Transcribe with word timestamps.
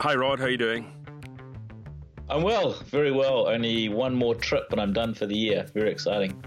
Hi, 0.00 0.14
Rod. 0.14 0.38
How 0.38 0.44
are 0.44 0.48
you 0.48 0.56
doing? 0.56 0.92
I'm 2.30 2.44
well, 2.44 2.74
very 2.84 3.10
well. 3.10 3.48
Only 3.48 3.88
one 3.88 4.14
more 4.14 4.32
trip 4.32 4.70
and 4.70 4.80
I'm 4.80 4.92
done 4.92 5.12
for 5.12 5.26
the 5.26 5.36
year. 5.36 5.66
Very 5.74 5.90
exciting. 5.90 6.40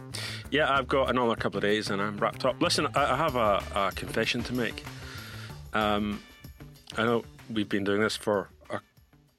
Yeah, 0.52 0.72
I've 0.74 0.88
got 0.88 1.10
another 1.10 1.36
couple 1.36 1.58
of 1.58 1.64
days 1.64 1.90
and 1.90 2.02
I'm 2.02 2.16
wrapped 2.16 2.46
up. 2.46 2.62
Listen, 2.62 2.88
I 2.96 3.18
have 3.18 3.36
a, 3.36 3.62
a 3.76 3.92
confession 3.94 4.42
to 4.44 4.54
make. 4.54 4.86
Um, 5.74 6.24
I 6.96 7.04
know 7.04 7.26
we've 7.50 7.68
been 7.68 7.84
doing 7.84 8.00
this 8.00 8.16
for 8.16 8.48
a 8.70 8.80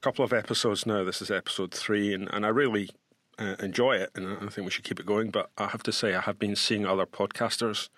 couple 0.01 0.23
of 0.23 0.31
episodes 0.31 0.85
now. 0.85 1.03
This 1.03 1.19
is 1.19 1.31
episode 1.31 1.73
three, 1.73 2.13
and, 2.13 2.31
and 2.31 2.45
I 2.45 2.49
really 2.49 2.91
uh, 3.39 3.55
enjoy 3.61 3.93
it, 3.95 4.11
and 4.13 4.27
I 4.27 4.49
think 4.49 4.65
we 4.65 4.69
should 4.69 4.83
keep 4.83 4.99
it 4.99 5.07
going. 5.07 5.31
But 5.31 5.49
I 5.57 5.69
have 5.69 5.81
to 5.83 5.91
say, 5.91 6.13
I 6.13 6.21
have 6.21 6.37
been 6.37 6.55
seeing 6.55 6.85
other 6.85 7.07
podcasters 7.07 7.89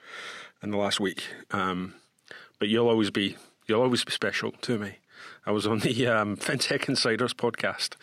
in 0.63 0.71
the 0.71 0.77
last 0.77 1.01
week. 1.01 1.23
Um, 1.51 1.95
but 2.57 2.69
you'll 2.69 2.87
always 2.87 3.11
be 3.11 3.35
you'll 3.67 3.81
always 3.81 4.05
be 4.05 4.13
special 4.13 4.51
to 4.51 4.77
me. 4.79 4.99
I 5.45 5.51
was 5.51 5.67
on 5.67 5.79
the 5.79 6.07
um, 6.07 6.37
FinTech 6.37 6.87
Insiders 6.89 7.33
podcast 7.33 7.95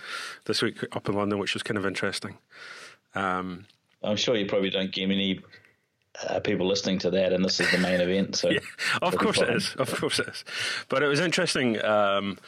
this 0.45 0.63
week 0.63 0.85
up 0.93 1.09
in 1.09 1.15
London, 1.15 1.39
which 1.39 1.55
was 1.55 1.63
kind 1.63 1.79
of 1.79 1.87
interesting. 1.87 2.39
Um, 3.15 3.67
I'm 4.03 4.17
sure 4.17 4.37
you 4.37 4.47
probably 4.47 4.71
don't 4.71 4.93
get 4.93 5.05
any 5.05 5.41
uh, 6.29 6.41
people 6.41 6.67
listening 6.67 6.99
to 7.01 7.11
that, 7.11 7.33
and 7.33 7.45
this 7.45 7.61
is 7.61 7.71
the 7.71 7.79
main 7.79 8.01
event. 8.01 8.37
So, 8.37 8.51
yeah, 8.51 8.61
of 9.01 9.17
course 9.17 9.41
it 9.41 9.51
is. 9.51 9.75
Of 9.77 9.95
course 9.95 10.19
it 10.19 10.29
is. 10.29 10.45
But 10.89 11.03
it 11.03 11.07
was 11.07 11.21
interesting. 11.21 11.83
Um, 11.85 12.39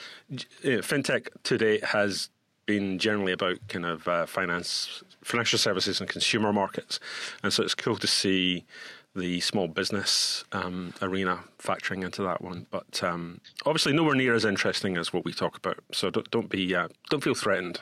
FinTech 0.63 1.29
today 1.43 1.81
has 1.83 2.31
been 2.67 2.99
generally 2.99 3.33
about 3.33 3.59
kind 3.69 3.85
of 3.85 4.09
uh, 4.09 4.27
finance, 4.27 5.03
financial 5.23 5.59
services, 5.59 6.01
and 6.01 6.09
consumer 6.09 6.53
markets, 6.53 7.01
and 7.43 7.53
so 7.53 7.63
it's 7.63 7.75
cool 7.75 7.97
to 7.97 8.07
see 8.07 8.65
the 9.15 9.41
small 9.41 9.69
business 9.69 10.45
um, 10.53 10.93
arena 11.01 11.41
factoring 11.59 12.05
into 12.05 12.23
that 12.23 12.43
one. 12.43 12.67
But 12.71 13.03
um, 13.03 13.41
obviously, 13.65 13.93
nowhere 13.93 14.15
near 14.15 14.35
as 14.35 14.45
interesting 14.45 14.97
as 14.97 15.13
what 15.13 15.25
we 15.25 15.33
talk 15.33 15.57
about. 15.57 15.79
So 15.93 16.11
don't, 16.11 16.31
don't 16.31 16.49
be 16.49 16.75
uh, 16.75 16.89
don't 17.11 17.23
feel 17.23 17.35
threatened. 17.35 17.81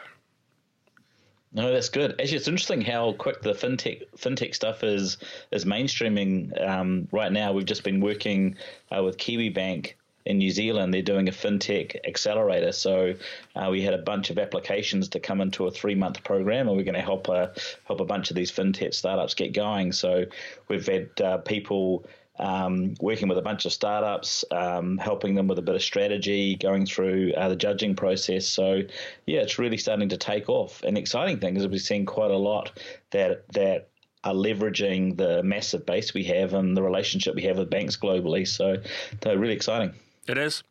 No, 1.55 1.71
that's 1.71 1.91
good. 1.91 2.13
Actually, 2.13 2.37
it's 2.39 2.49
interesting 2.49 2.81
how 2.81 3.13
quick 3.13 3.43
the 3.43 3.53
fintech 3.53 4.03
fintech 4.17 4.55
stuff 4.55 4.83
is 4.83 5.19
is 5.51 5.65
mainstreaming 5.65 6.59
um, 6.67 7.09
right 7.13 7.31
now. 7.33 7.53
We've 7.53 7.67
just 7.67 7.85
been 7.85 8.01
working 8.01 8.57
uh, 8.91 9.03
with 9.03 9.19
Kiwibank 9.19 9.95
in 10.25 10.39
New 10.39 10.51
Zealand. 10.51 10.93
They're 10.93 11.03
doing 11.03 11.29
a 11.29 11.33
fintech 11.33 11.97
accelerator. 12.07 12.73
So 12.73 13.15
uh, 13.57 13.69
we 13.71 13.83
had 13.83 13.95
a 13.95 13.99
bunch 13.99 14.31
of 14.31 14.39
applications 14.39 15.09
to 15.11 15.21
come 15.21 15.41
into 15.41 15.67
a 15.67 15.71
three 15.71 15.95
month 15.95 16.23
program, 16.25 16.69
and 16.69 16.77
we're 16.77 16.85
going 16.85 16.95
to 16.95 17.01
help 17.01 17.29
a, 17.29 17.33
uh, 17.33 17.55
help 17.85 18.01
a 18.01 18.05
bunch 18.05 18.31
of 18.31 18.37
these 18.37 18.53
fintech 18.53 18.95
startups 18.95 19.35
get 19.35 19.53
going. 19.53 19.93
So 19.93 20.25
we've 20.69 20.87
had 20.87 21.21
uh, 21.21 21.39
people. 21.39 22.07
Um, 22.39 22.95
working 22.99 23.29
with 23.29 23.37
a 23.37 23.43
bunch 23.43 23.67
of 23.67 23.75
startups, 23.75 24.43
um, 24.51 24.97
helping 24.97 25.35
them 25.35 25.49
with 25.49 25.59
a 25.59 25.63
bit 25.63 25.75
of 25.75 25.83
strategy, 25.83 26.57
going 26.57 26.87
through 26.87 27.35
uh, 27.35 27.51
the 27.51 27.55
judging 27.55 27.95
process. 27.95 28.49
So, 28.49 28.81
yeah, 29.27 29.41
it's 29.41 29.59
really 29.59 29.77
starting 29.77 30.09
to 30.09 30.17
take 30.17 30.49
off. 30.49 30.83
And 30.83 30.97
the 30.97 31.01
exciting 31.03 31.41
thing 31.41 31.59
is 31.59 31.69
we're 31.69 31.79
seeing 31.79 32.07
quite 32.07 32.31
a 32.31 32.37
lot 32.37 32.81
that 33.11 33.47
that 33.53 33.91
are 34.25 34.33
leveraging 34.33 35.19
the 35.19 35.43
massive 35.43 35.85
base 35.85 36.15
we 36.15 36.25
have 36.25 36.55
and 36.55 36.75
the 36.75 36.83
relationship 36.83 37.35
we 37.35 37.43
have 37.43 37.59
with 37.59 37.69
banks 37.69 37.99
globally. 37.99 38.49
So, 38.49 38.79
they're 39.21 39.39
really 39.39 39.55
exciting. 39.55 39.93
It 40.27 40.39
is. 40.39 40.63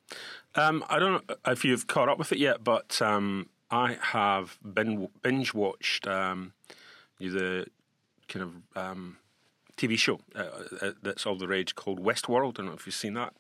Um, 0.55 0.83
I 0.89 0.99
don't 0.99 1.27
know 1.27 1.35
if 1.47 1.63
you've 1.65 1.87
caught 1.87 2.09
up 2.09 2.17
with 2.17 2.31
it 2.31 2.37
yet, 2.37 2.63
but 2.63 3.01
um, 3.01 3.49
I 3.69 3.97
have 4.01 4.57
been 4.63 5.09
binge 5.21 5.53
watched 5.53 6.07
um, 6.07 6.53
the 7.19 7.65
kind 8.27 8.43
of 8.43 8.81
um, 8.81 9.17
TV 9.77 9.97
show 9.97 10.19
uh, 10.35 10.43
uh, 10.81 10.91
that's 11.01 11.25
all 11.25 11.35
the 11.35 11.47
rage 11.47 11.75
called 11.75 12.03
Westworld. 12.03 12.49
I 12.49 12.51
don't 12.51 12.65
know 12.67 12.73
if 12.73 12.85
you've 12.85 12.95
seen 12.95 13.13
that. 13.15 13.33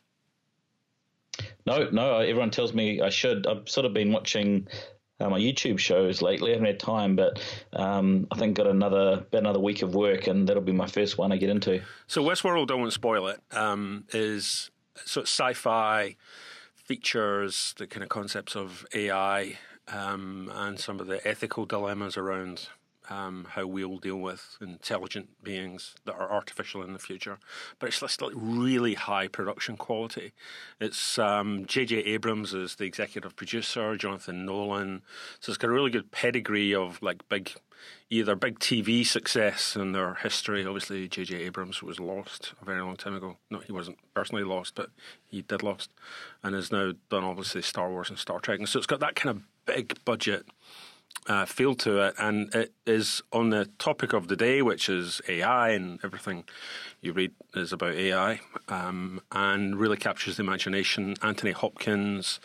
No, 1.65 1.89
no. 1.91 2.19
Everyone 2.19 2.51
tells 2.51 2.73
me 2.73 3.01
I 3.01 3.09
should. 3.09 3.47
I've 3.47 3.67
sort 3.69 3.85
of 3.85 3.93
been 3.93 4.11
watching 4.11 4.67
uh, 5.19 5.29
my 5.29 5.39
YouTube 5.39 5.79
shows 5.79 6.21
lately. 6.21 6.51
I 6.51 6.53
haven't 6.53 6.67
had 6.67 6.79
time, 6.79 7.15
but 7.15 7.39
um, 7.73 8.27
I 8.31 8.37
think 8.37 8.57
got 8.57 8.67
another 8.67 9.25
another 9.31 9.59
week 9.59 9.81
of 9.81 9.95
work, 9.95 10.27
and 10.27 10.47
that'll 10.47 10.63
be 10.63 10.71
my 10.71 10.87
first 10.87 11.17
one 11.17 11.31
I 11.31 11.37
get 11.37 11.49
into. 11.49 11.81
So 12.07 12.23
Westworld, 12.23 12.67
don't 12.67 12.79
want 12.79 12.91
to 12.91 12.95
spoil 12.95 13.27
it. 13.27 13.39
Um, 13.51 14.05
is 14.13 14.71
so 15.05 15.21
sci-fi 15.21 16.15
features 16.75 17.73
the 17.77 17.87
kind 17.87 18.03
of 18.03 18.09
concepts 18.09 18.55
of 18.55 18.85
AI 18.93 19.57
um, 19.87 20.51
and 20.53 20.79
some 20.79 20.99
of 20.99 21.07
the 21.07 21.25
ethical 21.27 21.65
dilemmas 21.65 22.17
around 22.17 22.69
um, 23.11 23.47
how 23.51 23.67
we'll 23.67 23.97
deal 23.97 24.15
with 24.15 24.57
intelligent 24.61 25.43
beings 25.43 25.95
that 26.05 26.15
are 26.15 26.31
artificial 26.31 26.81
in 26.81 26.93
the 26.93 26.99
future. 26.99 27.39
But 27.77 27.87
it's 27.87 27.99
just 27.99 28.21
like 28.21 28.31
really 28.35 28.93
high 28.93 29.27
production 29.27 29.75
quality. 29.75 30.31
It's 30.79 31.15
J.J. 31.15 31.97
Um, 31.97 32.03
Abrams 32.05 32.53
is 32.53 32.75
the 32.75 32.85
executive 32.85 33.35
producer, 33.35 33.97
Jonathan 33.97 34.45
Nolan. 34.45 35.01
So 35.41 35.51
it's 35.51 35.57
got 35.57 35.69
a 35.69 35.73
really 35.73 35.91
good 35.91 36.11
pedigree 36.11 36.73
of 36.73 37.01
like 37.01 37.27
big 37.27 37.51
either 38.09 38.35
big 38.35 38.59
TV 38.59 39.05
success 39.05 39.75
in 39.75 39.91
their 39.91 40.13
history. 40.15 40.65
Obviously, 40.65 41.07
J.J. 41.09 41.35
Abrams 41.35 41.83
was 41.83 41.99
lost 41.99 42.53
a 42.61 42.65
very 42.65 42.81
long 42.81 42.95
time 42.95 43.15
ago. 43.15 43.37
No, 43.49 43.59
he 43.59 43.73
wasn't 43.73 43.97
personally 44.13 44.43
lost, 44.43 44.75
but 44.75 44.89
he 45.27 45.41
did 45.41 45.63
lost, 45.63 45.91
and 46.43 46.55
has 46.55 46.71
now 46.71 46.93
done 47.09 47.25
obviously 47.25 47.61
Star 47.61 47.89
Wars 47.89 48.09
and 48.09 48.17
Star 48.17 48.39
Trek. 48.39 48.59
And 48.59 48.69
so 48.69 48.77
it's 48.77 48.87
got 48.87 49.01
that 49.01 49.15
kind 49.15 49.35
of 49.35 49.43
big 49.65 49.99
budget 50.05 50.45
uh, 51.27 51.45
feel 51.45 51.75
to 51.75 51.99
it, 51.99 52.15
and 52.17 52.53
it 52.55 52.73
is 52.85 53.21
on 53.31 53.49
the 53.49 53.65
topic 53.77 54.13
of 54.13 54.27
the 54.27 54.35
day, 54.35 54.61
which 54.61 54.89
is 54.89 55.21
AI, 55.27 55.69
and 55.69 55.99
everything 56.03 56.43
you 57.01 57.13
read 57.13 57.31
is 57.55 57.71
about 57.71 57.93
AI, 57.93 58.39
um, 58.67 59.21
and 59.31 59.79
really 59.79 59.97
captures 59.97 60.37
the 60.37 60.43
imagination. 60.43 61.15
Anthony 61.21 61.51
Hopkins, 61.51 62.39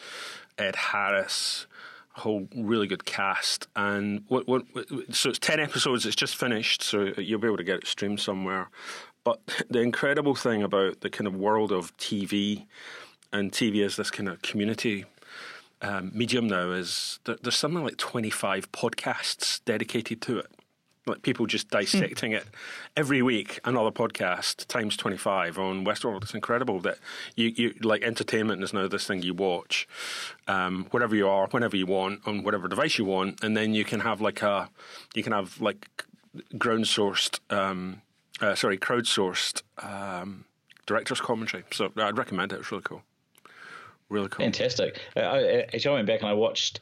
Ed 0.59 0.77
Harris 0.77 1.67
whole 2.21 2.49
really 2.57 2.87
good 2.87 3.05
cast. 3.05 3.69
And 3.77 4.25
what, 4.29 4.49
what, 4.49 4.63
so 5.11 5.31
it's 5.31 5.39
10 5.39 5.61
episodes, 5.61 6.07
it's 6.07 6.17
just 6.17 6.37
finished, 6.37 6.83
so 6.83 7.13
you'll 7.19 7.41
be 7.41 7.47
able 7.47 7.59
to 7.59 7.65
get 7.65 7.77
it 7.77 7.87
streamed 7.87 8.21
somewhere. 8.21 8.71
But 9.25 9.41
the 9.69 9.81
incredible 9.81 10.35
thing 10.35 10.63
about 10.63 11.01
the 11.01 11.11
kind 11.11 11.27
of 11.27 11.35
world 11.35 11.73
of 11.73 11.97
TV, 11.99 12.67
and 13.33 13.53
TV 13.53 13.85
is 13.85 13.97
this 13.97 14.11
kind 14.11 14.29
of 14.29 14.41
community 14.43 15.05
um, 15.83 16.11
medium 16.15 16.47
now, 16.47 16.71
is 16.71 17.19
there, 17.25 17.37
there's 17.43 17.57
something 17.57 17.85
like 17.85 17.97
25 17.97 18.73
podcasts 18.73 19.61
dedicated 19.65 20.23
to 20.23 20.39
it 20.39 20.51
like 21.07 21.23
people 21.23 21.47
just 21.47 21.71
dissecting 21.71 22.33
it 22.33 22.47
every 22.97 23.23
week. 23.23 23.61
Another 23.65 23.91
podcast 23.91 24.67
times 24.67 24.97
twenty 24.97 25.17
five 25.17 25.59
on 25.59 25.85
Westworld. 25.85 26.23
It's 26.23 26.35
incredible 26.35 26.81
that 26.81 26.99
you, 27.37 27.53
you 27.55 27.75
like 27.83 28.03
entertainment 28.03 28.63
is 28.63 28.73
now 28.73 28.89
this 28.89 29.07
thing 29.07 29.23
you 29.23 29.35
watch 29.35 29.89
um, 30.49 30.87
wherever 30.91 31.15
you 31.15 31.29
are, 31.29 31.47
whenever 31.49 31.77
you 31.77 31.87
want, 31.87 32.27
on 32.27 32.43
whatever 32.43 32.69
device 32.69 32.99
you 32.99 33.05
want, 33.05 33.43
and 33.43 33.57
then 33.57 33.73
you 33.73 33.85
can 33.85 34.01
have 34.01 34.21
like 34.21 34.43
a 34.43 34.69
you 35.15 35.23
can 35.23 35.33
have 35.33 35.61
like 35.61 36.05
ground 36.59 36.85
sourced, 36.85 37.39
um, 37.51 38.03
uh, 38.41 38.55
sorry, 38.55 38.77
crowdsourced 38.77 39.63
um, 39.83 40.45
director's 40.87 41.21
commentary. 41.21 41.65
So 41.73 41.93
I'd 41.97 42.19
recommend 42.19 42.53
it. 42.53 42.59
It's 42.59 42.73
really 42.73 42.83
cool. 42.85 43.03
Really 44.09 44.29
cool. 44.29 44.45
Fantastic. 44.45 45.01
Uh, 45.17 45.21
I, 45.21 45.61
actually, 45.73 45.91
I 45.91 45.95
went 45.95 46.07
back 46.07 46.21
and 46.21 46.29
I 46.29 46.35
watched 46.35 46.81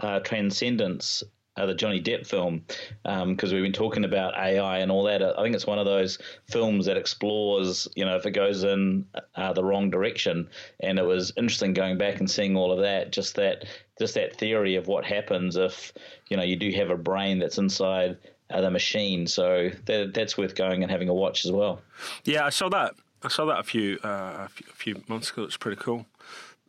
uh, 0.00 0.20
Transcendence 0.20 1.22
uh, 1.56 1.66
the 1.66 1.74
Johnny 1.74 2.00
Depp 2.00 2.26
film 2.26 2.64
because 3.04 3.52
um, 3.52 3.54
we've 3.54 3.62
been 3.62 3.72
talking 3.72 4.04
about 4.04 4.34
AI 4.34 4.78
and 4.78 4.90
all 4.90 5.04
that. 5.04 5.22
I 5.22 5.42
think 5.42 5.54
it's 5.54 5.66
one 5.66 5.78
of 5.78 5.86
those 5.86 6.18
films 6.46 6.86
that 6.86 6.96
explores, 6.96 7.86
you 7.94 8.04
know, 8.04 8.16
if 8.16 8.26
it 8.26 8.32
goes 8.32 8.64
in 8.64 9.06
uh, 9.36 9.52
the 9.52 9.62
wrong 9.62 9.90
direction. 9.90 10.48
And 10.80 10.98
it 10.98 11.04
was 11.04 11.32
interesting 11.36 11.72
going 11.72 11.96
back 11.96 12.18
and 12.18 12.30
seeing 12.30 12.56
all 12.56 12.72
of 12.72 12.80
that. 12.80 13.12
Just 13.12 13.36
that, 13.36 13.66
just 13.98 14.14
that 14.14 14.36
theory 14.36 14.74
of 14.74 14.88
what 14.88 15.04
happens 15.04 15.56
if, 15.56 15.92
you 16.28 16.36
know, 16.36 16.42
you 16.42 16.56
do 16.56 16.70
have 16.72 16.90
a 16.90 16.96
brain 16.96 17.38
that's 17.38 17.58
inside 17.58 18.18
uh, 18.50 18.60
the 18.60 18.70
machine. 18.70 19.26
So 19.26 19.70
that, 19.86 20.12
that's 20.12 20.36
worth 20.36 20.56
going 20.56 20.82
and 20.82 20.90
having 20.90 21.08
a 21.08 21.14
watch 21.14 21.44
as 21.44 21.52
well. 21.52 21.80
Yeah, 22.24 22.44
I 22.44 22.50
saw 22.50 22.68
that. 22.70 22.94
I 23.22 23.28
saw 23.28 23.46
that 23.46 23.60
a 23.60 23.62
few 23.62 23.98
uh, 24.04 24.44
a 24.44 24.48
few, 24.50 24.66
a 24.70 24.74
few 24.74 25.02
months 25.08 25.30
ago. 25.30 25.44
It's 25.44 25.56
pretty 25.56 25.80
cool. 25.80 26.04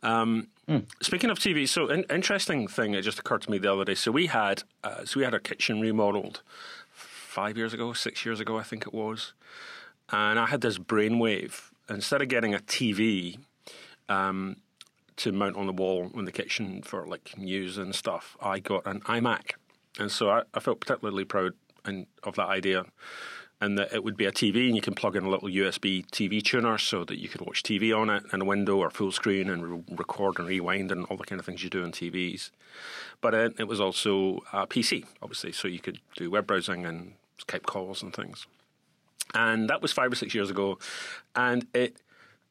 Um, 0.06 0.46
mm. 0.68 0.86
Speaking 1.02 1.30
of 1.30 1.38
TV, 1.38 1.68
so 1.68 1.88
an 1.88 2.04
interesting 2.08 2.68
thing 2.68 2.92
that 2.92 3.02
just 3.02 3.18
occurred 3.18 3.42
to 3.42 3.50
me 3.50 3.58
the 3.58 3.72
other 3.72 3.84
day. 3.84 3.96
So 3.96 4.12
we 4.12 4.26
had 4.26 4.62
uh, 4.84 5.04
so 5.04 5.18
we 5.18 5.24
had 5.24 5.34
our 5.34 5.40
kitchen 5.40 5.80
remodeled 5.80 6.42
five 6.92 7.58
years 7.58 7.74
ago, 7.74 7.92
six 7.92 8.24
years 8.24 8.38
ago, 8.38 8.56
I 8.56 8.62
think 8.62 8.86
it 8.86 8.94
was, 8.94 9.32
and 10.10 10.38
I 10.38 10.46
had 10.46 10.60
this 10.60 10.78
brainwave. 10.78 11.70
Instead 11.88 12.22
of 12.22 12.28
getting 12.28 12.54
a 12.54 12.58
TV 12.58 13.38
um, 14.08 14.56
to 15.16 15.32
mount 15.32 15.56
on 15.56 15.66
the 15.66 15.72
wall 15.72 16.10
in 16.14 16.24
the 16.24 16.32
kitchen 16.32 16.82
for 16.82 17.04
like 17.06 17.36
news 17.36 17.76
and 17.76 17.92
stuff, 17.92 18.36
I 18.40 18.60
got 18.60 18.86
an 18.86 19.00
iMac, 19.00 19.54
and 19.98 20.10
so 20.10 20.30
I, 20.30 20.42
I 20.54 20.60
felt 20.60 20.80
particularly 20.80 21.24
proud 21.24 21.54
and, 21.84 22.06
of 22.22 22.36
that 22.36 22.46
idea 22.46 22.84
and 23.60 23.78
that 23.78 23.92
it 23.92 24.04
would 24.04 24.16
be 24.16 24.26
a 24.26 24.32
TV, 24.32 24.66
and 24.66 24.76
you 24.76 24.82
can 24.82 24.94
plug 24.94 25.16
in 25.16 25.24
a 25.24 25.30
little 25.30 25.48
USB 25.48 26.06
TV 26.10 26.42
tuner 26.42 26.76
so 26.76 27.04
that 27.04 27.18
you 27.18 27.28
could 27.28 27.40
watch 27.40 27.62
TV 27.62 27.96
on 27.96 28.10
it 28.10 28.24
in 28.32 28.42
a 28.42 28.44
window 28.44 28.78
or 28.78 28.90
full 28.90 29.12
screen 29.12 29.48
and 29.48 29.66
re- 29.66 29.96
record 29.96 30.38
and 30.38 30.48
rewind 30.48 30.92
and 30.92 31.06
all 31.06 31.16
the 31.16 31.24
kind 31.24 31.38
of 31.38 31.46
things 31.46 31.64
you 31.64 31.70
do 31.70 31.82
on 31.82 31.92
TVs. 31.92 32.50
But 33.20 33.34
it, 33.34 33.54
it 33.58 33.68
was 33.68 33.80
also 33.80 34.40
a 34.52 34.66
PC, 34.66 35.06
obviously, 35.22 35.52
so 35.52 35.68
you 35.68 35.78
could 35.78 36.00
do 36.16 36.30
web 36.30 36.46
browsing 36.46 36.84
and 36.84 37.12
Skype 37.40 37.62
calls 37.62 38.02
and 38.02 38.12
things. 38.14 38.46
And 39.34 39.70
that 39.70 39.80
was 39.80 39.92
five 39.92 40.12
or 40.12 40.16
six 40.16 40.34
years 40.34 40.50
ago, 40.50 40.78
and 41.34 41.66
it 41.74 41.96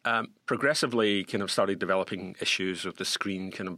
um, 0.06 0.30
progressively 0.46 1.24
kind 1.24 1.42
of 1.44 1.52
started 1.52 1.80
developing 1.80 2.36
issues 2.42 2.86
of 2.86 2.98
the 2.98 3.06
screen 3.06 3.52
kind 3.52 3.70
of 3.70 3.78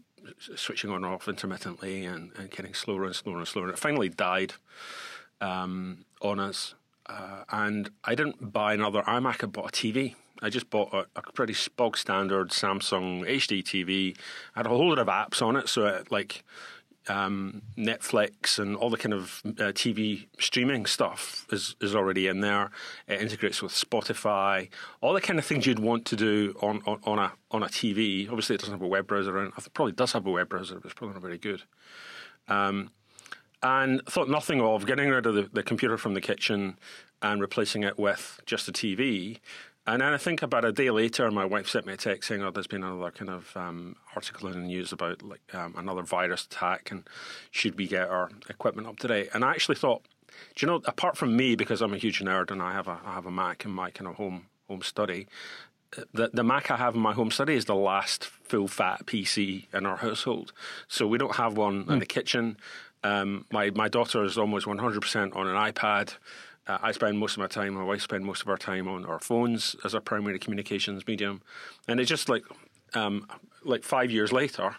switching 0.56 0.90
on 0.90 1.04
and 1.04 1.14
off 1.14 1.28
intermittently 1.28 2.06
and, 2.06 2.32
and 2.38 2.52
getting 2.52 2.74
slower 2.74 3.06
and 3.06 3.16
slower 3.16 3.38
and 3.38 3.48
slower. 3.48 3.66
And 3.66 3.74
it 3.74 3.80
finally 3.80 4.10
died 4.10 4.54
um, 5.42 6.06
on 6.22 6.40
us. 6.40 6.76
Uh, 7.08 7.44
and 7.50 7.90
I 8.04 8.16
didn't 8.16 8.52
buy 8.52 8.74
another 8.74 9.02
iMac, 9.04 9.44
I 9.44 9.48
bought 9.48 9.70
a 9.70 9.72
TV. 9.72 10.16
I 10.42 10.50
just 10.50 10.70
bought 10.70 10.94
a, 10.94 11.08
a 11.16 11.22
pretty 11.34 11.56
bog 11.76 11.98
standard 11.98 12.50
Samsung 12.50 13.28
HD 13.28 13.64
TV. 13.64 14.18
I 14.56 14.60
had 14.60 14.66
a 14.66 14.70
whole 14.70 14.90
lot 14.90 15.00
of 15.00 15.08
apps 15.08 15.42
on 15.42 15.56
it, 15.56 15.68
so 15.68 15.88
it, 15.88 16.12
like 16.12 16.44
um, 17.10 17.62
Netflix 17.78 18.60
and 18.60 18.76
all 18.76 18.90
the 18.90 18.98
kind 18.98 19.14
of 19.14 19.42
uh, 19.46 19.72
TV 19.72 20.28
streaming 20.40 20.86
stuff 20.86 21.46
is, 21.52 21.76
is 21.82 21.96
already 21.96 22.28
in 22.28 22.42
there. 22.42 22.72
It 23.08 23.22
integrates 23.22 23.62
with 23.62 23.72
Spotify, 23.72 24.70
all 25.02 25.14
the 25.14 25.22
kind 25.22 25.40
of 25.40 25.46
things 25.46 25.66
you'd 25.66 25.80
want 25.80 26.06
to 26.06 26.16
do 26.16 26.56
on, 26.62 26.82
on, 26.86 27.00
on 27.04 27.20
a 27.20 27.32
on 27.50 27.64
a 27.64 27.68
TV. 27.68 28.28
Obviously, 28.28 28.56
it 28.56 28.60
doesn't 28.60 28.74
have 28.74 28.82
a 28.82 28.88
web 28.88 29.08
browser, 29.08 29.38
and 29.38 29.54
it 29.58 29.74
probably 29.74 29.94
does 29.94 30.12
have 30.12 30.26
a 30.26 30.32
web 30.32 30.50
browser, 30.50 30.76
but 30.76 30.86
it's 30.86 30.94
probably 30.94 31.14
not 31.14 31.22
very 31.22 31.38
good. 31.38 31.64
Um, 32.48 32.92
and 33.64 34.06
thought 34.06 34.30
nothing 34.30 34.62
of 34.62 34.86
getting 34.86 35.10
rid 35.10 35.26
of 35.26 35.36
the, 35.36 35.50
the 35.52 35.64
computer 35.64 35.98
from 35.98 36.14
the 36.14 36.22
kitchen 36.22 36.78
and 37.22 37.42
replacing 37.42 37.84
it 37.84 37.98
with 37.98 38.40
just 38.46 38.68
a 38.68 38.72
TV. 38.72 39.40
And 39.86 40.02
then 40.02 40.14
I 40.14 40.18
think 40.18 40.42
about 40.42 40.66
a 40.66 40.72
day 40.72 40.92
later, 40.92 41.32
my 41.32 41.46
wife 41.46 41.70
sent 41.70 41.86
me 41.86 41.94
a 41.94 41.98
text 41.98 42.28
saying, 42.28 42.44
"Oh, 42.44 42.52
there's 42.52 42.68
been 42.68 42.84
another 42.84 43.10
kind 43.10 43.30
of 43.30 43.56
um, 43.56 43.96
article 44.16 44.50
in 44.50 44.62
the 44.62 44.68
news 44.68 44.92
about 44.92 45.24
like 45.24 45.42
um, 45.54 45.76
another 45.78 46.02
virus 46.02 46.46
attack, 46.46 46.92
and 46.92 47.08
should 47.52 47.78
we 47.78 47.88
get 47.88 48.10
our 48.10 48.30
equipment 48.50 48.88
up 48.88 49.00
to 49.00 49.08
date?" 49.08 49.30
And 49.34 49.46
I 49.46 49.52
actually 49.52 49.76
thought, 49.76 50.04
do 50.56 50.66
you 50.66 50.68
know, 50.68 50.82
apart 50.86 51.16
from 51.16 51.38
me, 51.38 51.56
because 51.56 51.82
I'm 51.82 51.94
a 51.94 51.98
huge 51.98 52.20
nerd 52.20 52.52
and 52.52 52.62
I 52.62 52.74
have 52.74 52.90
a 52.90 53.00
I 53.06 53.14
have 53.14 53.26
a 53.26 53.32
Mac 53.32 53.64
in 53.64 53.72
my 53.72 53.90
kind 53.92 54.10
of 54.10 54.16
home 54.16 54.48
home 54.68 54.82
study, 54.82 55.26
the 56.14 56.30
the 56.34 56.44
Mac 56.44 56.70
I 56.70 56.78
have 56.78 56.96
in 56.96 57.02
my 57.02 57.14
home 57.14 57.32
study 57.32 57.56
is 57.56 57.66
the 57.66 57.76
last 57.76 58.26
full 58.26 58.68
fat 58.68 59.06
PC 59.06 59.68
in 59.74 59.86
our 59.86 59.98
household, 59.98 60.54
so 60.88 61.08
we 61.08 61.18
don't 61.18 61.36
have 61.36 61.58
one 61.58 61.86
mm. 61.86 61.92
in 61.92 62.00
the 62.00 62.06
kitchen. 62.06 62.58
Um, 63.04 63.46
my 63.52 63.70
my 63.72 63.88
daughter 63.88 64.24
is 64.24 64.38
almost 64.38 64.66
100% 64.66 65.36
on 65.36 65.48
an 65.48 65.56
iPad. 65.56 66.16
Uh, 66.68 66.78
I 66.82 66.92
spend 66.92 67.18
most 67.18 67.34
of 67.34 67.40
my 67.40 67.48
time, 67.48 67.74
my 67.76 67.84
wife 67.84 68.02
spends 68.02 68.26
most 68.26 68.42
of 68.42 68.50
our 68.50 68.58
time 68.58 68.88
on 68.88 69.06
our 69.06 69.20
phones 69.20 69.76
as 69.86 69.96
our 69.96 70.02
primary 70.02 70.40
communications 70.40 71.08
medium, 71.08 71.42
and 71.88 72.00
it's 72.00 72.10
just 72.10 72.28
like 72.28 72.44
um, 72.94 73.28
like 73.64 73.84
five 73.84 74.12
years 74.12 74.32
later. 74.32 74.76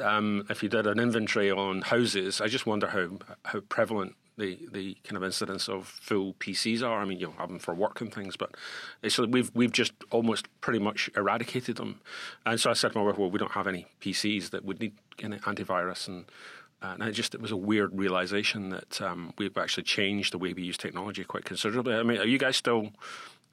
Um, 0.00 0.46
if 0.48 0.62
you 0.62 0.68
did 0.68 0.86
an 0.86 1.00
inventory 1.00 1.50
on 1.50 1.82
houses, 1.82 2.40
I 2.40 2.48
just 2.48 2.66
wonder 2.66 2.88
how 2.88 3.10
how 3.44 3.60
prevalent 3.60 4.14
the, 4.40 4.58
the 4.72 4.96
kind 5.04 5.16
of 5.16 5.22
incidence 5.22 5.68
of 5.68 5.86
full 5.86 6.34
PCs 6.34 6.82
are. 6.82 7.00
I 7.00 7.04
mean, 7.04 7.20
you'll 7.20 7.32
have 7.32 7.48
them 7.48 7.58
for 7.58 7.74
work 7.74 8.00
and 8.00 8.12
things, 8.12 8.36
but 8.36 8.56
it's, 9.02 9.18
we've 9.18 9.50
we've 9.54 9.72
just 9.72 9.92
almost 10.10 10.48
pretty 10.60 10.78
much 10.78 11.10
eradicated 11.16 11.76
them. 11.76 12.00
And 12.46 12.58
so 12.58 12.70
I 12.70 12.72
said 12.72 12.92
to 12.92 12.98
my 12.98 13.04
wife, 13.04 13.18
well, 13.18 13.30
we 13.30 13.38
don't 13.38 13.52
have 13.52 13.66
any 13.66 13.86
PCs 14.00 14.50
that 14.50 14.64
would 14.64 14.80
need 14.80 14.94
of 15.22 15.40
antivirus 15.42 16.08
and 16.08 16.24
and 16.82 17.02
it 17.02 17.12
just 17.12 17.34
it 17.34 17.40
was 17.40 17.50
a 17.50 17.56
weird 17.56 17.96
realization 17.98 18.70
that 18.70 19.00
um, 19.02 19.32
we've 19.38 19.56
actually 19.56 19.82
changed 19.82 20.32
the 20.32 20.38
way 20.38 20.52
we 20.52 20.62
use 20.62 20.76
technology 20.76 21.24
quite 21.24 21.44
considerably. 21.44 21.94
I 21.94 22.02
mean, 22.02 22.18
are 22.18 22.26
you 22.26 22.38
guys 22.38 22.56
still 22.56 22.90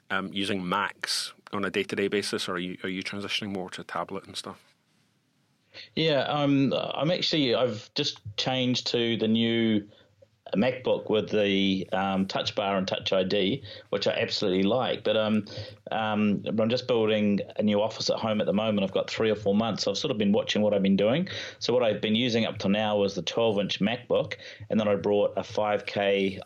um, 0.09 0.29
using 0.31 0.67
Macs 0.67 1.33
on 1.51 1.65
a 1.65 1.69
day 1.69 1.83
to 1.83 1.95
day 1.95 2.07
basis, 2.07 2.47
or 2.47 2.53
are 2.53 2.59
you 2.59 2.77
are 2.83 2.89
you 2.89 3.03
transitioning 3.03 3.53
more 3.53 3.69
to 3.71 3.83
tablet 3.83 4.25
and 4.25 4.35
stuff? 4.35 4.63
Yeah, 5.95 6.21
um, 6.21 6.73
I'm 6.73 7.11
actually 7.11 7.53
I've 7.53 7.89
just 7.95 8.19
changed 8.37 8.87
to 8.87 9.17
the 9.17 9.27
new 9.27 9.87
MacBook 10.55 11.09
with 11.09 11.29
the 11.29 11.87
um, 11.91 12.25
Touch 12.25 12.55
Bar 12.55 12.77
and 12.77 12.87
Touch 12.87 13.11
ID, 13.13 13.63
which 13.89 14.07
I 14.07 14.11
absolutely 14.11 14.63
like. 14.63 15.03
But 15.03 15.17
um, 15.17 15.45
um, 15.91 16.43
I'm 16.45 16.69
just 16.69 16.87
building 16.87 17.39
a 17.57 17.63
new 17.63 17.81
office 17.81 18.09
at 18.09 18.17
home 18.17 18.39
at 18.41 18.47
the 18.47 18.53
moment. 18.53 18.83
I've 18.83 18.93
got 18.93 19.09
three 19.09 19.29
or 19.29 19.35
four 19.35 19.55
months. 19.55 19.83
So 19.83 19.91
I've 19.91 19.97
sort 19.97 20.11
of 20.11 20.17
been 20.17 20.31
watching 20.31 20.61
what 20.61 20.73
I've 20.73 20.83
been 20.83 20.97
doing. 20.97 21.27
So 21.59 21.73
what 21.73 21.83
I've 21.83 22.01
been 22.01 22.15
using 22.15 22.45
up 22.45 22.57
to 22.59 22.69
now 22.69 22.97
was 22.97 23.15
the 23.15 23.23
12-inch 23.23 23.79
MacBook, 23.79 24.35
and 24.69 24.79
then 24.79 24.87
I 24.87 24.95
brought 24.95 25.33
a 25.37 25.41
5K 25.41 26.39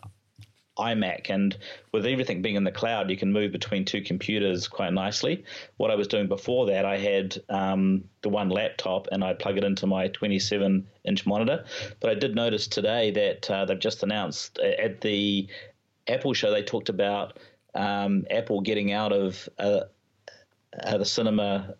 iMac. 0.78 1.30
And 1.30 1.56
with 1.92 2.06
everything 2.06 2.42
being 2.42 2.56
in 2.56 2.64
the 2.64 2.72
cloud, 2.72 3.10
you 3.10 3.16
can 3.16 3.32
move 3.32 3.52
between 3.52 3.84
two 3.84 4.02
computers 4.02 4.68
quite 4.68 4.92
nicely. 4.92 5.44
What 5.76 5.90
I 5.90 5.94
was 5.94 6.08
doing 6.08 6.28
before 6.28 6.66
that, 6.66 6.84
I 6.84 6.96
had 6.98 7.42
um, 7.48 8.04
the 8.22 8.28
one 8.28 8.48
laptop 8.48 9.08
and 9.12 9.22
I 9.22 9.34
plug 9.34 9.58
it 9.58 9.64
into 9.64 9.86
my 9.86 10.08
27 10.08 10.86
inch 11.04 11.26
monitor. 11.26 11.64
But 12.00 12.10
I 12.10 12.14
did 12.14 12.34
notice 12.34 12.66
today 12.66 13.10
that 13.10 13.50
uh, 13.50 13.64
they've 13.64 13.78
just 13.78 14.02
announced 14.02 14.58
uh, 14.62 14.82
at 14.82 15.00
the 15.00 15.48
Apple 16.08 16.32
show, 16.34 16.50
they 16.50 16.62
talked 16.62 16.88
about 16.88 17.38
um, 17.74 18.26
Apple 18.30 18.60
getting 18.60 18.92
out 18.92 19.12
of 19.12 19.48
uh, 19.58 19.80
uh, 20.82 20.98
the 20.98 21.04
cinema 21.04 21.74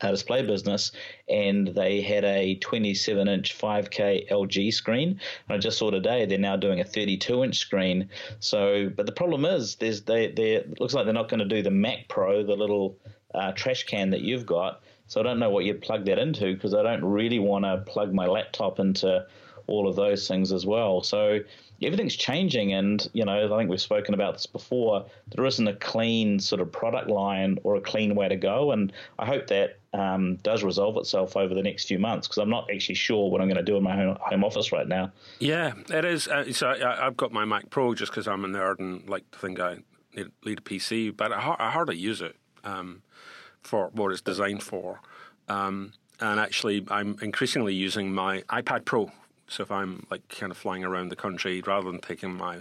uh, 0.00 0.10
display 0.10 0.42
business, 0.42 0.92
and 1.28 1.68
they 1.68 2.00
had 2.00 2.24
a 2.24 2.56
27 2.56 3.28
inch 3.28 3.58
5K 3.58 4.28
LG 4.30 4.72
screen. 4.72 5.20
And 5.48 5.56
I 5.56 5.58
just 5.58 5.78
saw 5.78 5.90
today 5.90 6.26
they're 6.26 6.38
now 6.38 6.56
doing 6.56 6.80
a 6.80 6.84
32 6.84 7.44
inch 7.44 7.58
screen. 7.58 8.08
So, 8.40 8.90
but 8.94 9.06
the 9.06 9.12
problem 9.12 9.44
is, 9.44 9.76
there's 9.76 10.02
they 10.02 10.28
they 10.28 10.64
looks 10.78 10.94
like 10.94 11.04
they're 11.04 11.14
not 11.14 11.28
going 11.28 11.40
to 11.40 11.54
do 11.54 11.62
the 11.62 11.70
Mac 11.70 12.08
Pro, 12.08 12.42
the 12.42 12.56
little 12.56 12.96
uh, 13.34 13.52
trash 13.52 13.84
can 13.84 14.10
that 14.10 14.22
you've 14.22 14.46
got. 14.46 14.82
So 15.06 15.20
I 15.20 15.24
don't 15.24 15.40
know 15.40 15.50
what 15.50 15.64
you'd 15.64 15.82
plug 15.82 16.04
that 16.04 16.18
into 16.18 16.54
because 16.54 16.72
I 16.72 16.82
don't 16.82 17.04
really 17.04 17.40
want 17.40 17.64
to 17.64 17.78
plug 17.78 18.14
my 18.14 18.26
laptop 18.26 18.78
into 18.78 19.26
all 19.66 19.88
of 19.88 19.96
those 19.96 20.28
things 20.28 20.52
as 20.52 20.64
well. 20.64 21.02
So 21.02 21.40
everything's 21.82 22.16
changing, 22.16 22.72
and 22.72 23.08
you 23.12 23.24
know 23.24 23.54
I 23.54 23.58
think 23.58 23.70
we've 23.70 23.80
spoken 23.80 24.14
about 24.14 24.34
this 24.34 24.46
before. 24.46 25.06
There 25.34 25.44
isn't 25.44 25.66
a 25.66 25.74
clean 25.76 26.38
sort 26.38 26.60
of 26.60 26.70
product 26.70 27.08
line 27.08 27.58
or 27.62 27.76
a 27.76 27.80
clean 27.80 28.14
way 28.14 28.28
to 28.28 28.36
go, 28.36 28.72
and 28.72 28.92
I 29.18 29.26
hope 29.26 29.46
that 29.48 29.78
um, 29.92 30.36
does 30.36 30.62
resolve 30.62 30.96
itself 30.98 31.36
over 31.36 31.54
the 31.54 31.62
next 31.62 31.86
few 31.86 31.98
months 31.98 32.28
because 32.28 32.38
I'm 32.38 32.50
not 32.50 32.68
actually 32.72 32.94
sure 32.94 33.30
what 33.30 33.40
I'm 33.40 33.48
going 33.48 33.56
to 33.56 33.62
do 33.62 33.76
in 33.76 33.82
my 33.82 33.96
home, 33.96 34.16
home 34.20 34.44
office 34.44 34.72
right 34.72 34.86
now. 34.86 35.10
Yeah, 35.38 35.72
it 35.88 36.04
is. 36.04 36.28
Uh, 36.28 36.52
so 36.52 36.68
I, 36.68 37.04
have 37.04 37.16
got 37.16 37.32
my 37.32 37.44
Mac 37.44 37.70
Pro 37.70 37.94
just 37.94 38.12
because 38.12 38.28
I'm 38.28 38.44
a 38.44 38.48
nerd 38.48 38.78
and 38.78 39.08
like 39.08 39.30
to 39.32 39.38
think 39.38 39.58
I 39.58 39.78
need, 40.14 40.58
a 40.58 40.62
PC, 40.62 41.16
but 41.16 41.32
I, 41.32 41.56
I 41.58 41.70
hardly 41.70 41.96
use 41.96 42.20
it 42.20 42.36
um, 42.62 43.02
for 43.62 43.88
what 43.92 44.12
it's 44.12 44.20
designed 44.20 44.62
for. 44.62 45.00
Um, 45.48 45.92
and 46.20 46.38
actually, 46.38 46.86
I'm 46.90 47.16
increasingly 47.22 47.74
using 47.74 48.12
my 48.12 48.42
iPad 48.42 48.84
Pro 48.84 49.10
so 49.50 49.64
if 49.64 49.70
I'm 49.70 50.06
like 50.10 50.28
kind 50.28 50.52
of 50.52 50.56
flying 50.56 50.84
around 50.84 51.08
the 51.08 51.16
country, 51.16 51.60
rather 51.60 51.90
than 51.90 52.00
taking 52.00 52.34
my 52.36 52.60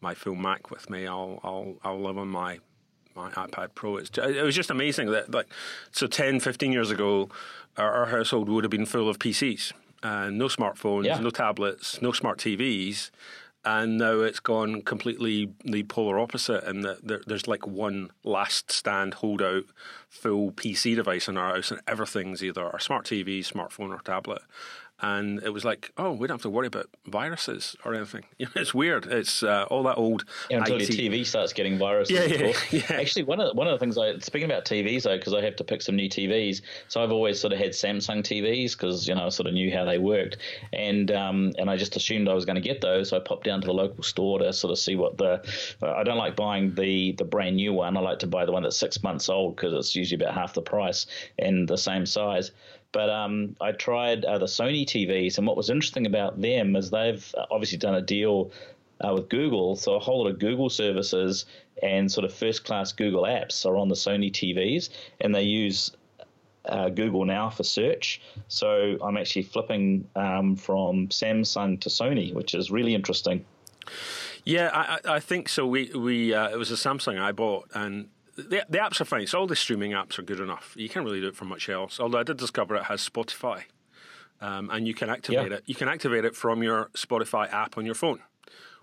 my 0.00 0.14
full 0.14 0.34
Mac 0.34 0.70
with 0.70 0.90
me, 0.90 1.06
I'll 1.06 1.40
I'll 1.44 1.76
I'll 1.84 2.00
live 2.00 2.18
on 2.18 2.28
my 2.28 2.58
my 3.14 3.30
iPad 3.30 3.74
Pro. 3.76 3.98
It's, 3.98 4.10
it 4.18 4.42
was 4.42 4.56
just 4.56 4.68
amazing 4.68 5.12
that 5.12 5.32
like 5.32 5.46
so 5.92 6.08
10, 6.08 6.40
15 6.40 6.72
years 6.72 6.90
ago, 6.90 7.28
our, 7.76 7.92
our 7.92 8.06
household 8.06 8.48
would 8.48 8.64
have 8.64 8.70
been 8.70 8.84
full 8.84 9.08
of 9.08 9.20
PCs. 9.20 9.72
Uh, 10.02 10.28
no 10.28 10.46
smartphones, 10.46 11.06
yeah. 11.06 11.18
no 11.18 11.30
tablets, 11.30 12.02
no 12.02 12.10
smart 12.10 12.38
TVs, 12.38 13.10
and 13.64 13.96
now 13.96 14.20
it's 14.20 14.40
gone 14.40 14.82
completely 14.82 15.50
the 15.64 15.84
polar 15.84 16.18
opposite. 16.18 16.64
And 16.64 16.82
that 16.82 17.06
there, 17.06 17.22
there's 17.26 17.46
like 17.46 17.64
one 17.64 18.10
last 18.24 18.72
stand 18.72 19.14
holdout 19.14 19.64
full 20.08 20.50
PC 20.50 20.96
device 20.96 21.28
in 21.28 21.38
our 21.38 21.54
house, 21.54 21.70
and 21.70 21.80
everything's 21.86 22.42
either 22.42 22.66
a 22.66 22.80
smart 22.80 23.06
TV, 23.06 23.38
smartphone, 23.38 23.90
or 23.90 24.00
tablet 24.00 24.42
and 25.00 25.42
it 25.42 25.52
was 25.52 25.64
like, 25.64 25.90
oh, 25.98 26.12
we 26.12 26.28
don't 26.28 26.36
have 26.36 26.42
to 26.42 26.50
worry 26.50 26.68
about 26.68 26.88
viruses 27.06 27.76
or 27.84 27.94
anything. 27.94 28.24
You 28.38 28.46
know, 28.54 28.62
it's 28.62 28.72
weird. 28.72 29.06
It's 29.06 29.42
uh, 29.42 29.66
all 29.70 29.82
that 29.84 29.96
old. 29.96 30.24
Yeah, 30.48 30.58
until 30.58 30.80
IT. 30.80 30.94
your 30.94 31.10
TV 31.10 31.26
starts 31.26 31.52
getting 31.52 31.76
viruses. 31.78 32.16
Yeah, 32.16 32.24
yeah, 32.24 32.52
yeah, 32.70 33.00
Actually, 33.00 33.24
one 33.24 33.40
of 33.40 33.48
the, 33.48 33.54
one 33.54 33.66
of 33.66 33.72
the 33.72 33.78
things 33.78 33.98
I 33.98 34.18
speaking 34.18 34.48
about 34.50 34.64
TVs 34.64 35.02
though, 35.02 35.16
because 35.16 35.34
I 35.34 35.42
have 35.42 35.56
to 35.56 35.64
pick 35.64 35.82
some 35.82 35.96
new 35.96 36.08
TVs. 36.08 36.62
So 36.88 37.02
I've 37.02 37.10
always 37.10 37.40
sort 37.40 37.52
of 37.52 37.58
had 37.58 37.70
Samsung 37.70 38.22
TVs 38.22 38.72
because 38.72 39.08
you 39.08 39.14
know 39.14 39.26
I 39.26 39.28
sort 39.30 39.48
of 39.48 39.54
knew 39.54 39.72
how 39.72 39.84
they 39.84 39.98
worked, 39.98 40.36
and 40.72 41.10
um, 41.10 41.52
and 41.58 41.68
I 41.68 41.76
just 41.76 41.96
assumed 41.96 42.28
I 42.28 42.34
was 42.34 42.44
going 42.44 42.56
to 42.56 42.62
get 42.62 42.80
those. 42.80 43.08
So 43.08 43.16
I 43.16 43.20
popped 43.20 43.44
down 43.44 43.60
to 43.62 43.66
the 43.66 43.74
local 43.74 44.04
store 44.04 44.38
to 44.38 44.52
sort 44.52 44.70
of 44.70 44.78
see 44.78 44.94
what 44.94 45.18
the. 45.18 45.42
I 45.82 46.04
don't 46.04 46.18
like 46.18 46.36
buying 46.36 46.74
the 46.74 47.12
the 47.12 47.24
brand 47.24 47.56
new 47.56 47.72
one. 47.72 47.96
I 47.96 48.00
like 48.00 48.20
to 48.20 48.28
buy 48.28 48.44
the 48.44 48.52
one 48.52 48.62
that's 48.62 48.78
six 48.78 49.02
months 49.02 49.28
old 49.28 49.56
because 49.56 49.72
it's 49.72 49.96
usually 49.96 50.22
about 50.22 50.34
half 50.34 50.54
the 50.54 50.62
price 50.62 51.06
and 51.38 51.68
the 51.68 51.78
same 51.78 52.06
size. 52.06 52.52
But 52.94 53.10
um, 53.10 53.56
I 53.60 53.72
tried 53.72 54.24
uh, 54.24 54.38
the 54.38 54.46
Sony 54.46 54.86
TVs, 54.86 55.36
and 55.36 55.46
what 55.48 55.56
was 55.56 55.68
interesting 55.68 56.06
about 56.06 56.40
them 56.40 56.76
is 56.76 56.90
they've 56.90 57.34
obviously 57.50 57.76
done 57.76 57.96
a 57.96 58.00
deal 58.00 58.52
uh, 59.04 59.12
with 59.12 59.28
Google, 59.28 59.74
so 59.74 59.96
a 59.96 59.98
whole 59.98 60.22
lot 60.22 60.30
of 60.30 60.38
Google 60.38 60.70
services 60.70 61.44
and 61.82 62.10
sort 62.10 62.24
of 62.24 62.32
first 62.32 62.64
class 62.64 62.92
Google 62.92 63.24
apps 63.24 63.66
are 63.66 63.76
on 63.76 63.88
the 63.88 63.96
Sony 63.96 64.30
TVs, 64.30 64.90
and 65.20 65.34
they 65.34 65.42
use 65.42 65.90
uh, 66.66 66.88
Google 66.88 67.24
now 67.24 67.50
for 67.50 67.64
search. 67.64 68.20
So 68.46 68.96
I'm 69.02 69.16
actually 69.16 69.42
flipping 69.42 70.08
um, 70.14 70.54
from 70.54 71.08
Samsung 71.08 71.80
to 71.80 71.88
Sony, 71.88 72.32
which 72.32 72.54
is 72.54 72.70
really 72.70 72.94
interesting. 72.94 73.44
Yeah, 74.44 74.70
I, 74.72 75.16
I 75.16 75.20
think 75.20 75.48
so. 75.48 75.66
We 75.66 75.90
we 75.94 76.32
uh, 76.32 76.48
it 76.48 76.58
was 76.58 76.70
a 76.70 76.74
Samsung 76.74 77.20
I 77.20 77.32
bought, 77.32 77.68
and 77.74 78.08
the, 78.36 78.64
the 78.68 78.78
apps 78.78 79.00
are 79.00 79.04
fine. 79.04 79.26
So 79.26 79.40
all 79.40 79.46
the 79.46 79.56
streaming 79.56 79.92
apps 79.92 80.18
are 80.18 80.22
good 80.22 80.40
enough. 80.40 80.74
You 80.76 80.88
can't 80.88 81.04
really 81.04 81.20
do 81.20 81.28
it 81.28 81.36
for 81.36 81.44
much 81.44 81.68
else. 81.68 82.00
Although 82.00 82.18
I 82.18 82.22
did 82.22 82.36
discover 82.36 82.76
it 82.76 82.84
has 82.84 83.08
Spotify, 83.08 83.64
um, 84.40 84.70
and 84.70 84.86
you 84.86 84.94
can 84.94 85.10
activate 85.10 85.50
yeah. 85.50 85.58
it. 85.58 85.64
You 85.66 85.74
can 85.74 85.88
activate 85.88 86.24
it 86.24 86.34
from 86.34 86.62
your 86.62 86.90
Spotify 86.94 87.52
app 87.52 87.78
on 87.78 87.86
your 87.86 87.94
phone, 87.94 88.20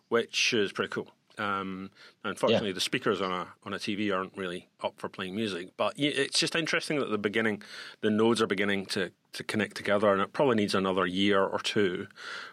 which 0.09 0.53
is 0.53 0.71
pretty 0.71 0.89
cool. 0.89 1.11
Um, 1.41 1.89
unfortunately, 2.23 2.69
yeah. 2.69 2.75
the 2.75 2.81
speakers 2.81 3.19
on 3.19 3.31
a 3.31 3.47
on 3.63 3.73
a 3.73 3.77
TV 3.77 4.15
aren't 4.15 4.37
really 4.37 4.69
up 4.83 4.93
for 4.97 5.09
playing 5.09 5.35
music. 5.35 5.69
But 5.75 5.93
it's 5.97 6.39
just 6.39 6.55
interesting 6.55 6.99
that 6.99 7.09
the 7.09 7.17
beginning, 7.17 7.63
the 8.01 8.11
nodes 8.11 8.41
are 8.41 8.47
beginning 8.47 8.85
to 8.87 9.11
to 9.33 9.43
connect 9.43 9.75
together, 9.75 10.11
and 10.11 10.21
it 10.21 10.33
probably 10.33 10.55
needs 10.55 10.75
another 10.75 11.05
year 11.05 11.43
or 11.43 11.59
two 11.59 12.07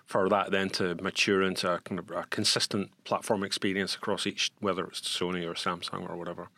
for 0.07 0.28
that 0.30 0.50
then 0.50 0.71
to 0.71 0.95
mature 0.97 1.42
into 1.42 1.71
a 1.71 1.80
kind 1.80 1.99
of 1.99 2.11
a 2.11 2.25
consistent 2.30 2.90
platform 3.04 3.45
experience 3.45 3.95
across 3.95 4.26
each, 4.26 4.52
whether 4.61 4.87
it's 4.87 5.00
Sony 5.00 5.47
or 5.47 5.54
Samsung 5.54 6.09
or 6.09 6.16
whatever. 6.16 6.49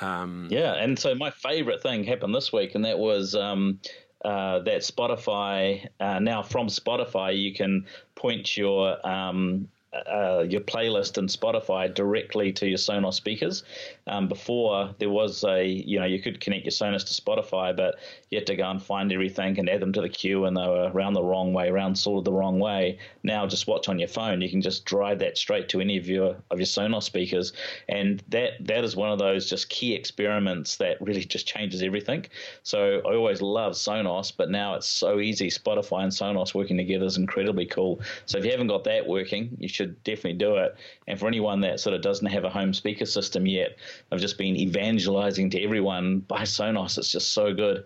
Um, 0.00 0.48
yeah, 0.50 0.74
and 0.74 0.98
so 0.98 1.14
my 1.14 1.30
favorite 1.30 1.82
thing 1.82 2.04
happened 2.04 2.34
this 2.34 2.52
week, 2.52 2.74
and 2.74 2.84
that 2.84 2.98
was. 2.98 3.34
Um, 3.34 3.80
uh, 4.24 4.60
that 4.60 4.80
Spotify 4.80 5.86
uh, 6.00 6.18
now 6.18 6.42
from 6.42 6.68
Spotify 6.68 7.38
you 7.38 7.52
can 7.52 7.84
point 8.14 8.56
your 8.56 9.06
um, 9.06 9.68
uh, 10.06 10.44
your 10.48 10.60
playlist 10.60 11.18
in 11.18 11.26
Spotify 11.26 11.92
directly 11.92 12.52
to 12.52 12.66
your 12.66 12.78
Sonos 12.78 13.14
speakers. 13.14 13.62
Um, 14.06 14.28
before 14.28 14.94
there 14.98 15.10
was 15.10 15.44
a, 15.44 15.64
you 15.64 15.98
know, 15.98 16.06
you 16.06 16.20
could 16.20 16.40
connect 16.40 16.64
your 16.64 16.72
Sonos 16.72 17.04
to 17.06 17.22
Spotify, 17.22 17.74
but 17.76 17.96
you 18.30 18.38
had 18.38 18.46
to 18.46 18.56
go 18.56 18.68
and 18.70 18.82
find 18.82 19.12
everything 19.12 19.58
and 19.58 19.68
add 19.68 19.80
them 19.80 19.92
to 19.92 20.00
the 20.00 20.08
queue, 20.08 20.44
and 20.44 20.56
they 20.56 20.66
were 20.66 20.90
around 20.92 21.14
the 21.14 21.22
wrong 21.22 21.52
way, 21.52 21.68
around 21.68 21.96
sort 21.96 22.18
of 22.18 22.24
the 22.24 22.32
wrong 22.32 22.58
way. 22.58 22.98
Now, 23.22 23.46
just 23.46 23.66
watch 23.66 23.88
on 23.88 23.98
your 23.98 24.08
phone. 24.08 24.40
You 24.40 24.50
can 24.50 24.60
just 24.60 24.84
drive 24.84 25.18
that 25.20 25.38
straight 25.38 25.68
to 25.70 25.80
any 25.80 25.96
of 25.96 26.08
your 26.08 26.36
of 26.50 26.58
your 26.58 26.66
Sonos 26.66 27.04
speakers, 27.04 27.52
and 27.88 28.22
that 28.28 28.52
that 28.60 28.84
is 28.84 28.96
one 28.96 29.12
of 29.12 29.18
those 29.18 29.48
just 29.48 29.68
key 29.68 29.94
experiments 29.94 30.76
that 30.76 31.00
really 31.00 31.24
just 31.34 31.46
changes 31.46 31.82
everything. 31.82 32.26
So 32.62 33.00
I 33.06 33.14
always 33.14 33.40
love 33.40 33.72
Sonos, 33.74 34.32
but 34.36 34.50
now 34.50 34.74
it's 34.74 34.88
so 34.88 35.20
easy. 35.20 35.48
Spotify 35.48 36.02
and 36.02 36.12
Sonos 36.12 36.54
working 36.54 36.76
together 36.76 37.04
is 37.06 37.16
incredibly 37.16 37.66
cool. 37.66 38.00
So 38.26 38.38
if 38.38 38.44
you 38.44 38.50
haven't 38.50 38.68
got 38.68 38.84
that 38.84 39.06
working, 39.06 39.56
you 39.58 39.68
should 39.68 39.83
should 39.84 40.02
definitely 40.04 40.38
do 40.38 40.56
it. 40.56 40.76
And 41.06 41.18
for 41.18 41.28
anyone 41.28 41.60
that 41.60 41.80
sort 41.80 41.94
of 41.94 42.02
doesn't 42.02 42.26
have 42.26 42.44
a 42.44 42.50
home 42.50 42.72
speaker 42.72 43.06
system 43.06 43.46
yet, 43.46 43.76
I've 44.10 44.20
just 44.20 44.38
been 44.38 44.56
evangelizing 44.56 45.50
to 45.50 45.62
everyone 45.62 46.20
buy 46.20 46.42
Sonos. 46.42 46.98
It's 46.98 47.12
just 47.12 47.32
so 47.32 47.54
good. 47.54 47.84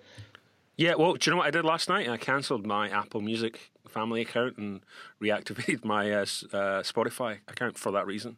Yeah, 0.77 0.95
well, 0.95 1.15
do 1.15 1.29
you 1.29 1.33
know 1.33 1.39
what 1.39 1.49
I 1.49 1.51
did 1.51 1.65
last 1.65 1.89
night? 1.89 2.09
I 2.09 2.17
cancelled 2.17 2.65
my 2.65 2.89
Apple 2.89 3.21
Music 3.21 3.73
family 3.89 4.21
account 4.21 4.59
and 4.59 4.81
reactivated 5.21 5.85
my 5.85 6.13
uh, 6.13 6.21
uh, 6.21 6.83
Spotify 6.83 7.39
account 7.49 7.77
for 7.79 7.91
that 7.93 8.07
reason. 8.07 8.37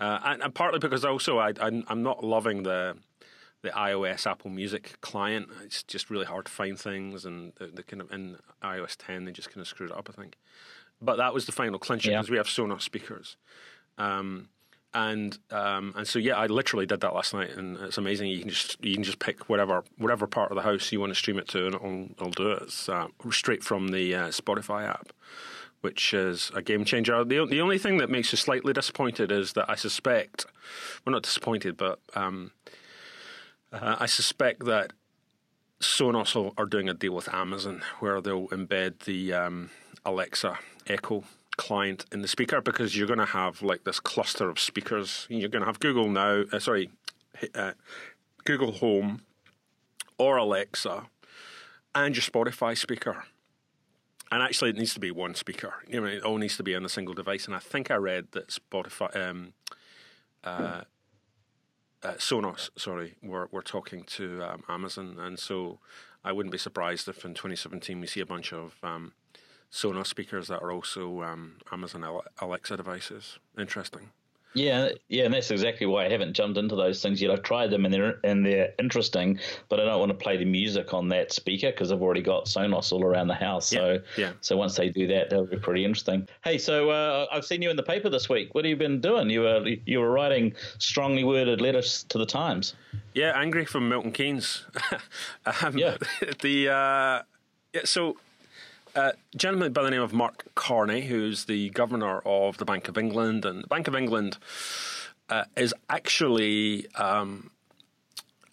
Uh, 0.00 0.20
and, 0.24 0.42
and, 0.42 0.54
partly 0.54 0.78
because 0.78 1.04
also 1.04 1.38
I, 1.38 1.52
am 1.60 2.02
not 2.02 2.22
loving 2.22 2.62
the 2.62 2.96
the 3.62 3.70
iOS 3.70 4.26
Apple 4.26 4.50
Music 4.50 4.98
client. 5.00 5.48
It's 5.64 5.82
just 5.82 6.10
really 6.10 6.26
hard 6.26 6.46
to 6.46 6.52
find 6.52 6.78
things, 6.78 7.24
and 7.24 7.52
the, 7.56 7.66
the 7.66 7.82
kind 7.82 8.00
of 8.02 8.12
in 8.12 8.36
iOS 8.62 8.96
10 8.98 9.24
they 9.24 9.32
just 9.32 9.48
kind 9.48 9.60
of 9.60 9.66
screwed 9.66 9.90
it 9.90 9.96
up. 9.96 10.08
I 10.10 10.12
think. 10.12 10.36
But 11.00 11.16
that 11.16 11.34
was 11.34 11.46
the 11.46 11.52
final 11.52 11.78
clincher 11.78 12.10
because 12.10 12.28
yeah. 12.28 12.32
we 12.32 12.36
have 12.38 12.46
Sonos 12.46 12.82
speakers. 12.82 13.36
Um, 13.98 14.48
and 14.96 15.38
um, 15.50 15.92
and 15.94 16.08
so 16.08 16.18
yeah, 16.18 16.36
I 16.36 16.46
literally 16.46 16.86
did 16.86 17.00
that 17.02 17.14
last 17.14 17.34
night, 17.34 17.50
and 17.50 17.76
it's 17.78 17.98
amazing. 17.98 18.30
You 18.30 18.40
can 18.40 18.48
just 18.48 18.82
you 18.82 18.94
can 18.94 19.04
just 19.04 19.18
pick 19.18 19.48
whatever 19.48 19.84
whatever 19.98 20.26
part 20.26 20.50
of 20.50 20.56
the 20.56 20.62
house 20.62 20.90
you 20.90 21.00
want 21.00 21.10
to 21.10 21.14
stream 21.14 21.38
it 21.38 21.48
to, 21.48 21.66
and 21.66 21.74
it'll, 21.74 22.08
it'll 22.12 22.30
do 22.30 22.52
it. 22.52 22.62
It's 22.62 22.88
uh, 22.88 23.08
straight 23.30 23.62
from 23.62 23.88
the 23.88 24.14
uh, 24.14 24.28
Spotify 24.28 24.88
app, 24.88 25.12
which 25.82 26.14
is 26.14 26.50
a 26.54 26.62
game 26.62 26.86
changer. 26.86 27.24
The 27.24 27.44
the 27.44 27.60
only 27.60 27.76
thing 27.76 27.98
that 27.98 28.08
makes 28.08 28.32
you 28.32 28.38
slightly 28.38 28.72
disappointed 28.72 29.30
is 29.30 29.52
that 29.52 29.68
I 29.68 29.74
suspect, 29.74 30.46
well, 31.04 31.12
not 31.12 31.24
disappointed, 31.24 31.76
but 31.76 32.00
um, 32.14 32.52
uh, 33.70 33.96
I 34.00 34.06
suspect 34.06 34.64
that 34.64 34.94
Sonos 35.78 36.54
are 36.56 36.64
doing 36.64 36.88
a 36.88 36.94
deal 36.94 37.14
with 37.14 37.32
Amazon 37.34 37.82
where 38.00 38.22
they'll 38.22 38.48
embed 38.48 39.00
the 39.00 39.34
um, 39.34 39.70
Alexa 40.06 40.58
Echo 40.86 41.24
client 41.56 42.04
in 42.12 42.22
the 42.22 42.28
speaker 42.28 42.60
because 42.60 42.96
you're 42.96 43.06
going 43.06 43.18
to 43.18 43.24
have 43.24 43.62
like 43.62 43.84
this 43.84 44.00
cluster 44.00 44.48
of 44.48 44.58
speakers. 44.58 45.26
You're 45.28 45.48
going 45.48 45.62
to 45.62 45.66
have 45.66 45.80
Google 45.80 46.08
Now, 46.08 46.44
uh, 46.52 46.58
sorry, 46.58 46.90
uh, 47.54 47.72
Google 48.44 48.72
Home 48.72 49.22
or 50.18 50.36
Alexa 50.36 51.06
and 51.94 52.14
your 52.14 52.22
Spotify 52.22 52.76
speaker. 52.76 53.24
And 54.30 54.42
actually, 54.42 54.70
it 54.70 54.76
needs 54.76 54.94
to 54.94 55.00
be 55.00 55.10
one 55.10 55.34
speaker. 55.34 55.74
You 55.86 56.00
know, 56.00 56.06
it 56.06 56.22
all 56.22 56.38
needs 56.38 56.56
to 56.56 56.62
be 56.62 56.74
on 56.74 56.84
a 56.84 56.88
single 56.88 57.14
device. 57.14 57.46
And 57.46 57.54
I 57.54 57.60
think 57.60 57.90
I 57.90 57.94
read 57.94 58.32
that 58.32 58.48
Spotify, 58.48 59.14
um, 59.16 59.52
uh, 60.42 60.82
uh, 62.02 62.14
Sonos, 62.14 62.70
sorry, 62.76 63.14
we're 63.22 63.46
we're 63.50 63.62
talking 63.62 64.02
to 64.04 64.42
um, 64.42 64.62
Amazon, 64.68 65.16
and 65.18 65.38
so 65.38 65.78
I 66.24 66.32
wouldn't 66.32 66.52
be 66.52 66.58
surprised 66.58 67.08
if 67.08 67.24
in 67.24 67.34
2017 67.34 68.00
we 68.00 68.06
see 68.06 68.20
a 68.20 68.26
bunch 68.26 68.52
of 68.52 68.76
um, 68.82 69.12
Sonos 69.76 70.06
speakers 70.06 70.48
that 70.48 70.62
are 70.62 70.72
also 70.72 71.22
um, 71.22 71.56
Amazon 71.70 72.02
Alexa 72.40 72.78
devices. 72.78 73.38
Interesting. 73.58 74.08
Yeah, 74.54 74.88
yeah, 75.08 75.24
and 75.24 75.34
that's 75.34 75.50
exactly 75.50 75.86
why 75.86 76.06
I 76.06 76.08
haven't 76.08 76.32
jumped 76.32 76.56
into 76.56 76.74
those 76.76 77.02
things 77.02 77.20
yet. 77.20 77.30
I've 77.30 77.42
tried 77.42 77.68
them 77.68 77.84
and 77.84 77.92
they're 77.92 78.18
and 78.24 78.44
they're 78.44 78.72
interesting, 78.78 79.38
but 79.68 79.80
I 79.80 79.84
don't 79.84 80.00
want 80.00 80.08
to 80.12 80.16
play 80.16 80.38
the 80.38 80.46
music 80.46 80.94
on 80.94 81.08
that 81.08 81.30
speaker 81.30 81.70
because 81.70 81.92
I've 81.92 82.00
already 82.00 82.22
got 82.22 82.46
Sonos 82.46 82.90
all 82.90 83.04
around 83.04 83.28
the 83.28 83.34
house. 83.34 83.66
So 83.66 83.92
yeah, 83.92 83.98
yeah. 84.16 84.32
so 84.40 84.56
once 84.56 84.74
they 84.74 84.88
do 84.88 85.06
that, 85.08 85.28
that'll 85.28 85.44
be 85.44 85.58
pretty 85.58 85.84
interesting. 85.84 86.26
Hey, 86.42 86.56
so 86.56 86.88
uh, 86.88 87.26
I've 87.30 87.44
seen 87.44 87.60
you 87.60 87.68
in 87.68 87.76
the 87.76 87.82
paper 87.82 88.08
this 88.08 88.30
week. 88.30 88.54
What 88.54 88.64
have 88.64 88.70
you 88.70 88.76
been 88.76 89.02
doing? 89.02 89.28
You 89.28 89.42
were 89.42 89.68
you 89.84 90.00
were 90.00 90.10
writing 90.10 90.54
strongly 90.78 91.22
worded 91.22 91.60
letters 91.60 92.06
to 92.08 92.16
the 92.16 92.26
Times. 92.26 92.72
Yeah, 93.12 93.32
angry 93.36 93.66
from 93.66 93.90
Milton 93.90 94.12
Keynes. 94.12 94.64
um, 95.62 95.76
yeah, 95.76 95.98
the 96.40 96.70
uh, 96.70 97.22
yeah, 97.74 97.82
so 97.84 98.16
a 98.96 99.12
gentleman 99.36 99.72
by 99.72 99.82
the 99.82 99.90
name 99.90 100.02
of 100.02 100.12
Mark 100.12 100.46
Carney, 100.54 101.02
who's 101.02 101.44
the 101.44 101.70
governor 101.70 102.20
of 102.20 102.56
the 102.56 102.64
Bank 102.64 102.88
of 102.88 102.96
England, 102.96 103.44
and 103.44 103.62
the 103.62 103.68
Bank 103.68 103.86
of 103.86 103.94
England 103.94 104.38
uh, 105.28 105.44
is 105.56 105.74
actually 105.88 106.88
um, 106.96 107.50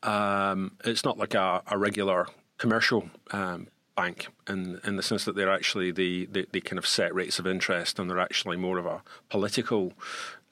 um, 0.03 0.73
it's 0.83 1.05
not 1.05 1.17
like 1.17 1.33
a, 1.33 1.63
a 1.67 1.77
regular 1.77 2.27
commercial 2.57 3.09
um, 3.31 3.67
bank 3.95 4.27
in 4.47 4.79
in 4.83 4.97
the 4.97 5.03
sense 5.03 5.23
that 5.25 5.35
they're 5.35 5.51
actually 5.51 5.91
the, 5.91 6.25
the, 6.25 6.45
the 6.51 6.61
kind 6.61 6.77
of 6.77 6.85
set 6.85 7.15
rates 7.15 7.39
of 7.39 7.47
interest, 7.47 7.97
and 7.97 8.09
they're 8.09 8.19
actually 8.19 8.57
more 8.57 8.77
of 8.77 8.85
a 8.85 9.01
political 9.29 9.93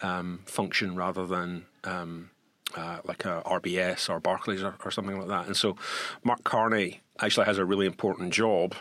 um, 0.02 0.42
function 0.46 0.96
rather 0.96 1.28
than. 1.28 1.66
Um, 1.84 2.32
uh, 2.74 3.00
like 3.04 3.26
a 3.26 3.42
RBS 3.46 4.10
or 4.10 4.22
Barclays 4.22 4.64
or, 4.64 4.76
or, 4.86 4.92
something 4.92 5.20
like 5.20 5.28
that. 5.28 5.46
And 5.46 5.58
so 5.58 5.76
Mark 6.24 6.46
Carney 6.46 7.02
actually 7.20 7.46
has 7.46 7.58
a 7.58 7.66
really 7.66 7.86
important 7.86 8.32
job 8.32 8.76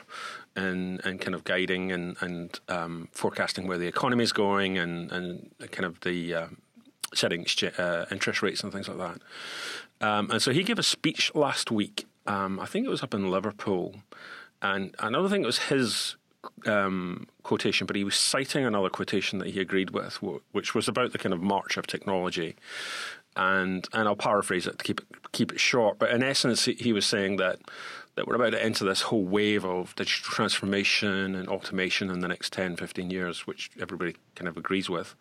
and 0.56 1.00
and 1.04 1.20
kind 1.20 1.34
of 1.34 1.44
guiding 1.44 1.92
and 1.92 2.16
and 2.20 2.60
um, 2.68 3.08
forecasting 3.12 3.66
where 3.66 3.78
the 3.78 3.86
economy 3.86 4.24
is 4.24 4.32
going 4.32 4.78
and 4.78 5.10
and 5.12 5.50
kind 5.70 5.84
of 5.84 6.00
the 6.00 6.34
uh, 6.34 6.46
setting 7.14 7.46
uh, 7.78 8.06
interest 8.10 8.42
rates 8.42 8.62
and 8.62 8.72
things 8.72 8.88
like 8.88 8.98
that. 8.98 9.20
Um, 10.06 10.30
and 10.30 10.40
so 10.42 10.52
he 10.52 10.62
gave 10.62 10.78
a 10.78 10.82
speech 10.82 11.34
last 11.34 11.70
week. 11.70 12.06
Um, 12.26 12.60
I 12.60 12.66
think 12.66 12.86
it 12.86 12.90
was 12.90 13.02
up 13.02 13.14
in 13.14 13.30
Liverpool, 13.30 13.96
and 14.62 14.94
don't 15.10 15.28
think 15.28 15.42
it 15.42 15.46
was 15.46 15.58
his 15.58 16.16
um, 16.66 17.26
quotation, 17.42 17.86
but 17.86 17.96
he 17.96 18.04
was 18.04 18.14
citing 18.14 18.64
another 18.64 18.88
quotation 18.88 19.38
that 19.38 19.48
he 19.48 19.60
agreed 19.60 19.90
with, 19.90 20.20
which 20.52 20.74
was 20.74 20.88
about 20.88 21.12
the 21.12 21.18
kind 21.18 21.32
of 21.32 21.42
march 21.42 21.76
of 21.76 21.86
technology. 21.86 22.56
And 23.36 23.86
and 23.92 24.08
I'll 24.08 24.16
paraphrase 24.16 24.66
it 24.66 24.78
to 24.78 24.84
keep 24.84 25.00
it 25.00 25.06
keep 25.32 25.52
it 25.52 25.60
short. 25.60 25.98
But 25.98 26.10
in 26.10 26.22
essence, 26.22 26.64
he 26.64 26.92
was 26.92 27.06
saying 27.06 27.36
that 27.36 27.60
that 28.20 28.28
we're 28.28 28.34
about 28.34 28.50
to 28.50 28.62
enter 28.62 28.84
this 28.84 29.00
whole 29.00 29.24
wave 29.24 29.64
of 29.64 29.96
digital 29.96 30.30
transformation 30.30 31.34
and 31.34 31.48
automation 31.48 32.10
in 32.10 32.20
the 32.20 32.28
next 32.28 32.52
10, 32.52 32.76
15 32.76 33.08
years, 33.08 33.46
which 33.46 33.70
everybody 33.80 34.14
kind 34.34 34.46
of 34.46 34.58
agrees 34.58 34.90
with. 34.90 35.14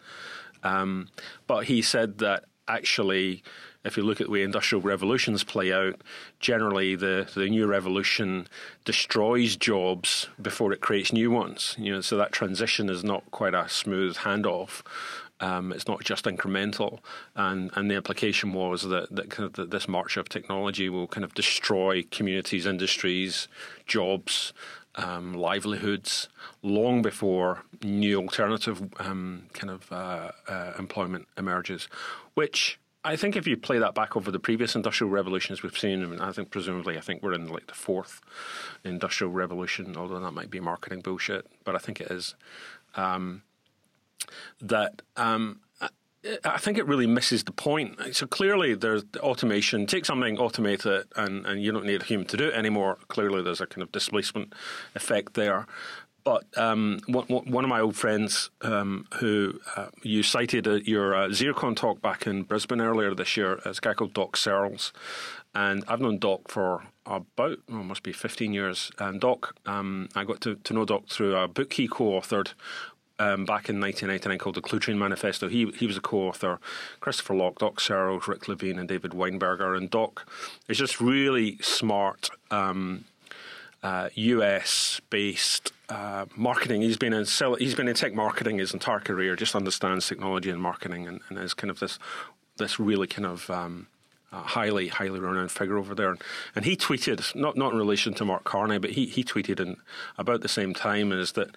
Um, 0.63 1.07
but 1.47 1.67
he 1.67 1.81
said 1.81 2.17
that 2.17 2.43
actually, 2.67 3.41
if 3.85 3.95
you 3.95 4.03
look 4.03 4.19
at 4.19 4.27
the 4.27 4.33
way 4.33 4.43
industrial 4.43 4.81
revolutions 4.81 5.45
play 5.45 5.71
out, 5.71 6.01
generally 6.41 6.93
the, 6.93 7.25
the 7.33 7.49
new 7.49 7.67
revolution 7.67 8.49
destroys 8.83 9.55
jobs 9.55 10.27
before 10.41 10.73
it 10.73 10.81
creates 10.81 11.13
new 11.13 11.31
ones. 11.31 11.77
You 11.79 11.93
know, 11.93 12.01
so 12.01 12.17
that 12.17 12.33
transition 12.33 12.89
is 12.89 13.01
not 13.01 13.31
quite 13.31 13.53
a 13.53 13.69
smooth 13.69 14.17
handoff. 14.17 14.81
Um, 15.41 15.71
it's 15.71 15.87
not 15.87 16.03
just 16.03 16.25
incremental, 16.25 16.99
and 17.35 17.71
and 17.75 17.89
the 17.89 17.95
implication 17.95 18.53
was 18.53 18.83
that 18.83 19.13
that, 19.15 19.29
kind 19.29 19.47
of 19.47 19.53
that 19.53 19.71
this 19.71 19.87
march 19.87 20.17
of 20.17 20.27
technology 20.27 20.89
will 20.89 21.07
kind 21.07 21.23
of 21.23 21.33
destroy 21.33 22.03
communities, 22.11 22.65
industries, 22.65 23.47
jobs, 23.85 24.53
um, 24.95 25.33
livelihoods 25.33 26.29
long 26.61 27.01
before 27.01 27.63
new 27.83 28.21
alternative 28.21 28.81
um, 28.99 29.43
kind 29.53 29.71
of 29.71 29.91
uh, 29.91 30.31
uh, 30.47 30.73
employment 30.77 31.27
emerges, 31.37 31.87
which. 32.33 32.79
I 33.01 33.15
think 33.15 33.37
if 33.37 33.47
you 33.47 33.55
play 33.55 33.79
that 33.79 33.95
back 33.95 34.17
over 34.17 34.29
the 34.29 34.41
previous 34.41 34.75
industrial 34.75 35.09
revolutions 35.09 35.63
we've 35.63 35.77
seen, 35.77 36.19
I, 36.19 36.33
think 36.33 36.51
presumably 36.51 36.97
I 36.97 36.99
think 36.99 37.23
we're 37.23 37.31
in 37.31 37.47
like 37.47 37.67
the 37.67 37.73
fourth 37.73 38.19
industrial 38.83 39.31
revolution, 39.31 39.95
although 39.95 40.19
that 40.19 40.31
might 40.31 40.49
be 40.49 40.59
marketing 40.59 40.99
bullshit, 40.99 41.47
but 41.63 41.75
I 41.75 41.77
think 41.77 42.01
it 42.01 42.11
is. 42.11 42.35
Um, 42.95 43.43
that 44.61 45.01
um, 45.17 45.61
I 46.43 46.57
think 46.57 46.77
it 46.77 46.85
really 46.85 47.07
misses 47.07 47.45
the 47.45 47.53
point. 47.53 47.97
So 48.13 48.27
clearly, 48.27 48.75
there's 48.75 49.03
automation. 49.19 49.87
Take 49.87 50.05
something, 50.05 50.35
automate 50.35 50.85
it, 50.85 51.07
and, 51.15 51.45
and 51.45 51.63
you 51.63 51.71
don't 51.71 51.85
need 51.85 52.01
a 52.01 52.05
human 52.05 52.27
to 52.27 52.37
do 52.37 52.49
it 52.49 52.53
anymore. 52.53 52.97
Clearly, 53.07 53.41
there's 53.41 53.61
a 53.61 53.67
kind 53.67 53.83
of 53.83 53.91
displacement 53.91 54.53
effect 54.95 55.35
there. 55.35 55.65
but 56.25 56.45
um, 56.57 56.99
one, 57.07 57.63
of 57.63 57.69
my 57.69 57.79
old 57.79 57.95
friends 57.95 58.49
um, 58.61 59.07
who 59.15 59.59
uh, 59.77 59.87
you 60.03 60.21
cited 60.21 60.67
uh, 60.67 60.73
your 60.83 61.15
uh, 61.15 61.27
Xerocon 61.29 61.75
talk 61.75 62.01
back 62.01 62.27
in 62.27 62.43
Brisbane 62.43 62.81
earlier 62.81 63.15
this 63.15 63.37
year 63.37 63.61
is 63.65 63.77
a 63.77 63.81
guy 63.81 63.93
called 63.93 64.13
Doc 64.13 64.35
Searls. 64.35 64.91
And 65.55 65.85
I've 65.87 66.01
known 66.01 66.19
Doc 66.19 66.49
for 66.49 66.83
about, 67.05 67.59
oh, 67.69 67.83
must 67.83 68.03
be 68.03 68.11
15 68.11 68.53
years. 68.53 68.91
And 68.99 69.21
Doc, 69.21 69.55
um, 69.65 70.09
I 70.15 70.25
got 70.25 70.41
to, 70.41 70.55
to 70.55 70.73
know 70.73 70.83
Doc 70.83 71.07
through 71.07 71.35
a 71.35 71.47
book 71.47 71.73
he 71.73 71.87
co 71.87 72.11
authored 72.11 72.51
um, 73.19 73.45
back 73.45 73.69
in 73.69 73.79
1999 73.79 74.37
called 74.37 74.55
the 74.55 74.79
Train 74.79 74.97
Manifesto. 74.97 75.47
He 75.47 75.69
he 75.77 75.85
was 75.85 75.97
a 75.97 76.01
co-author. 76.01 76.59
Christopher 77.01 77.35
Locke, 77.35 77.59
Doc 77.59 77.79
Searls, 77.79 78.27
Rick 78.27 78.47
Levine, 78.47 78.79
and 78.79 78.87
David 78.87 79.11
Weinberger. 79.11 79.77
And 79.77 79.89
Doc 79.89 80.27
is 80.67 80.77
just 80.77 81.01
really 81.01 81.57
smart 81.57 82.29
um, 82.49 83.05
uh, 83.83 84.09
US 84.15 85.01
based 85.09 85.73
uh, 85.89 86.25
marketing. 86.35 86.81
He's 86.81 86.97
been 86.97 87.13
in 87.13 87.25
he's 87.59 87.75
been 87.75 87.87
in 87.87 87.95
tech 87.95 88.13
marketing 88.13 88.57
his 88.57 88.73
entire 88.73 88.99
career. 88.99 89.35
Just 89.35 89.55
understands 89.55 90.07
technology 90.07 90.49
and 90.49 90.61
marketing, 90.61 91.07
and, 91.07 91.19
and 91.29 91.37
is 91.37 91.53
kind 91.53 91.71
of 91.71 91.79
this 91.79 91.99
this 92.57 92.79
really 92.79 93.07
kind 93.07 93.25
of 93.25 93.49
um, 93.49 93.87
uh, 94.31 94.43
highly 94.43 94.87
highly 94.87 95.19
renowned 95.19 95.51
figure 95.51 95.77
over 95.77 95.95
there. 95.95 96.09
And, 96.11 96.21
and, 96.55 96.65
he 96.65 96.75
tweeted 96.75 97.35
not 97.35 97.57
not 97.57 97.73
in 97.73 97.77
relation 97.77 98.13
to 98.15 98.25
Mark 98.25 98.43
Carney, 98.43 98.77
but 98.77 98.91
he 98.91 99.07
he 99.07 99.23
tweeted 99.23 99.59
in 99.59 99.77
about 100.17 100.41
the 100.41 100.47
same 100.47 100.73
time 100.73 101.11
is 101.11 101.33
that 101.33 101.49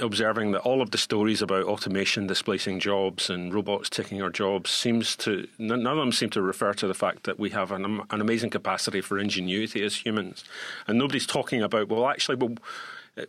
observing 0.00 0.50
that 0.52 0.60
all 0.60 0.82
of 0.82 0.90
the 0.90 0.98
stories 0.98 1.40
about 1.40 1.64
automation 1.64 2.26
displacing 2.26 2.78
jobs 2.78 3.30
and 3.30 3.54
robots 3.54 3.88
taking 3.88 4.20
our 4.20 4.28
jobs 4.28 4.70
seems 4.70 5.16
to 5.16 5.48
none 5.58 5.86
of 5.86 5.96
them 5.96 6.12
seem 6.12 6.28
to 6.28 6.42
refer 6.42 6.74
to 6.74 6.86
the 6.86 6.94
fact 6.94 7.24
that 7.24 7.38
we 7.38 7.48
have 7.50 7.72
an, 7.72 8.02
an 8.10 8.20
amazing 8.20 8.50
capacity 8.50 9.00
for 9.00 9.18
ingenuity 9.18 9.82
as 9.82 10.04
humans, 10.04 10.44
and 10.86 10.98
nobody's 10.98 11.26
talking 11.26 11.62
about 11.62 11.88
well 11.88 12.06
actually 12.06 12.36
well 12.36 12.56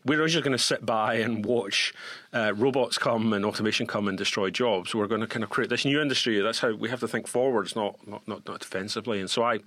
we're 0.06 0.28
just 0.28 0.44
going 0.44 0.56
to 0.56 0.64
sit 0.64 0.86
by 0.86 1.16
and 1.16 1.44
watch 1.46 1.94
uh, 2.34 2.54
robots 2.56 2.98
come 2.98 3.34
and 3.34 3.44
automation 3.44 3.88
come 3.88 4.08
and 4.08 4.20
destroy 4.20 4.52
jobs. 4.52 4.94
We're 4.94 5.08
going 5.08 5.22
to 5.22 5.28
kind 5.28 5.44
of 5.44 5.50
create 5.50 5.72
this 5.72 5.84
new 5.84 6.00
industry. 6.00 6.40
That's 6.42 6.60
how 6.60 6.76
we 6.76 6.90
have 6.90 7.00
to 7.00 7.08
think 7.08 7.28
forwards, 7.28 7.76
not 7.76 7.96
not 8.08 8.28
not, 8.28 8.48
not 8.48 8.60
defensively. 8.60 9.20
And 9.20 9.30
so 9.30 9.44
I. 9.44 9.60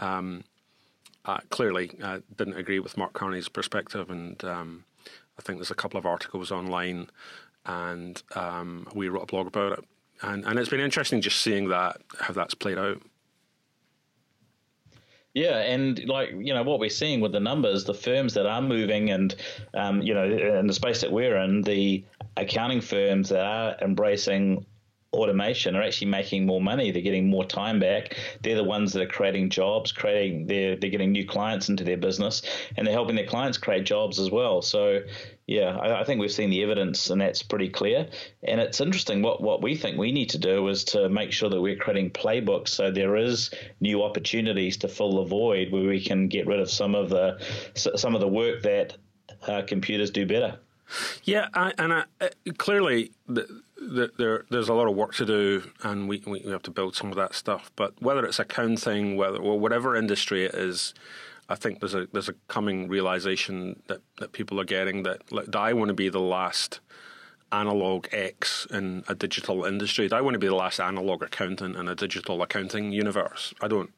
Um, 0.00 0.44
uh, 1.24 1.38
clearly 1.50 1.90
uh, 2.00 2.20
didn't 2.36 2.56
agree 2.56 2.78
with 2.78 2.96
Mark 2.96 3.12
Carney's 3.12 3.48
perspective, 3.48 4.10
and 4.10 4.44
um, 4.44 4.84
I 5.38 5.42
think 5.42 5.58
there's 5.58 5.70
a 5.70 5.74
couple 5.74 5.98
of 5.98 6.06
articles 6.06 6.50
online, 6.50 7.08
and 7.64 8.22
um, 8.34 8.88
we 8.94 9.08
wrote 9.08 9.24
a 9.24 9.26
blog 9.26 9.46
about 9.46 9.78
it. 9.78 9.84
And, 10.22 10.44
and 10.46 10.58
it's 10.58 10.70
been 10.70 10.80
interesting 10.80 11.20
just 11.20 11.42
seeing 11.42 11.68
that 11.68 12.00
how 12.18 12.32
that's 12.32 12.54
played 12.54 12.78
out. 12.78 13.02
Yeah, 15.34 15.58
and 15.58 16.02
like 16.06 16.30
you 16.30 16.54
know 16.54 16.62
what 16.62 16.80
we're 16.80 16.88
seeing 16.88 17.20
with 17.20 17.32
the 17.32 17.40
numbers, 17.40 17.84
the 17.84 17.92
firms 17.92 18.32
that 18.34 18.46
are 18.46 18.62
moving, 18.62 19.10
and 19.10 19.34
um, 19.74 20.00
you 20.00 20.14
know 20.14 20.24
in 20.24 20.66
the 20.66 20.72
space 20.72 21.02
that 21.02 21.12
we're 21.12 21.36
in, 21.36 21.60
the 21.60 22.02
accounting 22.38 22.80
firms 22.80 23.28
that 23.28 23.44
are 23.44 23.76
embracing 23.82 24.64
automation 25.16 25.74
are 25.76 25.82
actually 25.82 26.08
making 26.08 26.46
more 26.46 26.60
money. 26.60 26.90
They're 26.90 27.02
getting 27.02 27.28
more 27.28 27.44
time 27.44 27.80
back. 27.80 28.16
They're 28.42 28.56
the 28.56 28.64
ones 28.64 28.92
that 28.92 29.02
are 29.02 29.08
creating 29.08 29.50
jobs, 29.50 29.92
creating 29.92 30.46
they're 30.46 30.76
they're 30.76 30.90
getting 30.90 31.12
new 31.12 31.26
clients 31.26 31.68
into 31.68 31.84
their 31.84 31.96
business, 31.96 32.42
and 32.76 32.86
they're 32.86 32.94
helping 32.94 33.16
their 33.16 33.26
clients 33.26 33.58
create 33.58 33.84
jobs 33.84 34.18
as 34.20 34.30
well. 34.30 34.62
So 34.62 35.00
yeah, 35.46 35.76
I, 35.76 36.00
I, 36.00 36.04
think 36.04 36.20
we've 36.20 36.32
seen 36.32 36.50
the 36.50 36.62
evidence, 36.62 37.10
and 37.10 37.20
that's 37.20 37.42
pretty 37.42 37.68
clear. 37.68 38.08
And 38.42 38.60
it's 38.60 38.80
interesting. 38.80 39.22
What 39.22 39.42
what 39.42 39.62
we 39.62 39.76
think 39.76 39.96
we 39.96 40.12
need 40.12 40.30
to 40.30 40.38
do 40.38 40.66
is 40.68 40.84
to 40.84 41.08
make 41.08 41.32
sure 41.32 41.48
that 41.50 41.60
we're 41.60 41.76
creating 41.76 42.10
playbooks 42.10 42.68
so 42.68 42.90
there 42.90 43.16
is 43.16 43.50
new 43.80 44.02
opportunities 44.02 44.76
to 44.78 44.88
fill 44.88 45.16
the 45.16 45.24
void 45.24 45.72
where 45.72 45.84
we 45.84 46.02
can 46.02 46.28
get 46.28 46.46
rid 46.46 46.60
of 46.60 46.70
some 46.70 46.94
of 46.94 47.10
the 47.10 47.38
some 47.74 48.14
of 48.14 48.20
the 48.20 48.28
work 48.28 48.62
that 48.62 48.96
uh, 49.46 49.62
computers 49.66 50.10
do 50.10 50.26
better. 50.26 50.58
Yeah, 51.24 51.48
I, 51.54 51.72
and 51.78 51.92
I, 51.92 52.04
uh, 52.20 52.28
clearly 52.58 53.10
the, 53.26 53.42
the, 53.42 53.62
there, 53.78 54.44
there's 54.50 54.68
a 54.68 54.74
lot 54.74 54.88
of 54.88 54.94
work 54.94 55.14
to 55.16 55.26
do, 55.26 55.70
and 55.82 56.08
we, 56.08 56.22
we 56.26 56.40
have 56.40 56.62
to 56.62 56.70
build 56.70 56.96
some 56.96 57.10
of 57.10 57.16
that 57.16 57.34
stuff. 57.34 57.70
But 57.76 58.00
whether 58.00 58.24
it's 58.24 58.38
accounting, 58.38 59.16
whether 59.16 59.38
or 59.38 59.58
whatever 59.58 59.96
industry 59.96 60.44
it 60.44 60.54
is, 60.54 60.94
I 61.48 61.54
think 61.54 61.80
there's 61.80 61.94
a 61.94 62.08
there's 62.12 62.28
a 62.28 62.34
coming 62.48 62.88
realization 62.88 63.82
that, 63.86 64.00
that 64.18 64.32
people 64.32 64.60
are 64.60 64.64
getting 64.64 65.04
that 65.04 65.30
like, 65.30 65.54
I 65.54 65.72
want 65.74 65.88
to 65.88 65.94
be 65.94 66.08
the 66.08 66.20
last 66.20 66.80
analog 67.52 68.08
X 68.12 68.66
in 68.70 69.04
a 69.08 69.14
digital 69.14 69.64
industry. 69.64 70.10
I 70.10 70.20
want 70.20 70.34
to 70.34 70.38
be 70.38 70.48
the 70.48 70.54
last 70.54 70.80
analog 70.80 71.22
accountant 71.22 71.76
in 71.76 71.88
a 71.88 71.94
digital 71.94 72.42
accounting 72.42 72.92
universe. 72.92 73.54
I 73.60 73.68
don't, 73.68 73.92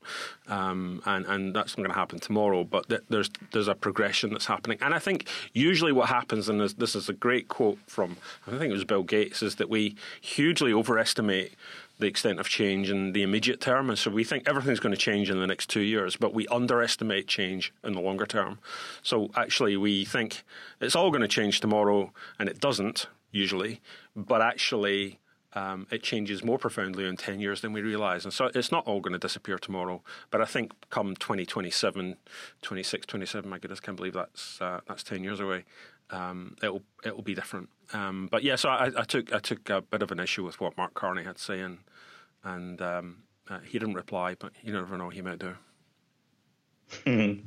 um, 0.48 1.02
and 1.06 1.24
and 1.26 1.54
that's 1.54 1.76
not 1.76 1.84
going 1.84 1.94
to 1.94 1.98
happen 1.98 2.18
tomorrow. 2.18 2.64
But 2.64 2.88
th- 2.88 3.02
there's 3.08 3.30
there's 3.52 3.68
a 3.68 3.74
progression 3.74 4.30
that's 4.30 4.46
happening, 4.46 4.78
and 4.80 4.94
I 4.94 4.98
think 4.98 5.28
usually 5.52 5.92
what 5.92 6.08
happens, 6.08 6.48
and 6.48 6.60
this, 6.60 6.74
this 6.74 6.94
is 6.94 7.08
a 7.08 7.14
great 7.14 7.48
quote 7.48 7.78
from 7.86 8.16
I 8.46 8.50
think 8.50 8.64
it 8.64 8.72
was 8.72 8.84
Bill 8.84 9.02
Gates, 9.02 9.42
is 9.42 9.56
that 9.56 9.70
we 9.70 9.96
hugely 10.20 10.72
overestimate 10.72 11.52
the 11.98 12.06
extent 12.06 12.38
of 12.38 12.48
change 12.48 12.90
in 12.90 13.12
the 13.12 13.22
immediate 13.22 13.60
term. 13.60 13.90
And 13.90 13.98
so 13.98 14.10
we 14.10 14.24
think 14.24 14.48
everything's 14.48 14.80
going 14.80 14.94
to 14.94 15.00
change 15.00 15.30
in 15.30 15.40
the 15.40 15.46
next 15.46 15.68
two 15.68 15.80
years, 15.80 16.16
but 16.16 16.32
we 16.32 16.46
underestimate 16.46 17.26
change 17.26 17.72
in 17.82 17.92
the 17.92 18.00
longer 18.00 18.26
term. 18.26 18.58
So 19.02 19.30
actually, 19.34 19.76
we 19.76 20.04
think 20.04 20.44
it's 20.80 20.94
all 20.94 21.10
going 21.10 21.22
to 21.22 21.28
change 21.28 21.60
tomorrow, 21.60 22.12
and 22.38 22.48
it 22.48 22.60
doesn't 22.60 23.08
usually, 23.30 23.80
but 24.14 24.40
actually 24.42 25.18
um, 25.54 25.86
it 25.90 26.02
changes 26.02 26.44
more 26.44 26.58
profoundly 26.58 27.06
in 27.06 27.16
10 27.16 27.40
years 27.40 27.62
than 27.62 27.72
we 27.72 27.80
realise. 27.80 28.24
And 28.24 28.32
so 28.32 28.50
it's 28.54 28.70
not 28.70 28.86
all 28.86 29.00
going 29.00 29.14
to 29.14 29.18
disappear 29.18 29.58
tomorrow, 29.58 30.02
but 30.30 30.40
I 30.40 30.44
think 30.44 30.72
come 30.90 31.16
2027, 31.16 32.16
26, 32.62 33.06
27, 33.06 33.50
my 33.50 33.58
goodness, 33.58 33.80
can't 33.80 33.96
believe 33.96 34.12
that's, 34.12 34.60
uh, 34.60 34.80
that's 34.86 35.02
10 35.02 35.24
years 35.24 35.40
away. 35.40 35.64
Um, 36.10 36.56
it'll 36.62 36.82
it'll 37.04 37.22
be 37.22 37.34
different. 37.34 37.68
Um, 37.92 38.28
but 38.30 38.42
yeah, 38.42 38.56
so 38.56 38.70
I, 38.70 38.90
I, 38.96 39.04
took 39.04 39.32
I 39.32 39.38
took 39.40 39.68
a 39.68 39.82
bit 39.82 40.02
of 40.02 40.10
an 40.10 40.20
issue 40.20 40.44
with 40.44 40.58
what 40.58 40.76
Mark 40.76 40.94
Carney 40.94 41.22
had 41.22 41.36
to 41.36 41.42
say, 41.42 41.60
and, 41.60 42.80
um, 42.80 43.24
uh, 43.50 43.58
he 43.60 43.78
didn't 43.78 43.94
reply, 43.94 44.34
but 44.38 44.52
you 44.62 44.72
never 44.72 44.96
know, 44.96 45.10
he 45.10 45.20
might 45.20 45.38
do. 45.38 45.54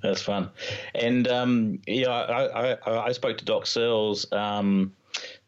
That's 0.04 0.22
fun, 0.22 0.52
and 0.94 1.28
um, 1.28 1.80
yeah, 1.88 2.10
I, 2.10 2.74
I, 2.74 3.06
I 3.08 3.12
spoke 3.14 3.40
to 3.40 3.46
Doc 3.46 3.66
Searls 3.66 4.32
um, 4.32 4.94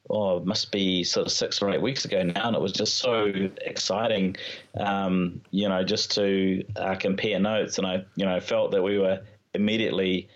oh, 0.10 0.38
it 0.38 0.46
must 0.46 0.72
be 0.72 1.04
sort 1.04 1.26
of 1.26 1.32
six 1.32 1.62
or 1.62 1.70
eight 1.70 1.82
weeks 1.82 2.06
ago 2.06 2.24
now, 2.24 2.48
and 2.48 2.56
it 2.56 2.62
was 2.62 2.72
just 2.72 2.98
so 2.98 3.32
exciting, 3.62 4.36
um, 4.80 5.42
you 5.52 5.70
know, 5.70 5.84
just 5.84 6.12
to 6.16 6.64
uh, 6.76 6.96
compare 6.96 7.40
notes, 7.40 7.78
and 7.78 7.88
I, 7.88 8.06
you 8.16 8.26
know, 8.26 8.40
felt 8.40 8.72
that 8.72 8.82
we 8.84 9.00
were 9.00 9.22
immediately 9.54 10.28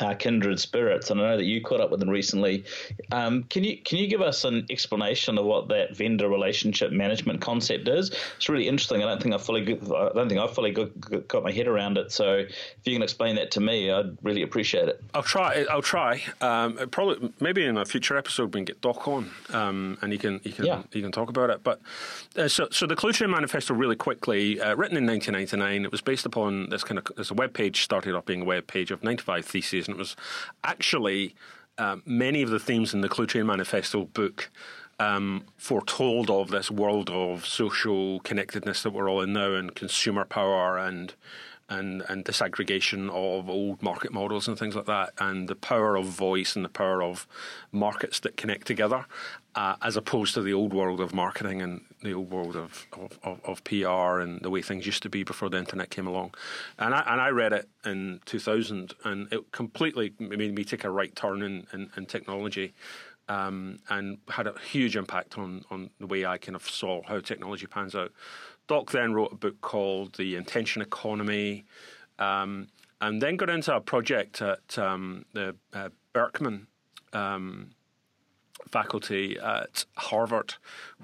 uh, 0.00 0.14
kindred 0.14 0.58
spirits, 0.58 1.10
and 1.10 1.20
I 1.20 1.30
know 1.30 1.36
that 1.36 1.44
you 1.44 1.60
caught 1.60 1.80
up 1.80 1.90
with 1.90 2.00
them 2.00 2.08
recently. 2.08 2.64
Um, 3.12 3.44
can 3.44 3.64
you 3.64 3.76
can 3.78 3.98
you 3.98 4.06
give 4.06 4.20
us 4.20 4.44
an 4.44 4.66
explanation 4.70 5.38
of 5.38 5.44
what 5.44 5.68
that 5.68 5.96
vendor 5.96 6.28
relationship 6.28 6.92
management 6.92 7.40
concept 7.40 7.88
is? 7.88 8.10
It's 8.36 8.48
really 8.48 8.68
interesting. 8.68 9.02
I 9.02 9.06
don't 9.06 9.22
think 9.22 9.34
I 9.34 9.38
fully 9.38 9.62
I 9.62 10.10
don't 10.14 10.28
think 10.28 10.40
I 10.40 10.46
fully 10.46 10.72
got, 10.72 11.28
got 11.28 11.42
my 11.42 11.52
head 11.52 11.66
around 11.66 11.98
it. 11.98 12.12
So 12.12 12.34
if 12.34 12.80
you 12.84 12.94
can 12.94 13.02
explain 13.02 13.36
that 13.36 13.50
to 13.52 13.60
me, 13.60 13.90
I'd 13.90 14.16
really 14.22 14.42
appreciate 14.42 14.88
it. 14.88 15.02
I'll 15.14 15.22
try. 15.22 15.66
I'll 15.70 15.82
try. 15.82 16.22
Um, 16.40 16.76
probably 16.90 17.32
maybe 17.40 17.64
in 17.64 17.76
a 17.76 17.84
future 17.84 18.16
episode 18.16 18.54
we 18.54 18.58
can 18.58 18.64
get 18.64 18.80
Doc 18.80 19.06
on, 19.06 19.30
um, 19.50 19.98
and 20.02 20.12
he 20.12 20.18
can 20.18 20.40
he 20.42 20.52
can 20.52 20.64
yeah. 20.64 20.82
he 20.92 21.02
can 21.02 21.12
talk 21.12 21.28
about 21.28 21.50
it. 21.50 21.62
But 21.62 21.80
uh, 22.36 22.48
so 22.48 22.68
so 22.70 22.86
the 22.86 22.96
Cluetrain 22.96 23.30
Manifesto 23.30 23.74
really 23.74 23.96
quickly 23.96 24.60
uh, 24.60 24.74
written 24.74 24.96
in 24.96 25.06
1999. 25.06 25.84
It 25.84 25.92
was 25.92 26.00
based 26.00 26.26
upon 26.26 26.70
this 26.70 26.84
kind 26.84 26.98
of 26.98 27.04
this 27.16 27.30
a 27.30 27.34
web 27.34 27.52
page 27.52 27.82
started 27.82 28.14
off 28.14 28.24
being 28.24 28.42
a 28.42 28.44
web 28.44 28.66
page 28.66 28.90
of 28.90 29.02
95 29.02 29.44
theses 29.44 29.88
and 29.90 29.96
it 29.96 29.98
was 29.98 30.16
actually 30.64 31.34
um, 31.78 32.02
many 32.04 32.42
of 32.42 32.50
the 32.50 32.60
themes 32.60 32.94
in 32.94 33.00
the 33.00 33.08
Train 33.08 33.46
Manifesto 33.46 34.04
book 34.04 34.50
um, 34.98 35.44
foretold 35.56 36.30
of 36.30 36.50
this 36.50 36.70
world 36.70 37.08
of 37.10 37.46
social 37.46 38.20
connectedness 38.20 38.82
that 38.82 38.90
we're 38.90 39.10
all 39.10 39.22
in 39.22 39.32
now, 39.32 39.54
and 39.54 39.74
consumer 39.74 40.24
power 40.24 40.78
and 40.78 41.14
and 41.70 42.02
and 42.08 42.24
disaggregation 42.24 43.08
of 43.08 43.48
old 43.48 43.82
market 43.82 44.12
models 44.12 44.46
and 44.46 44.58
things 44.58 44.76
like 44.76 44.86
that, 44.86 45.14
and 45.18 45.48
the 45.48 45.54
power 45.54 45.96
of 45.96 46.04
voice 46.04 46.54
and 46.54 46.64
the 46.64 46.68
power 46.68 47.02
of 47.02 47.26
markets 47.72 48.20
that 48.20 48.36
connect 48.36 48.66
together, 48.66 49.06
uh, 49.54 49.76
as 49.80 49.96
opposed 49.96 50.34
to 50.34 50.42
the 50.42 50.52
old 50.52 50.74
world 50.74 51.00
of 51.00 51.14
marketing 51.14 51.62
and 51.62 51.82
the 52.02 52.14
old 52.14 52.30
world 52.30 52.56
of, 52.56 52.86
of, 52.92 53.18
of, 53.22 53.40
of, 53.44 53.64
PR 53.64 54.20
and 54.20 54.40
the 54.40 54.50
way 54.50 54.62
things 54.62 54.86
used 54.86 55.02
to 55.02 55.10
be 55.10 55.22
before 55.22 55.50
the 55.50 55.58
internet 55.58 55.90
came 55.90 56.06
along. 56.06 56.34
And 56.78 56.94
I 56.94 57.02
and 57.06 57.20
I 57.20 57.28
read 57.28 57.52
it 57.52 57.68
in 57.84 58.20
2000, 58.24 58.94
and 59.04 59.32
it 59.32 59.52
completely 59.52 60.14
made 60.18 60.54
me 60.54 60.64
take 60.64 60.84
a 60.84 60.90
right 60.90 61.14
turn 61.14 61.42
in 61.42 61.66
in, 61.72 61.90
in 61.96 62.06
technology. 62.06 62.74
Um, 63.28 63.78
and 63.88 64.18
had 64.28 64.48
a 64.48 64.58
huge 64.58 64.96
impact 64.96 65.38
on, 65.38 65.64
on 65.70 65.90
the 66.00 66.06
way 66.08 66.26
I 66.26 66.36
kind 66.36 66.56
of 66.56 66.68
saw 66.68 67.00
how 67.06 67.20
technology 67.20 67.68
pans 67.68 67.94
out. 67.94 68.10
Doc 68.66 68.90
then 68.90 69.14
wrote 69.14 69.30
a 69.30 69.36
book 69.36 69.60
called 69.60 70.14
The 70.14 70.34
Intention 70.34 70.82
Economy, 70.82 71.64
um, 72.18 72.66
and 73.00 73.22
then 73.22 73.36
got 73.36 73.48
into 73.48 73.72
a 73.72 73.80
project 73.80 74.42
at 74.42 74.76
um, 74.78 75.26
the 75.32 75.54
uh, 75.72 75.90
Berkman 76.12 76.66
um, 77.12 77.70
faculty 78.70 79.38
at 79.38 79.84
Harvard, 79.96 80.54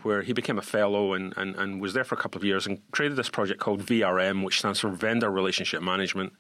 where 0.02 0.22
he 0.22 0.32
became 0.32 0.58
a 0.58 0.62
fellow 0.62 1.14
and, 1.14 1.34
and, 1.36 1.56
and 1.56 1.80
was 1.80 1.94
there 1.94 2.04
for 2.04 2.14
a 2.14 2.18
couple 2.18 2.38
of 2.38 2.44
years 2.44 2.66
and 2.66 2.80
created 2.92 3.16
this 3.16 3.28
project 3.28 3.60
called 3.60 3.82
VRM, 3.82 4.44
which 4.44 4.58
stands 4.58 4.80
for 4.80 4.88
Vendor 4.90 5.30
Relationship 5.30 5.82
Management, 5.82 6.32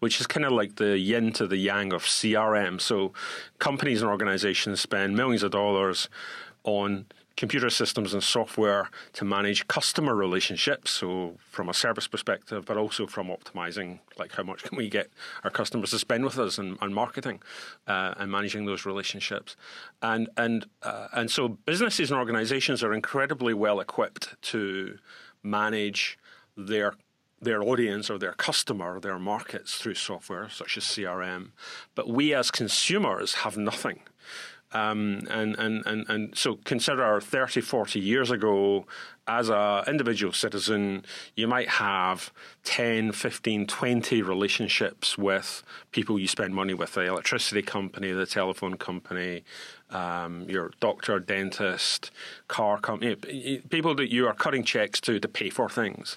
which 0.00 0.20
is 0.20 0.26
kind 0.26 0.44
of 0.44 0.52
like 0.52 0.76
the 0.76 0.98
yin 0.98 1.32
to 1.32 1.46
the 1.46 1.56
yang 1.56 1.92
of 1.92 2.04
CRM. 2.04 2.80
So 2.80 3.12
companies 3.58 4.02
and 4.02 4.10
organizations 4.10 4.80
spend 4.80 5.16
millions 5.16 5.42
of 5.42 5.50
dollars 5.50 6.08
on 6.64 7.06
computer 7.36 7.70
systems 7.70 8.14
and 8.14 8.22
software 8.22 8.90
to 9.12 9.24
manage 9.24 9.66
customer 9.66 10.14
relationships. 10.14 10.90
So 10.90 11.36
from 11.50 11.68
a 11.68 11.74
service 11.74 12.06
perspective, 12.06 12.64
but 12.64 12.76
also 12.76 13.06
from 13.06 13.28
optimizing, 13.28 13.98
like 14.18 14.32
how 14.32 14.44
much 14.44 14.62
can 14.62 14.76
we 14.78 14.88
get 14.88 15.10
our 15.42 15.50
customers 15.50 15.90
to 15.90 15.98
spend 15.98 16.24
with 16.24 16.38
us 16.38 16.58
and, 16.58 16.78
and 16.80 16.94
marketing 16.94 17.40
uh, 17.86 18.14
and 18.16 18.30
managing 18.30 18.66
those 18.66 18.86
relationships. 18.86 19.56
And 20.02 20.28
and 20.36 20.66
uh, 20.82 21.08
and 21.12 21.30
so 21.30 21.48
businesses 21.48 22.10
and 22.10 22.18
organizations 22.18 22.82
are 22.82 22.94
incredibly 22.94 23.54
well 23.54 23.80
equipped 23.80 24.40
to 24.42 24.98
manage 25.42 26.18
their 26.56 26.94
their 27.40 27.62
audience 27.62 28.08
or 28.10 28.18
their 28.18 28.32
customer, 28.32 28.98
their 29.00 29.18
markets 29.18 29.76
through 29.76 29.94
software 29.94 30.48
such 30.48 30.76
as 30.76 30.84
CRM. 30.84 31.50
But 31.94 32.08
we 32.08 32.34
as 32.34 32.50
consumers 32.50 33.34
have 33.34 33.56
nothing. 33.56 34.00
Um, 34.74 35.20
and, 35.30 35.54
and, 35.56 35.86
and, 35.86 36.04
and 36.08 36.36
so 36.36 36.58
consider 36.64 37.20
30, 37.20 37.60
40 37.60 38.00
years 38.00 38.30
ago, 38.30 38.86
as 39.26 39.48
an 39.48 39.84
individual 39.86 40.32
citizen, 40.32 41.04
you 41.34 41.48
might 41.48 41.68
have 41.68 42.32
10, 42.64 43.12
15, 43.12 43.66
20 43.66 44.22
relationships 44.22 45.16
with 45.16 45.62
people 45.92 46.18
you 46.18 46.28
spend 46.28 46.54
money 46.54 46.74
with 46.74 46.94
the 46.94 47.02
electricity 47.02 47.62
company, 47.62 48.12
the 48.12 48.26
telephone 48.26 48.76
company, 48.76 49.42
um, 49.90 50.48
your 50.48 50.72
doctor, 50.80 51.20
dentist, 51.20 52.10
car 52.48 52.78
company, 52.78 53.14
people 53.70 53.94
that 53.94 54.12
you 54.12 54.26
are 54.26 54.34
cutting 54.34 54.64
checks 54.64 55.00
to 55.02 55.20
to 55.20 55.28
pay 55.28 55.50
for 55.50 55.68
things. 55.68 56.16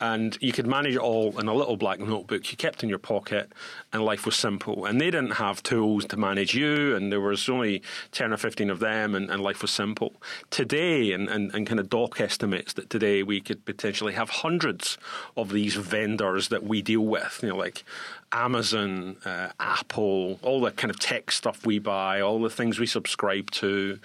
And 0.00 0.38
you 0.40 0.52
could 0.52 0.66
manage 0.66 0.94
it 0.94 1.00
all 1.00 1.38
in 1.38 1.48
a 1.48 1.54
little 1.54 1.76
black 1.76 1.98
notebook 2.00 2.50
you 2.50 2.56
kept 2.56 2.82
in 2.82 2.88
your 2.88 2.98
pocket, 2.98 3.52
and 3.92 4.04
life 4.04 4.24
was 4.24 4.36
simple. 4.36 4.86
And 4.86 5.00
they 5.00 5.10
didn't 5.10 5.32
have 5.32 5.62
tools 5.62 6.06
to 6.06 6.16
manage 6.16 6.54
you, 6.54 6.96
and 6.96 7.12
there 7.12 7.20
was 7.20 7.48
only 7.48 7.82
10 8.12 8.32
or 8.32 8.36
15 8.36 8.70
of 8.70 8.78
them, 8.80 9.14
and, 9.14 9.30
and 9.30 9.42
life 9.42 9.60
was 9.60 9.72
simple. 9.72 10.14
Today, 10.50 11.12
and, 11.12 11.28
and, 11.28 11.54
and 11.54 11.66
kind 11.66 11.80
of 11.80 11.90
Doc 11.90 12.20
estimates 12.48 12.72
that 12.74 12.88
today 12.88 13.22
we 13.22 13.40
could 13.40 13.64
potentially 13.64 14.14
have 14.14 14.30
hundreds 14.30 14.96
of 15.36 15.50
these 15.50 15.74
vendors 15.74 16.48
that 16.48 16.64
we 16.64 16.80
deal 16.80 17.04
with, 17.04 17.40
you 17.42 17.50
know, 17.50 17.56
like 17.56 17.84
Amazon, 18.32 19.16
uh, 19.24 19.48
Apple, 19.60 20.38
all 20.42 20.60
the 20.60 20.70
kind 20.70 20.90
of 20.90 20.98
tech 20.98 21.30
stuff 21.30 21.66
we 21.66 21.78
buy, 21.78 22.20
all 22.20 22.40
the 22.40 22.50
things 22.50 22.78
we 22.78 22.86
subscribe 22.86 23.50
to. 23.50 23.98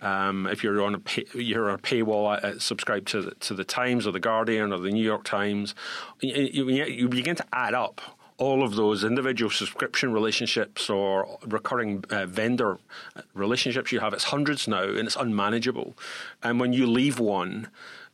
Um, 0.00 0.46
if 0.46 0.62
you're 0.62 0.82
on 0.82 0.94
a 0.94 0.98
pay, 0.98 1.24
you're 1.34 1.70
a 1.70 1.78
paywall, 1.78 2.42
uh, 2.42 2.58
subscribe 2.58 3.06
to 3.06 3.22
the, 3.22 3.30
to 3.40 3.54
the 3.54 3.64
Times 3.64 4.06
or 4.06 4.12
the 4.12 4.20
Guardian 4.20 4.72
or 4.72 4.78
the 4.78 4.90
New 4.90 5.04
York 5.04 5.24
Times. 5.24 5.74
You, 6.20 6.66
you, 6.66 6.84
you 6.84 7.08
begin 7.08 7.36
to 7.36 7.44
add 7.52 7.74
up 7.74 8.17
all 8.38 8.62
of 8.62 8.76
those 8.76 9.02
individual 9.04 9.50
subscription 9.50 10.12
relationships 10.12 10.88
or 10.88 11.38
recurring 11.46 12.04
uh, 12.10 12.24
vendor 12.24 12.78
relationships 13.34 13.92
you 13.92 14.00
have. 14.00 14.14
It's 14.14 14.24
hundreds 14.24 14.68
now, 14.68 14.84
and 14.84 15.06
it's 15.06 15.16
unmanageable. 15.16 15.96
And 16.42 16.60
when 16.60 16.72
you 16.72 16.86
leave 16.86 17.18
one, 17.18 17.68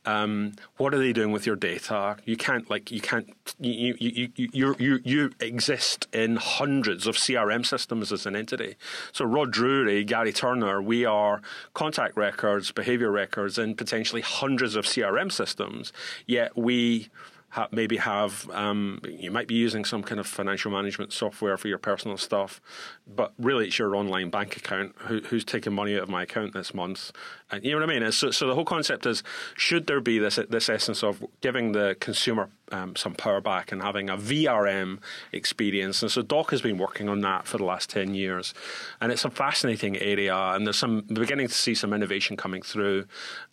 um, 0.05 0.53
what 0.77 0.93
are 0.93 0.99
they 0.99 1.13
doing 1.13 1.31
with 1.31 1.45
your 1.45 1.55
data? 1.55 2.17
You 2.25 2.37
can't 2.37 2.69
like 2.69 2.91
you 2.91 3.01
can't 3.01 3.33
you 3.59 3.95
you 3.99 4.29
you 4.35 4.49
you 4.53 4.75
you, 4.77 4.99
you 5.03 5.31
exist 5.39 6.07
in 6.13 6.35
hundreds 6.35 7.07
of 7.07 7.15
CRM 7.15 7.65
systems 7.65 8.11
as 8.11 8.25
an 8.25 8.35
entity. 8.35 8.75
So 9.11 9.25
Rod 9.25 9.51
Drury, 9.51 10.03
Gary 10.03 10.33
Turner, 10.33 10.81
we 10.81 11.05
are 11.05 11.41
contact 11.73 12.15
records, 12.17 12.71
behavior 12.71 13.11
records, 13.11 13.57
and 13.57 13.77
potentially 13.77 14.21
hundreds 14.21 14.75
of 14.75 14.85
CRM 14.85 15.31
systems. 15.31 15.91
Yet 16.27 16.55
we 16.55 17.09
ha- 17.55 17.69
maybe 17.71 17.95
have 17.95 18.49
um, 18.51 18.99
you 19.07 19.31
might 19.31 19.47
be 19.47 19.55
using 19.55 19.85
some 19.85 20.03
kind 20.03 20.19
of 20.19 20.27
financial 20.27 20.69
management 20.69 21.13
software 21.13 21.57
for 21.57 21.69
your 21.69 21.77
personal 21.77 22.17
stuff, 22.17 22.59
but 23.07 23.33
really 23.39 23.67
it's 23.67 23.79
your 23.79 23.95
online 23.95 24.29
bank 24.29 24.57
account 24.57 24.93
who, 25.07 25.21
who's 25.21 25.45
taking 25.45 25.73
money 25.73 25.95
out 25.95 26.03
of 26.03 26.09
my 26.09 26.23
account 26.23 26.53
this 26.53 26.73
month. 26.73 27.13
And 27.51 27.63
you 27.63 27.71
know 27.71 27.85
what 27.85 27.89
I 27.89 27.99
mean? 27.99 28.11
So, 28.11 28.31
so 28.31 28.47
the 28.47 28.55
whole 28.55 28.65
concept 28.65 29.05
is: 29.05 29.21
should 29.55 29.85
there 29.85 30.01
be 30.01 30.17
this 30.17 30.39
this 30.49 30.67
essence 30.67 31.03
of 31.03 31.23
giving 31.41 31.73
the 31.73 31.95
consumer 31.99 32.49
um, 32.71 32.95
some 32.95 33.13
power 33.13 33.39
back 33.39 33.71
and 33.71 33.83
having 33.83 34.09
a 34.09 34.17
VRM 34.17 34.99
experience? 35.31 36.01
And 36.01 36.11
so 36.11 36.23
Doc 36.23 36.49
has 36.49 36.63
been 36.63 36.79
working 36.79 37.07
on 37.07 37.21
that 37.21 37.47
for 37.47 37.59
the 37.59 37.63
last 37.63 37.91
ten 37.91 38.15
years, 38.15 38.55
and 38.99 39.11
it's 39.11 39.25
a 39.25 39.29
fascinating 39.29 39.95
area. 39.97 40.35
And 40.35 40.65
there's 40.65 40.77
some 40.77 41.01
beginning 41.01 41.47
to 41.47 41.53
see 41.53 41.75
some 41.75 41.93
innovation 41.93 42.35
coming 42.35 42.63
through. 42.63 43.05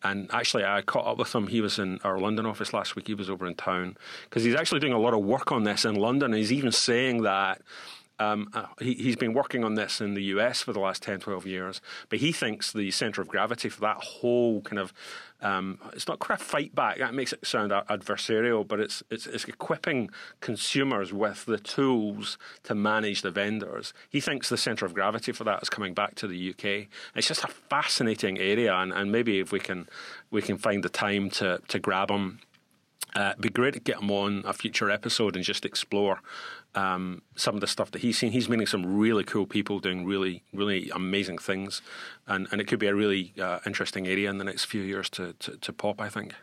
And 0.02 0.30
actually, 0.32 0.64
I 0.64 0.80
caught 0.80 1.06
up 1.06 1.18
with 1.18 1.34
him. 1.34 1.48
He 1.48 1.60
was 1.60 1.78
in 1.78 2.00
our 2.02 2.18
London 2.18 2.46
office 2.46 2.72
last 2.72 2.96
week. 2.96 3.08
He 3.08 3.14
was 3.14 3.28
over 3.28 3.46
in 3.46 3.54
town 3.56 3.98
because 4.24 4.42
he's 4.42 4.54
actually 4.54 4.80
doing 4.80 4.94
a 4.94 4.98
lot 4.98 5.12
of 5.12 5.20
work 5.20 5.52
on 5.52 5.64
this 5.64 5.84
in 5.84 5.96
London. 5.96 6.32
And 6.32 6.38
he's 6.38 6.52
even 6.52 6.72
saying 6.72 7.22
that 7.22 7.60
um, 8.22 8.50
uh, 8.54 8.66
he, 8.80 9.06
has 9.06 9.16
been 9.16 9.32
working 9.32 9.64
on 9.64 9.74
this 9.74 10.00
in 10.00 10.14
the 10.14 10.22
US 10.24 10.62
for 10.62 10.72
the 10.72 10.80
last 10.80 11.02
10, 11.02 11.20
12 11.20 11.46
years, 11.46 11.80
but 12.08 12.20
he 12.20 12.32
thinks 12.32 12.72
the 12.72 12.90
center 12.90 13.20
of 13.20 13.28
gravity 13.28 13.68
for 13.68 13.80
that 13.80 13.96
whole 13.98 14.60
kind 14.62 14.78
of 14.78 14.92
um, 15.40 15.80
it's 15.92 16.06
not 16.06 16.20
quite 16.20 16.40
a 16.40 16.44
fight 16.44 16.72
back. 16.72 16.98
That 16.98 17.14
makes 17.14 17.32
it 17.32 17.44
sound 17.44 17.72
adversarial, 17.72 18.66
but 18.66 18.78
it's, 18.78 19.02
it's, 19.10 19.26
it's 19.26 19.44
equipping 19.44 20.10
consumers 20.40 21.12
with 21.12 21.46
the 21.46 21.58
tools 21.58 22.38
to 22.62 22.76
manage 22.76 23.22
the 23.22 23.32
vendors. 23.32 23.92
He 24.08 24.20
thinks 24.20 24.48
the 24.48 24.56
centre 24.56 24.86
of 24.86 24.94
gravity 24.94 25.32
for 25.32 25.42
that 25.42 25.60
is 25.60 25.68
coming 25.68 25.94
back 25.94 26.14
to 26.16 26.28
the 26.28 26.50
UK. 26.50 26.86
It's 27.16 27.26
just 27.26 27.42
a 27.42 27.48
fascinating 27.48 28.38
area, 28.38 28.72
and, 28.72 28.92
and 28.92 29.10
maybe 29.10 29.40
if 29.40 29.50
we 29.50 29.58
can 29.58 29.88
we 30.30 30.42
can 30.42 30.58
find 30.58 30.84
the 30.84 30.88
time 30.88 31.28
to 31.30 31.60
to 31.66 31.78
grab 31.80 32.10
him 32.10 32.38
uh, 33.14 33.30
it'd 33.32 33.42
be 33.42 33.50
great 33.50 33.74
to 33.74 33.80
get 33.80 34.00
him 34.00 34.10
on 34.10 34.42
a 34.46 34.52
future 34.52 34.90
episode 34.90 35.36
and 35.36 35.44
just 35.44 35.64
explore 35.64 36.20
um, 36.74 37.22
some 37.36 37.54
of 37.54 37.60
the 37.60 37.66
stuff 37.66 37.90
that 37.90 38.02
he's 38.02 38.18
seen. 38.18 38.32
He's 38.32 38.48
meeting 38.48 38.66
some 38.66 38.98
really 38.98 39.24
cool 39.24 39.46
people 39.46 39.78
doing 39.78 40.04
really, 40.04 40.42
really 40.52 40.90
amazing 40.94 41.38
things, 41.38 41.82
and, 42.26 42.48
and 42.50 42.60
it 42.60 42.66
could 42.66 42.78
be 42.78 42.86
a 42.86 42.94
really 42.94 43.32
uh, 43.40 43.58
interesting 43.66 44.06
area 44.06 44.30
in 44.30 44.38
the 44.38 44.44
next 44.44 44.64
few 44.64 44.82
years 44.82 45.10
to, 45.10 45.34
to, 45.34 45.56
to 45.56 45.72
pop, 45.72 46.00
I 46.00 46.08
think. 46.08 46.34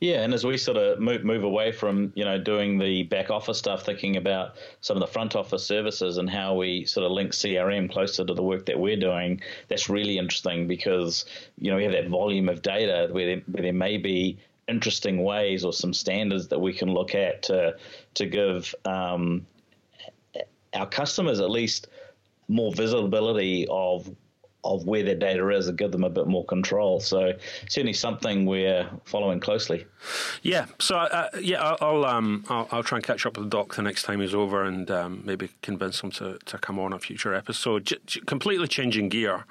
Yeah, 0.00 0.22
and 0.22 0.32
as 0.32 0.44
we 0.44 0.56
sort 0.56 0.76
of 0.78 1.00
move 1.00 1.24
move 1.24 1.44
away 1.44 1.72
from 1.72 2.12
you 2.14 2.24
know 2.24 2.38
doing 2.38 2.78
the 2.78 3.02
back 3.04 3.30
office 3.30 3.58
stuff, 3.58 3.84
thinking 3.84 4.16
about 4.16 4.54
some 4.80 4.96
of 4.96 5.00
the 5.00 5.06
front 5.06 5.36
office 5.36 5.66
services 5.66 6.18
and 6.18 6.30
how 6.30 6.54
we 6.54 6.84
sort 6.84 7.04
of 7.04 7.12
link 7.12 7.32
CRM 7.32 7.90
closer 7.90 8.24
to 8.24 8.34
the 8.34 8.42
work 8.42 8.66
that 8.66 8.78
we're 8.78 8.96
doing, 8.96 9.40
that's 9.68 9.90
really 9.90 10.18
interesting 10.18 10.66
because 10.66 11.26
you 11.58 11.70
know 11.70 11.76
we 11.76 11.82
have 11.82 11.92
that 11.92 12.08
volume 12.08 12.48
of 12.48 12.62
data 12.62 13.08
where 13.10 13.26
there, 13.26 13.42
where 13.48 13.62
there 13.62 13.72
may 13.72 13.96
be 13.98 14.38
interesting 14.68 15.22
ways 15.22 15.64
or 15.64 15.72
some 15.72 15.94
standards 15.94 16.48
that 16.48 16.58
we 16.58 16.72
can 16.72 16.92
look 16.92 17.14
at 17.14 17.42
to 17.44 17.76
to 18.14 18.26
give 18.26 18.74
um, 18.84 19.46
our 20.74 20.86
customers 20.86 21.40
at 21.40 21.50
least 21.50 21.88
more 22.48 22.72
visibility 22.72 23.66
of 23.70 24.10
of 24.74 24.86
where 24.86 25.02
their 25.02 25.14
data 25.14 25.48
is 25.50 25.68
and 25.68 25.76
give 25.76 25.92
them 25.92 26.04
a 26.04 26.10
bit 26.10 26.26
more 26.26 26.44
control. 26.44 27.00
So 27.00 27.32
certainly 27.68 27.92
something 27.92 28.46
we're 28.46 28.88
following 29.04 29.40
closely. 29.40 29.86
Yeah. 30.42 30.66
So 30.78 30.96
uh, 30.96 31.28
yeah, 31.40 31.76
I'll 31.80 32.04
um, 32.04 32.44
I'll, 32.48 32.68
I'll 32.70 32.82
try 32.82 32.98
and 32.98 33.04
catch 33.04 33.26
up 33.26 33.38
with 33.38 33.50
Doc 33.50 33.74
the 33.74 33.82
next 33.82 34.02
time 34.02 34.20
he's 34.20 34.34
over 34.34 34.64
and 34.64 34.90
um, 34.90 35.22
maybe 35.24 35.50
convince 35.62 36.00
him 36.00 36.10
to, 36.12 36.38
to 36.44 36.58
come 36.58 36.78
on 36.78 36.92
a 36.92 36.98
future 36.98 37.34
episode. 37.34 37.86
J- 37.86 37.98
j- 38.06 38.20
completely 38.20 38.68
changing 38.68 39.08
gear. 39.08 39.44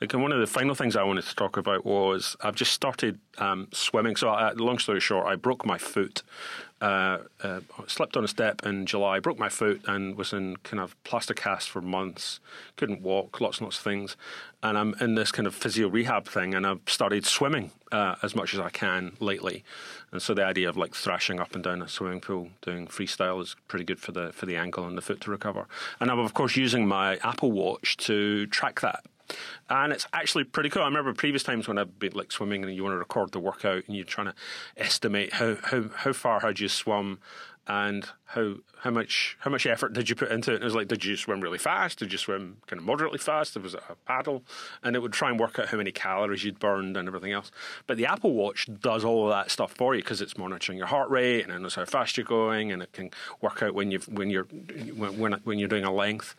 Like 0.00 0.12
one 0.12 0.32
of 0.32 0.40
the 0.40 0.46
final 0.46 0.74
things 0.74 0.96
I 0.96 1.02
wanted 1.02 1.24
to 1.24 1.34
talk 1.34 1.56
about 1.56 1.84
was 1.84 2.36
I've 2.40 2.56
just 2.56 2.72
started 2.72 3.18
um, 3.38 3.68
swimming. 3.72 4.16
So 4.16 4.30
uh, 4.30 4.52
long 4.56 4.78
story 4.78 5.00
short, 5.00 5.26
I 5.26 5.36
broke 5.36 5.64
my 5.64 5.78
foot 5.78 6.22
uh, 6.80 7.18
uh, 7.42 7.60
slipped 7.86 8.16
on 8.16 8.24
a 8.24 8.28
step 8.28 8.64
in 8.64 8.86
July, 8.86 9.20
broke 9.20 9.38
my 9.38 9.48
foot, 9.48 9.82
and 9.86 10.16
was 10.16 10.32
in 10.32 10.56
kind 10.58 10.80
of 10.80 11.02
plaster 11.04 11.34
cast 11.34 11.68
for 11.68 11.80
months. 11.80 12.40
Couldn't 12.76 13.02
walk, 13.02 13.40
lots 13.40 13.58
and 13.58 13.66
lots 13.66 13.78
of 13.78 13.84
things. 13.84 14.16
And 14.62 14.78
I'm 14.78 14.94
in 15.00 15.14
this 15.14 15.32
kind 15.32 15.46
of 15.46 15.54
physio 15.54 15.88
rehab 15.88 16.26
thing, 16.26 16.54
and 16.54 16.66
I've 16.66 16.80
started 16.86 17.26
swimming 17.26 17.70
uh, 17.92 18.16
as 18.22 18.34
much 18.34 18.54
as 18.54 18.60
I 18.60 18.70
can 18.70 19.16
lately. 19.20 19.64
And 20.12 20.20
so 20.20 20.34
the 20.34 20.44
idea 20.44 20.68
of 20.68 20.76
like 20.76 20.94
thrashing 20.94 21.40
up 21.40 21.54
and 21.54 21.62
down 21.64 21.82
a 21.82 21.88
swimming 21.88 22.20
pool, 22.20 22.48
doing 22.62 22.86
freestyle, 22.86 23.40
is 23.40 23.56
pretty 23.68 23.84
good 23.84 24.00
for 24.00 24.12
the 24.12 24.32
for 24.32 24.46
the 24.46 24.56
ankle 24.56 24.86
and 24.86 24.96
the 24.96 25.02
foot 25.02 25.20
to 25.22 25.30
recover. 25.30 25.66
And 26.00 26.10
I'm 26.10 26.18
of 26.18 26.34
course 26.34 26.56
using 26.56 26.86
my 26.86 27.16
Apple 27.18 27.52
Watch 27.52 27.96
to 27.98 28.46
track 28.46 28.80
that 28.80 29.04
and 29.68 29.92
it's 29.92 30.06
actually 30.12 30.44
pretty 30.44 30.68
cool. 30.68 30.82
I 30.82 30.86
remember 30.86 31.12
previous 31.14 31.42
times 31.42 31.68
when 31.68 31.78
I've 31.78 31.98
been 31.98 32.12
like 32.12 32.32
swimming 32.32 32.64
and 32.64 32.74
you 32.74 32.82
want 32.82 32.94
to 32.94 32.98
record 32.98 33.32
the 33.32 33.40
workout 33.40 33.84
and 33.86 33.96
you're 33.96 34.04
trying 34.04 34.26
to 34.26 34.34
estimate 34.76 35.34
how 35.34 35.56
how, 35.62 35.84
how 35.94 36.12
far 36.12 36.40
had 36.40 36.60
you 36.60 36.68
swum 36.68 37.18
and 37.66 38.08
how 38.24 38.54
how 38.80 38.90
much 38.90 39.36
how 39.40 39.50
much 39.50 39.66
effort 39.66 39.92
did 39.92 40.08
you 40.08 40.16
put 40.16 40.30
into 40.30 40.52
it? 40.52 40.56
And 40.56 40.62
it 40.62 40.66
was 40.66 40.74
like, 40.74 40.88
did 40.88 41.04
you 41.04 41.16
swim 41.16 41.40
really 41.40 41.58
fast? 41.58 41.98
Did 41.98 42.12
you 42.12 42.18
swim 42.18 42.56
kind 42.66 42.80
of 42.80 42.86
moderately 42.86 43.18
fast? 43.18 43.56
Was 43.58 43.74
it 43.74 43.82
a 43.88 43.94
paddle? 44.06 44.42
And 44.82 44.96
it 44.96 45.00
would 45.00 45.12
try 45.12 45.30
and 45.30 45.38
work 45.38 45.58
out 45.58 45.68
how 45.68 45.76
many 45.76 45.92
calories 45.92 46.42
you'd 46.42 46.58
burned 46.58 46.96
and 46.96 47.06
everything 47.06 47.32
else. 47.32 47.50
But 47.86 47.96
the 47.96 48.06
Apple 48.06 48.32
Watch 48.32 48.68
does 48.80 49.04
all 49.04 49.26
of 49.26 49.30
that 49.30 49.50
stuff 49.50 49.72
for 49.72 49.94
you 49.94 50.02
because 50.02 50.20
it's 50.20 50.38
monitoring 50.38 50.78
your 50.78 50.86
heart 50.86 51.10
rate 51.10 51.42
and 51.44 51.52
it 51.52 51.60
knows 51.60 51.74
how 51.74 51.84
fast 51.84 52.16
you're 52.16 52.24
going, 52.24 52.72
and 52.72 52.82
it 52.82 52.92
can 52.92 53.10
work 53.40 53.62
out 53.62 53.74
when 53.74 53.90
you 53.90 54.00
when 54.08 54.30
you're 54.30 54.44
when 54.44 55.32
when 55.44 55.58
you're 55.58 55.68
doing 55.68 55.84
a 55.84 55.92
length. 55.92 56.34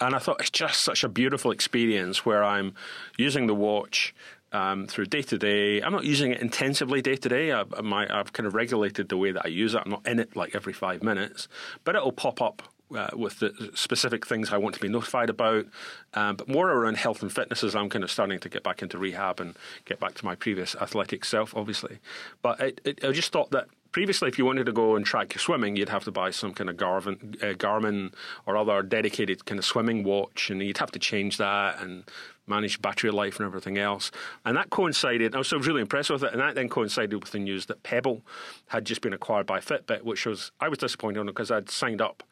And 0.00 0.14
I 0.14 0.18
thought 0.18 0.40
it's 0.40 0.50
just 0.50 0.82
such 0.82 1.02
a 1.02 1.08
beautiful 1.08 1.50
experience 1.50 2.24
where 2.24 2.44
I'm 2.44 2.74
using 3.16 3.46
the 3.46 3.54
watch 3.54 4.14
um, 4.52 4.86
through 4.86 5.06
day 5.06 5.22
to 5.22 5.38
day. 5.38 5.80
I'm 5.80 5.92
not 5.92 6.04
using 6.04 6.32
it 6.32 6.40
intensively 6.40 7.02
day 7.02 7.16
to 7.16 7.28
day. 7.28 7.52
I've 7.52 8.32
kind 8.32 8.46
of 8.46 8.54
regulated 8.54 9.08
the 9.08 9.16
way 9.16 9.32
that 9.32 9.42
I 9.44 9.48
use 9.48 9.74
it. 9.74 9.82
I'm 9.84 9.90
not 9.90 10.06
in 10.06 10.18
it 10.18 10.36
like 10.36 10.54
every 10.54 10.72
five 10.72 11.02
minutes, 11.02 11.48
but 11.84 11.94
it'll 11.94 12.12
pop 12.12 12.40
up 12.40 12.62
uh, 12.94 13.08
with 13.14 13.40
the 13.40 13.70
specific 13.74 14.26
things 14.26 14.50
I 14.50 14.56
want 14.56 14.74
to 14.76 14.80
be 14.80 14.88
notified 14.88 15.28
about, 15.28 15.66
um, 16.14 16.36
but 16.36 16.48
more 16.48 16.70
around 16.70 16.96
health 16.96 17.22
and 17.22 17.32
fitness 17.32 17.62
as 17.62 17.74
I'm 17.74 17.90
kind 17.90 18.02
of 18.02 18.10
starting 18.10 18.38
to 18.40 18.48
get 18.48 18.62
back 18.62 18.82
into 18.82 18.98
rehab 18.98 19.40
and 19.40 19.56
get 19.84 20.00
back 20.00 20.14
to 20.14 20.24
my 20.24 20.34
previous 20.34 20.74
athletic 20.76 21.24
self, 21.24 21.54
obviously. 21.54 21.98
But 22.42 22.60
it, 22.60 22.80
it, 22.84 23.04
I 23.04 23.12
just 23.12 23.32
thought 23.32 23.50
that 23.50 23.66
previously, 23.92 24.28
if 24.28 24.38
you 24.38 24.44
wanted 24.44 24.66
to 24.66 24.72
go 24.72 24.96
and 24.96 25.04
track 25.04 25.34
your 25.34 25.40
swimming, 25.40 25.76
you'd 25.76 25.88
have 25.90 26.04
to 26.04 26.10
buy 26.10 26.30
some 26.30 26.54
kind 26.54 26.70
of 26.70 26.76
Garmin, 26.76 27.42
uh, 27.42 27.54
Garmin 27.54 28.14
or 28.46 28.56
other 28.56 28.82
dedicated 28.82 29.44
kind 29.44 29.58
of 29.58 29.64
swimming 29.64 30.02
watch, 30.04 30.50
and 30.50 30.62
you'd 30.62 30.78
have 30.78 30.92
to 30.92 30.98
change 30.98 31.36
that 31.36 31.80
and 31.82 32.04
manage 32.48 32.80
battery 32.80 33.10
life 33.10 33.38
and 33.38 33.46
everything 33.46 33.78
else. 33.78 34.10
And 34.44 34.56
that 34.56 34.70
coincided, 34.70 35.34
I 35.34 35.38
was 35.38 35.52
really 35.52 35.80
impressed 35.80 36.10
with 36.10 36.22
it, 36.22 36.32
and 36.32 36.40
that 36.40 36.54
then 36.54 36.68
coincided 36.68 37.14
with 37.14 37.32
the 37.32 37.38
news 37.38 37.66
that 37.66 37.82
Pebble 37.82 38.22
had 38.68 38.84
just 38.84 39.00
been 39.00 39.12
acquired 39.12 39.46
by 39.46 39.60
Fitbit, 39.60 40.02
which 40.02 40.26
was, 40.26 40.52
I 40.60 40.68
was 40.68 40.78
disappointed 40.78 41.20
on 41.20 41.26
because 41.26 41.50
I'd 41.50 41.70
signed 41.70 42.00
up 42.00 42.22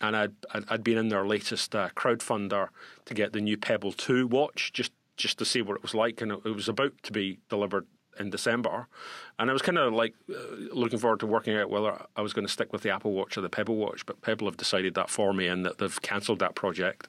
and 0.00 0.16
I'd, 0.16 0.32
I'd 0.52 0.84
been 0.84 0.98
in 0.98 1.08
their 1.08 1.26
latest 1.26 1.74
uh, 1.74 1.88
crowdfunder 1.96 2.68
to 3.04 3.14
get 3.14 3.32
the 3.32 3.40
new 3.40 3.56
Pebble 3.56 3.92
2 3.92 4.26
watch 4.26 4.72
just 4.72 4.92
just 5.16 5.36
to 5.38 5.44
see 5.44 5.60
what 5.60 5.76
it 5.76 5.82
was 5.82 5.94
like, 5.94 6.22
and 6.22 6.32
it, 6.32 6.38
it 6.44 6.54
was 6.54 6.68
about 6.68 6.92
to 7.02 7.12
be 7.12 7.38
delivered 7.50 7.86
in 8.18 8.30
December, 8.30 8.88
and 9.38 9.50
I 9.50 9.52
was 9.52 9.62
kind 9.62 9.78
of 9.78 9.92
like 9.92 10.14
uh, 10.30 10.34
looking 10.72 10.98
forward 10.98 11.20
to 11.20 11.26
working 11.26 11.56
out 11.56 11.70
whether 11.70 12.00
I 12.16 12.20
was 12.20 12.32
going 12.32 12.46
to 12.46 12.52
stick 12.52 12.72
with 12.72 12.82
the 12.82 12.90
Apple 12.90 13.12
Watch 13.12 13.36
or 13.36 13.42
the 13.42 13.48
Pebble 13.48 13.76
Watch. 13.76 14.06
But 14.06 14.22
Pebble 14.22 14.46
have 14.46 14.56
decided 14.56 14.94
that 14.94 15.10
for 15.10 15.32
me, 15.32 15.46
and 15.46 15.64
that 15.66 15.78
they've 15.78 16.02
cancelled 16.02 16.38
that 16.38 16.54
project, 16.54 17.08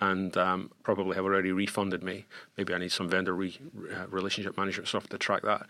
and 0.00 0.36
um, 0.36 0.70
probably 0.82 1.16
have 1.16 1.24
already 1.24 1.52
refunded 1.52 2.02
me. 2.02 2.26
Maybe 2.56 2.72
I 2.72 2.78
need 2.78 2.92
some 2.92 3.08
vendor 3.08 3.34
re, 3.34 3.58
uh, 3.94 4.06
relationship 4.08 4.56
management 4.56 4.88
stuff 4.88 5.08
to 5.08 5.18
track 5.18 5.42
that. 5.42 5.66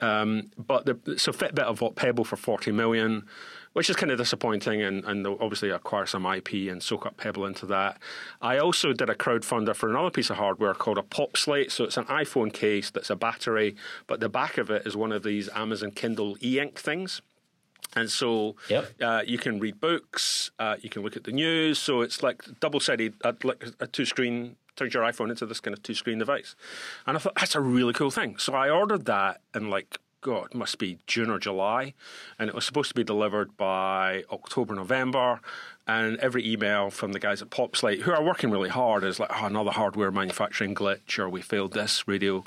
Um, 0.00 0.50
but 0.56 0.86
the, 0.86 1.18
so 1.18 1.32
Fitbit 1.32 1.66
have 1.66 1.94
Pebble 1.94 2.24
for 2.24 2.36
forty 2.36 2.72
million, 2.72 3.26
which 3.74 3.90
is 3.90 3.96
kind 3.96 4.10
of 4.10 4.18
disappointing, 4.18 4.82
and, 4.82 5.04
and 5.04 5.26
obviously 5.26 5.70
acquire 5.70 6.06
some 6.06 6.24
IP 6.24 6.52
and 6.70 6.82
soak 6.82 7.04
up 7.06 7.16
Pebble 7.16 7.44
into 7.44 7.66
that. 7.66 7.98
I 8.40 8.58
also 8.58 8.92
did 8.92 9.10
a 9.10 9.14
crowdfunder 9.14 9.74
for 9.74 9.90
another 9.90 10.10
piece 10.10 10.30
of 10.30 10.36
hardware 10.36 10.74
called 10.74 10.98
a 10.98 11.02
Popslate. 11.02 11.70
So 11.70 11.84
it's 11.84 11.96
an 11.96 12.04
iPhone 12.04 12.52
case 12.52 12.90
that's 12.90 13.10
a 13.10 13.16
battery, 13.16 13.76
but 14.06 14.20
the 14.20 14.28
back 14.28 14.58
of 14.58 14.70
it 14.70 14.86
is 14.86 14.96
one 14.96 15.12
of 15.12 15.22
these 15.22 15.48
Amazon 15.50 15.90
Kindle 15.90 16.36
e-ink 16.42 16.78
things. 16.78 17.20
And 17.96 18.10
so 18.10 18.56
yep. 18.68 18.90
uh, 19.00 19.22
you 19.26 19.38
can 19.38 19.58
read 19.58 19.80
books, 19.80 20.50
uh, 20.58 20.76
you 20.80 20.90
can 20.90 21.02
look 21.02 21.16
at 21.16 21.24
the 21.24 21.32
news. 21.32 21.78
So 21.78 22.00
it's 22.00 22.22
like 22.22 22.42
double 22.60 22.80
sided, 22.80 23.14
uh, 23.22 23.32
like 23.42 23.64
a 23.80 23.86
two 23.86 24.04
screen, 24.04 24.56
turns 24.76 24.94
your 24.94 25.04
iPhone 25.04 25.30
into 25.30 25.46
this 25.46 25.60
kind 25.60 25.76
of 25.76 25.82
two 25.82 25.94
screen 25.94 26.18
device. 26.18 26.56
And 27.06 27.16
I 27.16 27.20
thought, 27.20 27.34
that's 27.36 27.54
a 27.54 27.60
really 27.60 27.92
cool 27.92 28.10
thing. 28.10 28.38
So 28.38 28.54
I 28.54 28.70
ordered 28.70 29.04
that 29.06 29.40
in 29.54 29.70
like, 29.70 29.98
God, 30.20 30.54
must 30.54 30.78
be 30.78 30.98
June 31.06 31.28
or 31.28 31.38
July. 31.38 31.92
And 32.38 32.48
it 32.48 32.54
was 32.54 32.64
supposed 32.64 32.88
to 32.88 32.94
be 32.94 33.04
delivered 33.04 33.58
by 33.58 34.24
October, 34.32 34.74
November. 34.74 35.40
And 35.86 36.16
every 36.16 36.50
email 36.50 36.88
from 36.88 37.12
the 37.12 37.18
guys 37.18 37.42
at 37.42 37.50
Popslate, 37.50 38.00
who 38.00 38.10
are 38.10 38.24
working 38.24 38.50
really 38.50 38.70
hard, 38.70 39.04
is 39.04 39.20
like, 39.20 39.28
oh, 39.30 39.44
another 39.44 39.70
hardware 39.70 40.10
manufacturing 40.10 40.74
glitch, 40.74 41.18
or 41.18 41.28
we 41.28 41.42
failed 41.42 41.74
this 41.74 42.08
radio 42.08 42.42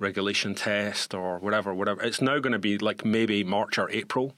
regulation 0.00 0.56
test, 0.56 1.14
or 1.14 1.38
whatever, 1.38 1.72
whatever. 1.72 2.02
It's 2.02 2.20
now 2.20 2.40
going 2.40 2.52
to 2.52 2.58
be 2.58 2.78
like 2.78 3.04
maybe 3.04 3.44
March 3.44 3.78
or 3.78 3.88
April. 3.90 4.34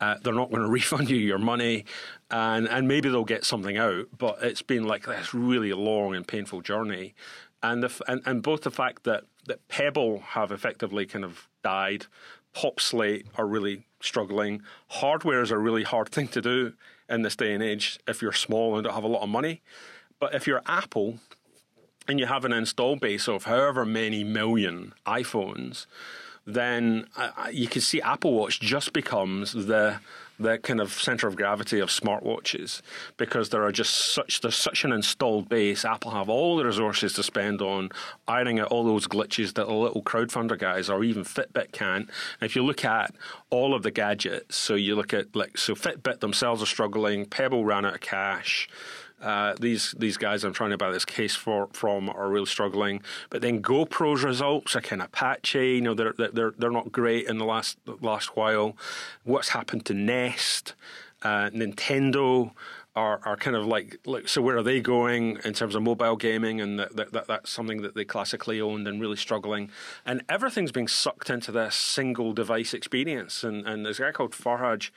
Uh, 0.00 0.16
they're 0.22 0.34
not 0.34 0.50
going 0.50 0.62
to 0.66 0.68
refund 0.68 1.10
you 1.10 1.16
your 1.16 1.38
money, 1.38 1.84
and 2.30 2.68
and 2.68 2.88
maybe 2.88 3.08
they'll 3.08 3.24
get 3.24 3.44
something 3.44 3.76
out. 3.76 4.06
But 4.16 4.42
it's 4.42 4.62
been 4.62 4.84
like 4.84 5.06
this 5.06 5.34
really 5.34 5.72
long 5.72 6.14
and 6.14 6.26
painful 6.26 6.60
journey, 6.60 7.14
and 7.62 7.82
the 7.82 8.02
and, 8.08 8.22
and 8.26 8.42
both 8.42 8.62
the 8.62 8.70
fact 8.70 9.04
that 9.04 9.24
that 9.46 9.66
Pebble 9.68 10.20
have 10.20 10.50
effectively 10.50 11.06
kind 11.06 11.24
of 11.24 11.48
died, 11.62 12.06
Popslate 12.54 13.26
are 13.36 13.46
really 13.46 13.86
struggling. 14.00 14.62
Hardware 14.88 15.42
is 15.42 15.50
a 15.50 15.58
really 15.58 15.82
hard 15.82 16.08
thing 16.08 16.28
to 16.28 16.40
do 16.40 16.72
in 17.08 17.22
this 17.22 17.36
day 17.36 17.52
and 17.52 17.62
age 17.62 17.98
if 18.06 18.22
you're 18.22 18.32
small 18.32 18.74
and 18.74 18.84
don't 18.84 18.94
have 18.94 19.04
a 19.04 19.08
lot 19.08 19.22
of 19.22 19.28
money. 19.28 19.62
But 20.18 20.34
if 20.34 20.46
you're 20.46 20.62
Apple 20.66 21.18
and 22.08 22.18
you 22.18 22.26
have 22.26 22.44
an 22.44 22.52
install 22.52 22.96
base 22.96 23.28
of 23.28 23.44
however 23.44 23.84
many 23.84 24.24
million 24.24 24.94
iPhones, 25.06 25.86
then 26.46 27.06
uh, 27.16 27.30
you 27.50 27.66
can 27.66 27.80
see 27.80 28.00
Apple 28.00 28.32
Watch 28.32 28.60
just 28.60 28.92
becomes 28.92 29.52
the 29.52 29.98
the 30.38 30.58
kind 30.58 30.80
of 30.80 30.92
center 30.92 31.26
of 31.26 31.34
gravity 31.34 31.80
of 31.80 31.88
smartwatches 31.88 32.82
because 33.16 33.48
there 33.48 33.62
are 33.62 33.72
just 33.72 34.12
such 34.14 34.40
there's 34.42 34.56
such 34.56 34.84
an 34.84 34.92
installed 34.92 35.48
base. 35.48 35.84
Apple 35.84 36.10
have 36.10 36.28
all 36.28 36.56
the 36.56 36.64
resources 36.64 37.14
to 37.14 37.22
spend 37.22 37.62
on 37.62 37.90
ironing 38.28 38.60
out 38.60 38.68
all 38.68 38.84
those 38.84 39.06
glitches 39.06 39.54
that 39.54 39.66
the 39.66 39.72
little 39.72 40.02
crowdfunder 40.02 40.58
guys 40.58 40.90
or 40.90 41.02
even 41.02 41.24
Fitbit 41.24 41.72
can't. 41.72 42.10
If 42.40 42.54
you 42.54 42.62
look 42.62 42.84
at 42.84 43.14
all 43.50 43.74
of 43.74 43.82
the 43.82 43.90
gadgets, 43.90 44.56
so 44.56 44.74
you 44.74 44.94
look 44.94 45.14
at 45.14 45.34
like 45.34 45.56
so 45.58 45.74
Fitbit 45.74 46.20
themselves 46.20 46.62
are 46.62 46.66
struggling, 46.66 47.26
Pebble 47.26 47.64
ran 47.64 47.84
out 47.86 47.94
of 47.94 48.00
cash. 48.00 48.68
Uh, 49.20 49.54
these 49.58 49.94
these 49.98 50.18
guys 50.18 50.44
I'm 50.44 50.52
trying 50.52 50.70
to 50.70 50.76
buy 50.76 50.90
this 50.90 51.04
case 51.04 51.34
for 51.34 51.68
from 51.72 52.10
are 52.10 52.28
really 52.28 52.46
struggling. 52.46 53.02
But 53.30 53.40
then 53.40 53.62
GoPro's 53.62 54.22
results 54.22 54.76
are 54.76 54.82
kind 54.82 55.00
of 55.00 55.10
patchy. 55.12 55.76
You 55.76 55.80
know, 55.80 55.94
they're 55.94 56.12
they're 56.12 56.52
they're 56.56 56.70
not 56.70 56.92
great 56.92 57.26
in 57.26 57.38
the 57.38 57.46
last 57.46 57.78
last 58.00 58.36
while. 58.36 58.76
What's 59.24 59.50
happened 59.50 59.86
to 59.86 59.94
Nest, 59.94 60.74
uh, 61.22 61.50
Nintendo? 61.50 62.52
Are, 62.94 63.20
are 63.26 63.36
kind 63.36 63.54
of 63.54 63.66
like, 63.66 63.98
like 64.06 64.26
so 64.26 64.40
where 64.40 64.56
are 64.56 64.62
they 64.62 64.80
going 64.80 65.36
in 65.44 65.52
terms 65.52 65.74
of 65.74 65.82
mobile 65.82 66.16
gaming 66.16 66.62
and 66.62 66.78
that, 66.78 66.96
that, 66.96 67.26
that's 67.26 67.50
something 67.50 67.82
that 67.82 67.94
they 67.94 68.06
classically 68.06 68.58
owned 68.58 68.88
and 68.88 68.98
really 69.02 69.18
struggling 69.18 69.70
and 70.06 70.22
everything's 70.30 70.72
being 70.72 70.88
sucked 70.88 71.28
into 71.28 71.52
this 71.52 71.74
single 71.74 72.32
device 72.32 72.72
experience 72.72 73.44
and, 73.44 73.66
and 73.68 73.84
there's 73.84 74.00
a 74.00 74.04
guy 74.04 74.12
called 74.12 74.32
Farhad 74.32 74.88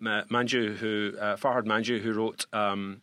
Manjoo 0.00 0.76
who 0.76 1.14
uh, 1.20 1.34
Farhad 1.34 1.64
Manjoo 1.64 2.00
who 2.00 2.12
wrote 2.12 2.46
um, 2.52 3.00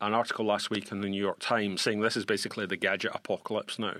an 0.00 0.14
article 0.14 0.44
last 0.44 0.70
week 0.70 0.90
in 0.90 1.00
the 1.00 1.08
New 1.08 1.20
York 1.20 1.38
Times 1.40 1.82
saying 1.82 2.00
this 2.00 2.16
is 2.16 2.24
basically 2.24 2.66
the 2.66 2.76
gadget 2.76 3.12
apocalypse 3.14 3.78
now. 3.78 3.96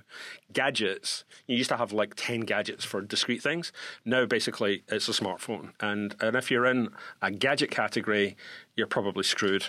Gadgets, 0.53 1.25
you 1.47 1.57
used 1.57 1.69
to 1.71 1.77
have 1.77 1.93
like 1.93 2.15
10 2.17 2.41
gadgets 2.41 2.85
for 2.85 3.01
discrete 3.03 3.43
things. 3.43 3.73
Now, 4.05 4.25
basically, 4.25 4.83
it's 4.89 5.09
a 5.09 5.13
smartphone. 5.13 5.73
And, 5.81 6.15
and 6.21 6.37
if 6.37 6.51
you're 6.51 6.67
in 6.67 6.91
a 7.21 7.31
gadget 7.31 7.71
category, 7.71 8.37
you're 8.77 8.87
probably 8.87 9.25
screwed. 9.25 9.67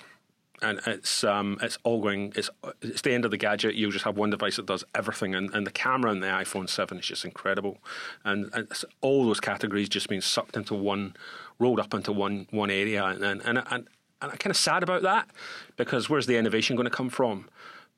And 0.64 0.80
it's 0.86 1.24
um, 1.24 1.58
it's 1.64 1.80
all 1.84 2.04
going. 2.04 2.34
It's 2.36 2.52
it's 2.84 3.02
the 3.02 3.14
end 3.14 3.26
of 3.26 3.32
the 3.32 3.38
gadget. 3.38 3.74
You 3.74 3.92
just 3.92 4.06
have 4.06 4.16
one 4.16 4.30
device 4.30 4.58
that 4.58 4.68
does 4.68 4.84
everything, 4.94 5.34
and, 5.34 5.52
and 5.56 5.66
the 5.66 5.72
camera 5.72 6.12
in 6.12 6.20
the 6.20 6.28
iPhone 6.28 6.70
Seven 6.70 7.00
is 7.00 7.08
just 7.08 7.26
incredible. 7.26 7.80
And, 8.24 8.48
and 8.54 8.68
all 9.02 9.26
those 9.26 9.40
categories 9.40 9.90
just 9.90 10.08
being 10.08 10.22
sucked 10.22 10.56
into 10.56 10.76
one, 10.76 11.16
rolled 11.58 11.80
up 11.80 11.96
into 11.96 12.12
one 12.12 12.46
one 12.52 12.70
area, 12.70 13.04
and 13.04 13.42
and 13.42 13.64
and, 13.72 13.88
and 14.22 14.32
I'm 14.32 14.38
kind 14.38 14.52
of 14.52 14.58
sad 14.58 14.84
about 14.84 15.02
that 15.04 15.30
because 15.78 16.10
where's 16.10 16.26
the 16.26 16.38
innovation 16.38 16.76
going 16.76 16.90
to 16.90 16.96
come 16.96 17.10
from? 17.10 17.50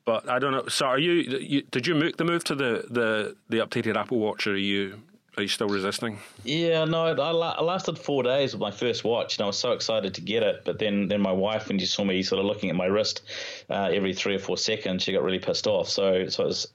But 0.04 0.28
I 0.28 0.38
don't 0.38 0.52
know. 0.52 0.68
So, 0.68 0.86
are 0.86 0.98
you, 0.98 1.12
you? 1.12 1.62
Did 1.62 1.86
you 1.86 1.94
make 1.94 2.18
the 2.18 2.24
move 2.24 2.44
to 2.44 2.54
the, 2.54 2.84
the, 2.90 3.36
the 3.48 3.58
updated 3.58 3.96
Apple 3.96 4.18
Watch, 4.18 4.46
or 4.46 4.52
are 4.52 4.56
you 4.56 5.00
are 5.36 5.42
you 5.42 5.48
still 5.48 5.68
resisting? 5.68 6.18
Yeah, 6.44 6.84
no. 6.84 7.06
I, 7.06 7.20
I 7.20 7.62
lasted 7.62 7.98
four 7.98 8.22
days 8.22 8.52
with 8.52 8.60
my 8.60 8.70
first 8.70 9.02
watch, 9.02 9.36
and 9.36 9.44
I 9.44 9.46
was 9.46 9.58
so 9.58 9.72
excited 9.72 10.14
to 10.14 10.20
get 10.20 10.42
it. 10.42 10.62
But 10.64 10.78
then, 10.78 11.08
then 11.08 11.20
my 11.20 11.32
wife, 11.32 11.68
when 11.68 11.78
she 11.78 11.86
saw 11.86 12.04
me 12.04 12.22
sort 12.22 12.38
of 12.38 12.46
looking 12.46 12.70
at 12.70 12.76
my 12.76 12.86
wrist 12.86 13.22
uh, 13.68 13.90
every 13.92 14.14
three 14.14 14.36
or 14.36 14.38
four 14.38 14.56
seconds, 14.56 15.02
she 15.02 15.12
got 15.12 15.22
really 15.22 15.40
pissed 15.40 15.66
off. 15.66 15.88
So, 15.88 16.28
so 16.28 16.44
it 16.44 16.46
was 16.46 16.68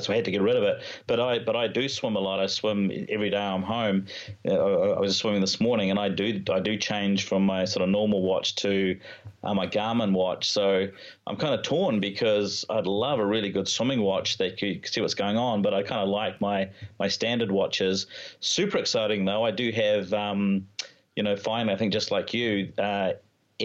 so 0.00 0.12
I 0.12 0.16
had 0.16 0.24
to 0.24 0.30
get 0.30 0.42
rid 0.42 0.56
of 0.56 0.62
it. 0.62 0.82
But 1.06 1.20
I 1.20 1.38
but 1.38 1.56
I 1.56 1.68
do 1.68 1.88
swim 1.88 2.16
a 2.16 2.20
lot. 2.20 2.40
I 2.40 2.46
swim 2.46 2.90
every 3.08 3.30
day 3.30 3.36
I'm 3.36 3.62
home. 3.62 4.06
Uh, 4.46 4.92
I 4.92 5.00
was 5.00 5.16
swimming 5.16 5.40
this 5.40 5.60
morning, 5.60 5.90
and 5.90 5.98
I 5.98 6.08
do 6.08 6.42
I 6.50 6.60
do 6.60 6.76
change 6.76 7.26
from 7.26 7.44
my 7.44 7.64
sort 7.64 7.82
of 7.82 7.90
normal 7.90 8.22
watch 8.22 8.54
to 8.56 8.98
uh, 9.42 9.54
my 9.54 9.66
Garmin 9.66 10.12
watch. 10.12 10.50
So 10.50 10.88
I'm 11.26 11.36
kind 11.36 11.54
of 11.54 11.62
torn 11.62 12.00
because 12.00 12.64
I'd 12.70 12.86
love 12.86 13.18
a 13.18 13.26
really 13.26 13.50
good 13.50 13.68
swimming 13.68 14.00
watch 14.00 14.38
that 14.38 14.56
can 14.56 14.82
see 14.84 15.00
what's 15.00 15.14
going 15.14 15.36
on, 15.36 15.62
but 15.62 15.74
I 15.74 15.82
kind 15.82 16.00
of 16.00 16.08
like 16.08 16.40
my 16.40 16.70
my 16.98 17.08
standard 17.08 17.50
watches. 17.50 18.06
Super 18.40 18.78
exciting 18.78 19.24
though. 19.24 19.44
I 19.44 19.50
do 19.50 19.70
have. 19.72 20.12
Um, 20.12 20.66
you 21.16 21.22
know, 21.22 21.36
finally, 21.36 21.72
I 21.72 21.76
think 21.76 21.92
just 21.92 22.10
like 22.10 22.34
you, 22.34 22.72
uh, 22.76 23.12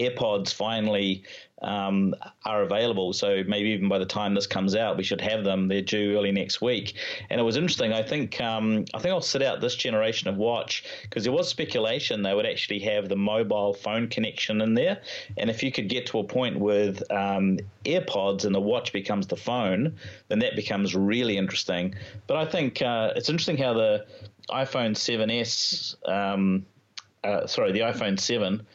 AirPods 0.00 0.52
finally 0.52 1.22
um, 1.62 2.14
are 2.46 2.62
available. 2.62 3.12
So 3.12 3.42
maybe 3.46 3.70
even 3.70 3.88
by 3.88 3.98
the 3.98 4.06
time 4.06 4.34
this 4.34 4.46
comes 4.46 4.74
out, 4.74 4.96
we 4.96 5.04
should 5.04 5.20
have 5.20 5.44
them. 5.44 5.68
They're 5.68 5.82
due 5.82 6.16
early 6.16 6.32
next 6.32 6.62
week. 6.62 6.94
And 7.28 7.40
it 7.40 7.44
was 7.44 7.56
interesting. 7.56 7.92
I 7.92 8.02
think 8.02 8.40
um, 8.40 8.84
I 8.94 8.98
think 8.98 9.12
I'll 9.12 9.20
sit 9.20 9.42
out 9.42 9.60
this 9.60 9.74
generation 9.74 10.28
of 10.28 10.36
watch 10.36 10.84
because 11.02 11.24
there 11.24 11.32
was 11.32 11.48
speculation 11.48 12.22
they 12.22 12.34
would 12.34 12.46
actually 12.46 12.80
have 12.80 13.08
the 13.08 13.16
mobile 13.16 13.74
phone 13.74 14.08
connection 14.08 14.60
in 14.60 14.74
there. 14.74 15.00
And 15.36 15.50
if 15.50 15.62
you 15.62 15.70
could 15.70 15.88
get 15.88 16.06
to 16.06 16.18
a 16.18 16.24
point 16.24 16.58
with 16.58 17.02
um, 17.12 17.58
AirPods 17.84 18.44
and 18.44 18.54
the 18.54 18.60
watch 18.60 18.92
becomes 18.92 19.26
the 19.26 19.36
phone, 19.36 19.96
then 20.28 20.38
that 20.38 20.56
becomes 20.56 20.94
really 20.94 21.36
interesting. 21.36 21.94
But 22.26 22.38
I 22.38 22.46
think 22.46 22.80
uh, 22.80 23.12
it's 23.16 23.28
interesting 23.28 23.58
how 23.58 23.74
the 23.74 24.06
iPhone 24.50 24.92
7s, 24.96 26.08
um, 26.08 26.64
uh, 27.22 27.46
sorry, 27.46 27.72
the 27.72 27.80
iPhone 27.80 28.18
7 28.18 28.66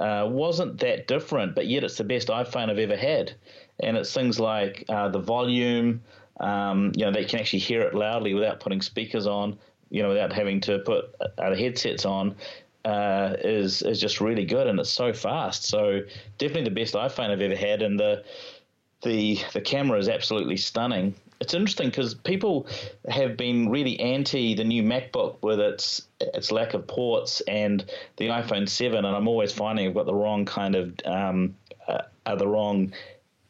uh, 0.00 0.26
wasn't 0.26 0.78
that 0.80 1.06
different, 1.06 1.54
but 1.54 1.66
yet 1.66 1.84
it's 1.84 1.98
the 1.98 2.04
best 2.04 2.28
iPhone 2.28 2.70
I've 2.70 2.78
ever 2.78 2.96
had. 2.96 3.32
And 3.80 3.96
it's 3.96 4.12
things 4.12 4.40
like 4.40 4.84
uh, 4.88 5.10
the 5.10 5.18
volume, 5.18 6.02
um, 6.40 6.92
you 6.96 7.04
know, 7.04 7.12
they 7.12 7.24
can 7.24 7.38
actually 7.38 7.58
hear 7.58 7.82
it 7.82 7.94
loudly 7.94 8.32
without 8.32 8.60
putting 8.60 8.80
speakers 8.80 9.26
on, 9.26 9.58
you 9.90 10.02
know, 10.02 10.08
without 10.08 10.32
having 10.32 10.60
to 10.62 10.78
put 10.80 11.14
uh, 11.38 11.54
headsets 11.54 12.04
on. 12.04 12.34
Uh, 12.82 13.36
is 13.44 13.82
is 13.82 14.00
just 14.00 14.22
really 14.22 14.46
good 14.46 14.66
and 14.66 14.80
it's 14.80 14.88
so 14.88 15.12
fast. 15.12 15.64
So 15.64 16.00
definitely 16.38 16.64
the 16.64 16.74
best 16.74 16.94
iPhone 16.94 17.28
I've 17.28 17.42
ever 17.42 17.54
had, 17.54 17.82
and 17.82 18.00
the 18.00 18.24
the 19.02 19.38
the 19.52 19.60
camera 19.60 19.98
is 19.98 20.08
absolutely 20.08 20.56
stunning 20.56 21.14
it's 21.40 21.54
interesting 21.54 21.88
because 21.88 22.14
people 22.14 22.66
have 23.08 23.36
been 23.36 23.70
really 23.70 23.98
anti 23.98 24.54
the 24.54 24.64
new 24.64 24.82
MacBook 24.82 25.36
with 25.42 25.58
its 25.58 26.06
its 26.20 26.52
lack 26.52 26.74
of 26.74 26.86
ports 26.86 27.40
and 27.48 27.84
the 28.18 28.28
iPhone 28.28 28.68
7, 28.68 29.04
and 29.04 29.16
I'm 29.16 29.26
always 29.26 29.52
finding 29.52 29.88
I've 29.88 29.94
got 29.94 30.06
the 30.06 30.14
wrong 30.14 30.44
kind 30.44 30.74
of 30.74 30.94
um, 31.06 31.54
uh, 31.88 32.36
the 32.36 32.46
wrong 32.46 32.92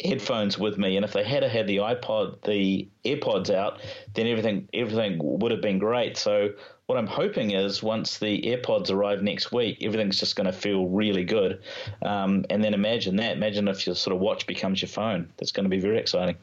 headphones 0.03 0.57
with 0.57 0.79
me, 0.79 0.97
and 0.97 1.05
if 1.05 1.13
they 1.13 1.25
had 1.25 1.43
had 1.43 1.67
the 1.67 1.79
iPod, 1.79 2.43
the 2.43 2.89
AirPods 3.05 3.53
out, 3.53 3.81
then 4.15 4.27
everything 4.29 4.69
everything 4.73 5.19
would 5.21 5.51
have 5.51 5.61
been 5.61 5.79
great. 5.79 6.17
So 6.17 6.51
what 6.87 6.97
I'm 6.97 7.09
hoping 7.09 7.51
is 7.53 7.83
once 7.83 8.19
the 8.19 8.41
AirPods 8.43 8.91
arrive 8.91 9.23
next 9.23 9.53
week, 9.53 9.79
everything's 9.83 10.19
just 10.19 10.37
going 10.37 10.47
to 10.47 10.53
feel 10.53 10.87
really 10.87 11.25
good. 11.25 11.61
Um, 12.03 12.45
and 12.51 12.65
then 12.65 12.75
imagine 12.75 13.17
that. 13.17 13.37
Imagine 13.37 13.69
if 13.69 13.87
your 13.87 13.95
sort 13.95 14.15
of 14.15 14.21
watch 14.21 14.47
becomes 14.47 14.83
your 14.83 14.89
phone. 14.89 15.31
That's 15.37 15.53
going 15.53 15.65
to 15.65 15.71
be 15.71 15.79
very 15.79 15.99
exciting. 15.99 16.37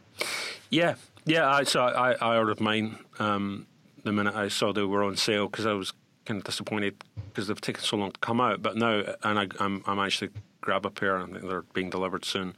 Yeah, 0.70 0.96
yeah, 1.28 1.50
I 1.50 1.64
so 1.64 1.82
I, 1.82 2.14
I 2.14 2.38
ordered 2.38 2.60
mine 2.60 2.98
um, 3.20 3.68
the 4.04 4.12
minute 4.12 4.36
I 4.36 4.48
saw 4.48 4.74
they 4.74 4.84
were 4.84 5.04
on 5.04 5.18
sale 5.18 5.48
because 5.48 5.66
I 5.66 5.74
was 5.74 5.94
kind 6.26 6.40
of 6.40 6.44
disappointed 6.44 7.04
because 7.30 7.48
they've 7.48 7.62
taken 7.62 7.84
so 7.84 7.98
long 7.98 8.12
to 8.12 8.20
come 8.20 8.42
out. 8.42 8.62
But 8.62 8.76
now, 8.76 9.04
and 9.24 9.40
I, 9.40 9.48
I'm 9.60 9.84
I 9.86 9.96
managed 9.96 10.20
to 10.20 10.30
grab 10.62 10.86
a 10.86 10.90
pair. 10.90 11.18
I 11.18 11.26
think 11.26 11.48
they're 11.48 11.62
being 11.62 11.90
delivered 11.90 12.26
soon. 12.26 12.56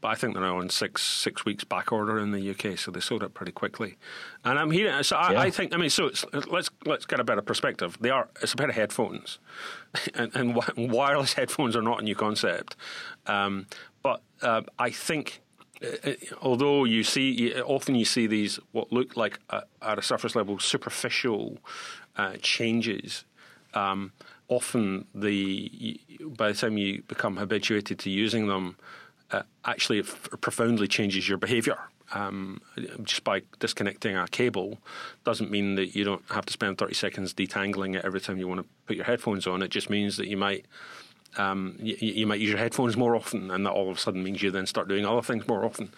But 0.00 0.08
I 0.08 0.14
think 0.16 0.34
they're 0.34 0.42
now 0.42 0.58
on 0.58 0.68
six 0.68 1.02
six 1.02 1.44
weeks 1.44 1.62
back 1.64 1.92
order 1.92 2.18
in 2.18 2.32
the 2.32 2.50
UK, 2.50 2.76
so 2.76 2.90
they 2.90 3.00
sold 3.00 3.22
it 3.22 3.34
pretty 3.34 3.52
quickly. 3.52 3.96
And 4.44 4.58
I'm 4.58 4.72
hearing. 4.72 5.02
So 5.04 5.16
I, 5.16 5.32
yeah. 5.32 5.40
I 5.40 5.50
think. 5.50 5.72
I 5.72 5.76
mean, 5.76 5.90
so 5.90 6.10
let's 6.48 6.70
let's 6.84 7.06
get 7.06 7.20
a 7.20 7.24
better 7.24 7.42
perspective. 7.42 7.96
They 8.00 8.10
are. 8.10 8.28
It's 8.42 8.52
a 8.52 8.56
pair 8.56 8.68
of 8.68 8.74
headphones, 8.74 9.38
and, 10.14 10.34
and 10.34 10.90
wireless 10.90 11.34
headphones 11.34 11.76
are 11.76 11.82
not 11.82 12.00
a 12.00 12.04
new 12.04 12.16
concept. 12.16 12.76
Um, 13.26 13.66
but 14.02 14.22
uh, 14.42 14.62
I 14.78 14.90
think 14.90 15.40
although 16.40 16.84
you 16.84 17.02
see 17.02 17.54
often 17.60 17.94
you 17.94 18.04
see 18.04 18.26
these 18.26 18.58
what 18.72 18.92
look 18.92 19.16
like 19.16 19.38
uh, 19.50 19.62
at 19.80 19.98
a 19.98 20.02
surface 20.02 20.36
level 20.36 20.58
superficial 20.58 21.58
uh, 22.16 22.34
changes. 22.40 23.24
Um, 23.74 24.12
often 24.48 25.06
the 25.14 26.00
by 26.20 26.52
the 26.52 26.58
time 26.58 26.76
you 26.78 27.02
become 27.02 27.36
habituated 27.36 27.98
to 28.00 28.10
using 28.10 28.46
them, 28.46 28.76
uh, 29.30 29.42
actually 29.64 29.98
it 29.98 30.06
f- 30.06 30.28
profoundly 30.40 30.88
changes 30.88 31.28
your 31.28 31.38
behaviour. 31.38 31.78
Um, 32.14 32.60
just 33.04 33.24
by 33.24 33.40
disconnecting 33.58 34.14
a 34.14 34.28
cable 34.28 34.78
doesn't 35.24 35.50
mean 35.50 35.76
that 35.76 35.96
you 35.96 36.04
don't 36.04 36.22
have 36.28 36.44
to 36.44 36.52
spend 36.52 36.76
30 36.76 36.92
seconds 36.92 37.32
detangling 37.32 37.96
it 37.96 38.04
every 38.04 38.20
time 38.20 38.36
you 38.36 38.46
want 38.46 38.60
to 38.60 38.66
put 38.86 38.96
your 38.96 39.06
headphones 39.06 39.46
on. 39.46 39.62
It 39.62 39.70
just 39.70 39.88
means 39.88 40.18
that 40.18 40.28
you 40.28 40.36
might 40.36 40.66
um, 41.36 41.76
you, 41.80 41.96
you, 41.98 42.26
might 42.26 42.40
use 42.40 42.50
your 42.50 42.58
headphones 42.58 42.96
more 42.96 43.16
often, 43.16 43.50
and 43.50 43.64
that 43.64 43.70
all 43.70 43.90
of 43.90 43.96
a 43.96 44.00
sudden 44.00 44.22
means 44.22 44.42
you 44.42 44.50
then 44.50 44.66
start 44.66 44.88
doing 44.88 45.06
other 45.06 45.22
things 45.22 45.46
more 45.48 45.64
often. 45.64 45.92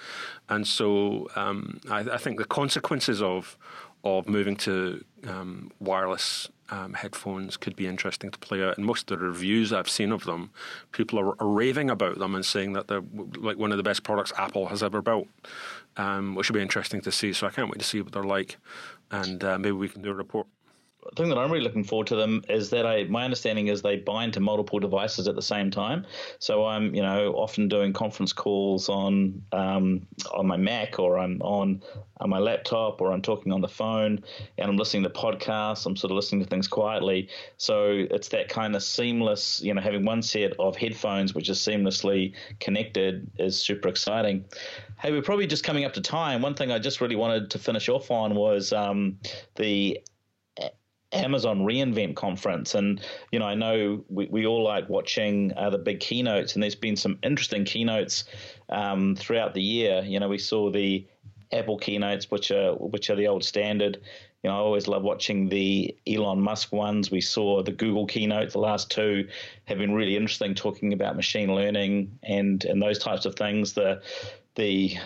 And 0.48 0.66
so 0.66 1.28
um, 1.34 1.80
I, 1.90 2.00
I, 2.00 2.18
think 2.18 2.38
the 2.38 2.44
consequences 2.44 3.20
of 3.20 3.58
of 4.04 4.28
moving 4.28 4.54
to 4.54 5.02
um, 5.26 5.72
wireless 5.80 6.48
um, 6.70 6.92
headphones 6.92 7.56
could 7.56 7.74
be 7.74 7.86
interesting 7.86 8.30
to 8.30 8.38
play 8.38 8.62
out. 8.62 8.76
And 8.76 8.86
most 8.86 9.10
of 9.10 9.18
the 9.18 9.24
reviews 9.24 9.72
I've 9.72 9.88
seen 9.88 10.12
of 10.12 10.24
them, 10.24 10.50
people 10.92 11.18
are, 11.18 11.40
are, 11.40 11.48
raving 11.48 11.90
about 11.90 12.18
them 12.18 12.34
and 12.34 12.44
saying 12.44 12.74
that 12.74 12.88
they're 12.88 13.02
like 13.36 13.56
one 13.56 13.70
of 13.72 13.76
the 13.78 13.82
best 13.82 14.02
products 14.02 14.32
Apple 14.36 14.68
has 14.68 14.82
ever 14.82 15.00
built, 15.02 15.28
um, 15.96 16.34
which 16.34 16.48
will 16.48 16.54
be 16.54 16.62
interesting 16.62 17.00
to 17.00 17.12
see. 17.12 17.32
So 17.32 17.46
I 17.46 17.50
can't 17.50 17.70
wait 17.70 17.78
to 17.78 17.84
see 17.84 18.00
what 18.00 18.12
they're 18.12 18.22
like, 18.22 18.58
and 19.10 19.42
uh, 19.42 19.58
maybe 19.58 19.72
we 19.72 19.88
can 19.88 20.02
do 20.02 20.10
a 20.10 20.14
report 20.14 20.46
thing 21.16 21.28
that 21.28 21.38
I'm 21.38 21.50
really 21.50 21.64
looking 21.64 21.84
forward 21.84 22.06
to 22.08 22.16
them 22.16 22.42
is 22.48 22.70
that 22.70 22.86
I 22.86 23.04
my 23.04 23.24
understanding 23.24 23.68
is 23.68 23.82
they 23.82 23.96
bind 23.96 24.34
to 24.34 24.40
multiple 24.40 24.78
devices 24.78 25.28
at 25.28 25.34
the 25.34 25.42
same 25.42 25.70
time. 25.70 26.06
So 26.38 26.66
I'm 26.66 26.94
you 26.94 27.02
know 27.02 27.32
often 27.32 27.68
doing 27.68 27.92
conference 27.92 28.32
calls 28.32 28.88
on 28.88 29.42
um, 29.52 30.06
on 30.32 30.46
my 30.46 30.56
Mac 30.56 30.98
or 30.98 31.18
I'm 31.18 31.40
on 31.42 31.82
on 32.20 32.30
my 32.30 32.38
laptop 32.38 33.00
or 33.00 33.12
I'm 33.12 33.22
talking 33.22 33.52
on 33.52 33.60
the 33.60 33.68
phone 33.68 34.22
and 34.58 34.70
I'm 34.70 34.76
listening 34.76 35.02
to 35.02 35.10
podcasts. 35.10 35.86
I'm 35.86 35.96
sort 35.96 36.10
of 36.10 36.16
listening 36.16 36.42
to 36.42 36.48
things 36.48 36.68
quietly. 36.68 37.28
So 37.56 38.06
it's 38.10 38.28
that 38.28 38.48
kind 38.48 38.74
of 38.74 38.82
seamless 38.82 39.60
you 39.62 39.74
know 39.74 39.80
having 39.80 40.04
one 40.04 40.22
set 40.22 40.52
of 40.58 40.76
headphones 40.76 41.34
which 41.34 41.48
is 41.48 41.58
seamlessly 41.58 42.34
connected 42.60 43.30
is 43.38 43.60
super 43.60 43.88
exciting. 43.88 44.44
Hey, 45.00 45.12
we're 45.12 45.22
probably 45.22 45.46
just 45.46 45.64
coming 45.64 45.84
up 45.84 45.92
to 45.94 46.00
time. 46.00 46.40
One 46.40 46.54
thing 46.54 46.70
I 46.70 46.78
just 46.78 47.00
really 47.00 47.16
wanted 47.16 47.50
to 47.50 47.58
finish 47.58 47.88
off 47.88 48.10
on 48.10 48.34
was 48.34 48.72
um, 48.72 49.18
the 49.56 50.00
Amazon 51.14 51.60
reInvent 51.60 52.16
conference, 52.16 52.74
and 52.74 53.00
you 53.30 53.38
know 53.38 53.46
I 53.46 53.54
know 53.54 54.04
we, 54.08 54.26
we 54.26 54.46
all 54.46 54.62
like 54.62 54.88
watching 54.88 55.52
uh, 55.56 55.70
the 55.70 55.78
big 55.78 56.00
keynotes, 56.00 56.54
and 56.54 56.62
there's 56.62 56.74
been 56.74 56.96
some 56.96 57.18
interesting 57.22 57.64
keynotes 57.64 58.24
um, 58.68 59.16
throughout 59.16 59.54
the 59.54 59.62
year. 59.62 60.02
You 60.04 60.20
know 60.20 60.28
we 60.28 60.38
saw 60.38 60.70
the 60.70 61.06
Apple 61.52 61.78
keynotes, 61.78 62.30
which 62.30 62.50
are 62.50 62.74
which 62.74 63.10
are 63.10 63.16
the 63.16 63.28
old 63.28 63.44
standard. 63.44 64.00
You 64.42 64.50
know 64.50 64.56
I 64.56 64.58
always 64.58 64.88
love 64.88 65.02
watching 65.02 65.48
the 65.48 65.96
Elon 66.06 66.40
Musk 66.40 66.72
ones. 66.72 67.10
We 67.10 67.20
saw 67.20 67.62
the 67.62 67.72
Google 67.72 68.06
keynote. 68.06 68.50
The 68.50 68.58
last 68.58 68.90
two 68.90 69.28
have 69.64 69.78
been 69.78 69.94
really 69.94 70.16
interesting, 70.16 70.54
talking 70.54 70.92
about 70.92 71.16
machine 71.16 71.54
learning 71.54 72.18
and 72.22 72.64
and 72.64 72.82
those 72.82 72.98
types 72.98 73.24
of 73.24 73.36
things. 73.36 73.72
The 73.72 74.02
the 74.54 74.96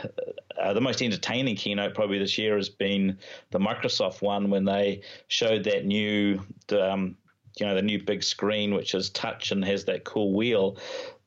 uh, 0.60 0.72
the 0.72 0.80
most 0.80 1.02
entertaining 1.02 1.56
keynote 1.56 1.94
probably 1.94 2.18
this 2.18 2.38
year 2.38 2.56
has 2.56 2.68
been 2.68 3.18
the 3.50 3.58
Microsoft 3.58 4.22
one 4.22 4.50
when 4.50 4.64
they 4.64 5.02
showed 5.28 5.64
that 5.64 5.84
new 5.84 6.40
um, 6.70 7.16
you 7.58 7.66
know 7.66 7.74
the 7.74 7.82
new 7.82 8.02
big 8.02 8.22
screen 8.22 8.74
which 8.74 8.94
is 8.94 9.10
touch 9.10 9.50
and 9.50 9.64
has 9.64 9.84
that 9.84 10.04
cool 10.04 10.34
wheel 10.34 10.76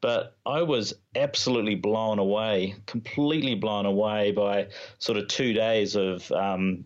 but 0.01 0.35
I 0.47 0.63
was 0.63 0.95
absolutely 1.15 1.75
blown 1.75 2.17
away, 2.17 2.75
completely 2.87 3.53
blown 3.53 3.85
away 3.85 4.31
by 4.31 4.67
sort 4.97 5.19
of 5.19 5.27
two 5.27 5.53
days 5.53 5.95
of 5.95 6.29
um, 6.31 6.85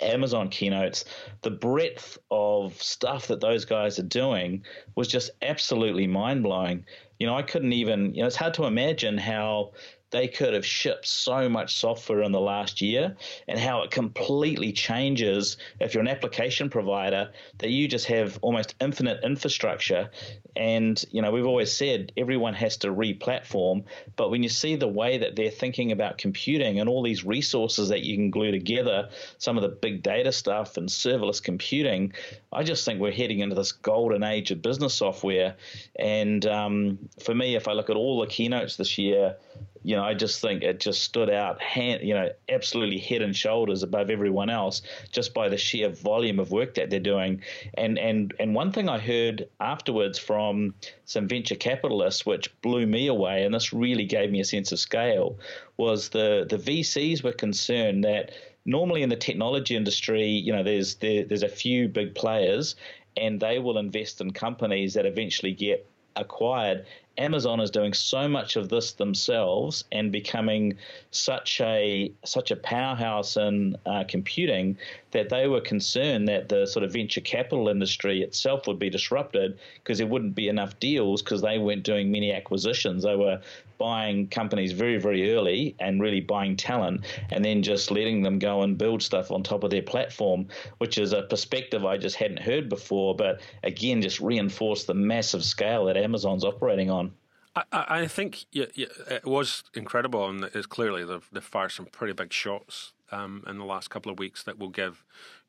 Amazon 0.00 0.48
keynotes. 0.48 1.04
The 1.42 1.50
breadth 1.50 2.18
of 2.30 2.80
stuff 2.80 3.26
that 3.26 3.40
those 3.40 3.64
guys 3.64 3.98
are 3.98 4.04
doing 4.04 4.64
was 4.94 5.08
just 5.08 5.30
absolutely 5.42 6.06
mind 6.06 6.44
blowing. 6.44 6.86
You 7.18 7.26
know, 7.26 7.36
I 7.36 7.42
couldn't 7.42 7.72
even, 7.72 8.14
you 8.14 8.20
know, 8.20 8.28
it's 8.28 8.36
hard 8.36 8.54
to 8.54 8.66
imagine 8.66 9.18
how 9.18 9.72
they 10.12 10.28
could 10.28 10.54
have 10.54 10.64
shipped 10.64 11.06
so 11.06 11.48
much 11.48 11.76
software 11.76 12.22
in 12.22 12.32
the 12.32 12.40
last 12.40 12.80
year 12.80 13.16
and 13.48 13.58
how 13.58 13.82
it 13.82 13.90
completely 13.90 14.72
changes 14.72 15.56
if 15.80 15.94
you're 15.94 16.02
an 16.02 16.08
application 16.08 16.70
provider 16.70 17.30
that 17.58 17.70
you 17.70 17.88
just 17.88 18.06
have 18.06 18.38
almost 18.42 18.74
infinite 18.80 19.18
infrastructure. 19.24 20.10
And 20.54 21.02
you 21.10 21.22
know 21.22 21.30
we've 21.30 21.46
always 21.46 21.72
said 21.72 22.12
everyone 22.16 22.54
has 22.54 22.76
to 22.78 22.92
re-platform 22.92 23.84
but 24.16 24.30
when 24.30 24.42
you 24.42 24.48
see 24.48 24.76
the 24.76 24.88
way 24.88 25.18
that 25.18 25.34
they're 25.34 25.50
thinking 25.50 25.92
about 25.92 26.18
computing 26.18 26.78
and 26.78 26.88
all 26.88 27.02
these 27.02 27.24
resources 27.24 27.88
that 27.88 28.02
you 28.02 28.16
can 28.16 28.30
glue 28.30 28.50
together 28.50 29.08
some 29.38 29.56
of 29.56 29.62
the 29.62 29.68
big 29.68 30.02
data 30.02 30.30
stuff 30.30 30.76
and 30.76 30.88
serverless 30.88 31.42
computing 31.42 32.12
i 32.52 32.62
just 32.62 32.84
think 32.84 33.00
we're 33.00 33.12
heading 33.12 33.40
into 33.40 33.54
this 33.54 33.72
golden 33.72 34.22
age 34.22 34.50
of 34.50 34.60
business 34.60 34.94
software. 34.94 35.56
And 35.96 36.44
um, 36.46 36.98
for 37.22 37.34
me 37.34 37.56
if 37.56 37.66
i 37.66 37.72
look 37.72 37.88
at 37.88 37.96
all 37.96 38.20
the 38.20 38.26
keynotes 38.26 38.76
this 38.76 38.98
year 38.98 39.36
you 39.84 39.96
know, 39.96 40.04
I 40.04 40.14
just 40.14 40.40
think 40.40 40.62
it 40.62 40.80
just 40.80 41.02
stood 41.02 41.30
out, 41.30 41.60
hand, 41.60 42.02
you 42.02 42.14
know, 42.14 42.30
absolutely 42.48 42.98
head 42.98 43.22
and 43.22 43.34
shoulders 43.36 43.82
above 43.82 44.10
everyone 44.10 44.50
else 44.50 44.82
just 45.10 45.34
by 45.34 45.48
the 45.48 45.56
sheer 45.56 45.88
volume 45.88 46.38
of 46.38 46.50
work 46.50 46.74
that 46.74 46.90
they're 46.90 47.00
doing. 47.00 47.42
And 47.74 47.98
and 47.98 48.34
and 48.38 48.54
one 48.54 48.72
thing 48.72 48.88
I 48.88 48.98
heard 48.98 49.48
afterwards 49.60 50.18
from 50.18 50.74
some 51.04 51.28
venture 51.28 51.56
capitalists, 51.56 52.24
which 52.24 52.52
blew 52.62 52.86
me 52.86 53.08
away, 53.08 53.44
and 53.44 53.54
this 53.54 53.72
really 53.72 54.04
gave 54.04 54.30
me 54.30 54.40
a 54.40 54.44
sense 54.44 54.72
of 54.72 54.78
scale, 54.78 55.38
was 55.76 56.10
the 56.10 56.46
the 56.48 56.58
VCs 56.58 57.22
were 57.24 57.32
concerned 57.32 58.04
that 58.04 58.32
normally 58.64 59.02
in 59.02 59.08
the 59.08 59.16
technology 59.16 59.76
industry, 59.76 60.26
you 60.26 60.52
know, 60.52 60.62
there's 60.62 60.96
there, 60.96 61.24
there's 61.24 61.42
a 61.42 61.48
few 61.48 61.88
big 61.88 62.14
players, 62.14 62.76
and 63.16 63.40
they 63.40 63.58
will 63.58 63.78
invest 63.78 64.20
in 64.20 64.32
companies 64.32 64.94
that 64.94 65.06
eventually 65.06 65.52
get 65.52 65.88
acquired 66.16 66.84
Amazon 67.18 67.60
is 67.60 67.70
doing 67.70 67.92
so 67.92 68.26
much 68.26 68.56
of 68.56 68.68
this 68.70 68.92
themselves 68.92 69.84
and 69.92 70.10
becoming 70.10 70.76
such 71.10 71.60
a 71.60 72.10
such 72.24 72.50
a 72.50 72.56
powerhouse 72.56 73.36
in 73.36 73.76
uh, 73.84 74.04
computing 74.08 74.76
that 75.10 75.28
they 75.28 75.46
were 75.46 75.60
concerned 75.60 76.26
that 76.26 76.48
the 76.48 76.66
sort 76.66 76.84
of 76.84 76.92
venture 76.92 77.20
capital 77.20 77.68
industry 77.68 78.22
itself 78.22 78.66
would 78.66 78.78
be 78.78 78.88
disrupted 78.88 79.58
because 79.74 79.98
there 79.98 80.06
wouldn't 80.06 80.34
be 80.34 80.48
enough 80.48 80.78
deals 80.80 81.22
because 81.22 81.42
they 81.42 81.58
weren't 81.58 81.82
doing 81.82 82.10
many 82.10 82.32
acquisitions. 82.32 83.02
They 83.04 83.16
were 83.16 83.40
buying 83.76 84.28
companies 84.28 84.72
very 84.72 84.96
very 84.98 85.34
early 85.34 85.74
and 85.80 86.00
really 86.00 86.20
buying 86.20 86.56
talent 86.56 87.04
and 87.30 87.44
then 87.44 87.62
just 87.62 87.90
letting 87.90 88.22
them 88.22 88.38
go 88.38 88.62
and 88.62 88.78
build 88.78 89.02
stuff 89.02 89.30
on 89.30 89.42
top 89.42 89.64
of 89.64 89.70
their 89.70 89.82
platform, 89.82 90.46
which 90.78 90.96
is 90.96 91.12
a 91.12 91.22
perspective 91.22 91.84
I 91.84 91.98
just 91.98 92.16
hadn't 92.16 92.40
heard 92.40 92.70
before. 92.70 93.14
But 93.14 93.42
again, 93.62 94.00
just 94.00 94.20
reinforced 94.20 94.86
the 94.86 94.94
massive 94.94 95.44
scale 95.44 95.84
that 95.86 95.96
Amazon's 95.96 96.44
operating 96.44 96.90
on. 96.90 97.11
I, 97.54 97.64
I 97.72 98.06
think 98.06 98.46
it 98.52 99.26
was 99.26 99.64
incredible, 99.74 100.28
and 100.28 100.44
it's 100.54 100.66
clearly 100.66 101.04
they've, 101.04 101.28
they've 101.30 101.44
fired 101.44 101.72
some 101.72 101.86
pretty 101.86 102.14
big 102.14 102.32
shots 102.32 102.92
um, 103.10 103.44
in 103.46 103.58
the 103.58 103.64
last 103.64 103.90
couple 103.90 104.10
of 104.10 104.18
weeks 104.18 104.42
that 104.44 104.58
will 104.58 104.70
give 104.70 105.04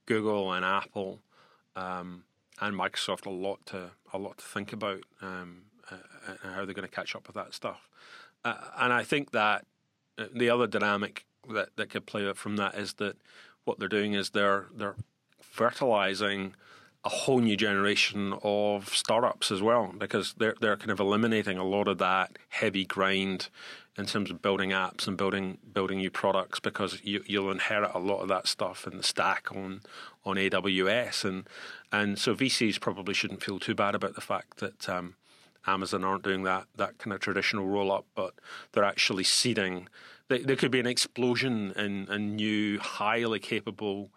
Google 0.06 0.52
and 0.52 0.66
Apple 0.66 1.22
um, 1.76 2.26
and 2.60 2.78
Microsoft 2.78 3.26
a 3.26 3.30
lot 3.30 3.66
to 3.68 3.92
a 4.12 4.18
lot 4.18 4.38
to 4.38 4.46
think 4.46 4.74
about 4.74 5.02
um, 5.22 5.64
uh, 5.90 5.96
and 6.44 6.54
how 6.54 6.66
they're 6.66 6.76
going 6.76 6.88
to 6.88 6.94
catch 6.94 7.16
up 7.16 7.28
with 7.28 7.36
that 7.36 7.54
stuff. 7.54 7.90
Uh, 8.44 8.56
and 8.78 8.94
I 8.94 9.04
think 9.04 9.32
that 9.32 9.66
uh, 10.18 10.26
the 10.34 10.50
other 10.50 10.68
dynamic 10.68 11.26
that, 11.50 11.70
that 11.78 11.90
could 11.90 12.06
play 12.06 12.28
out 12.28 12.38
from 12.38 12.58
that 12.58 12.76
is 12.76 12.94
that 12.96 13.18
what 13.64 13.80
they're 13.80 13.88
doing 13.88 14.14
is 14.14 14.32
they're 14.32 14.68
they're 14.76 14.96
fertilizing 15.42 16.56
a 17.06 17.10
whole 17.10 17.40
new 17.40 17.58
generation 17.58 18.34
of 18.44 18.90
startups 18.90 19.52
as 19.52 19.62
well 19.62 19.94
because 19.98 20.34
they're 20.38 20.56
they're 20.62 20.78
kind 20.78 20.92
of 20.92 21.00
eliminating 21.00 21.58
a 21.58 21.64
lot 21.64 21.88
of 21.88 21.98
that 21.98 22.38
heavy 22.50 22.86
grind 22.86 23.50
in 23.98 24.06
terms 24.06 24.32
of 24.32 24.42
building 24.42 24.72
apps 24.72 25.08
and 25.08 25.18
building 25.18 25.58
building 25.74 25.98
new 25.98 26.10
products 26.10 26.60
because 26.60 27.00
you, 27.04 27.22
you'll 27.26 27.52
inherit 27.52 27.92
a 27.94 28.00
lot 28.00 28.20
of 28.20 28.30
that 28.30 28.48
stuff 28.48 28.88
in 28.88 28.98
the 28.98 29.04
stack 29.04 29.52
on 29.52 29.82
on 30.26 30.38
AWS 30.38 31.26
and 31.26 31.48
and 31.92 32.18
so 32.18 32.34
VCs 32.34 32.80
probably 32.80 33.14
shouldn't 33.14 33.44
feel 33.44 33.60
too 33.60 33.76
bad 33.76 33.96
about 33.96 34.16
the 34.16 34.22
fact 34.22 34.58
that 34.58 34.88
um, 34.88 35.16
Amazon 35.66 36.04
aren't 36.04 36.24
doing 36.24 36.44
that 36.44 36.66
that 36.76 36.98
kind 36.98 37.14
of 37.14 37.20
traditional 37.20 37.68
roll 37.68 37.92
up, 37.92 38.06
but 38.16 38.34
they're 38.72 38.84
actually 38.84 39.24
seeding. 39.24 39.88
There 40.30 40.56
could 40.56 40.72
be 40.72 40.80
an 40.80 40.88
explosion 40.88 41.74
in, 41.76 42.12
in 42.12 42.38
new, 42.38 42.80
highly 42.80 43.40
capable 43.40 44.10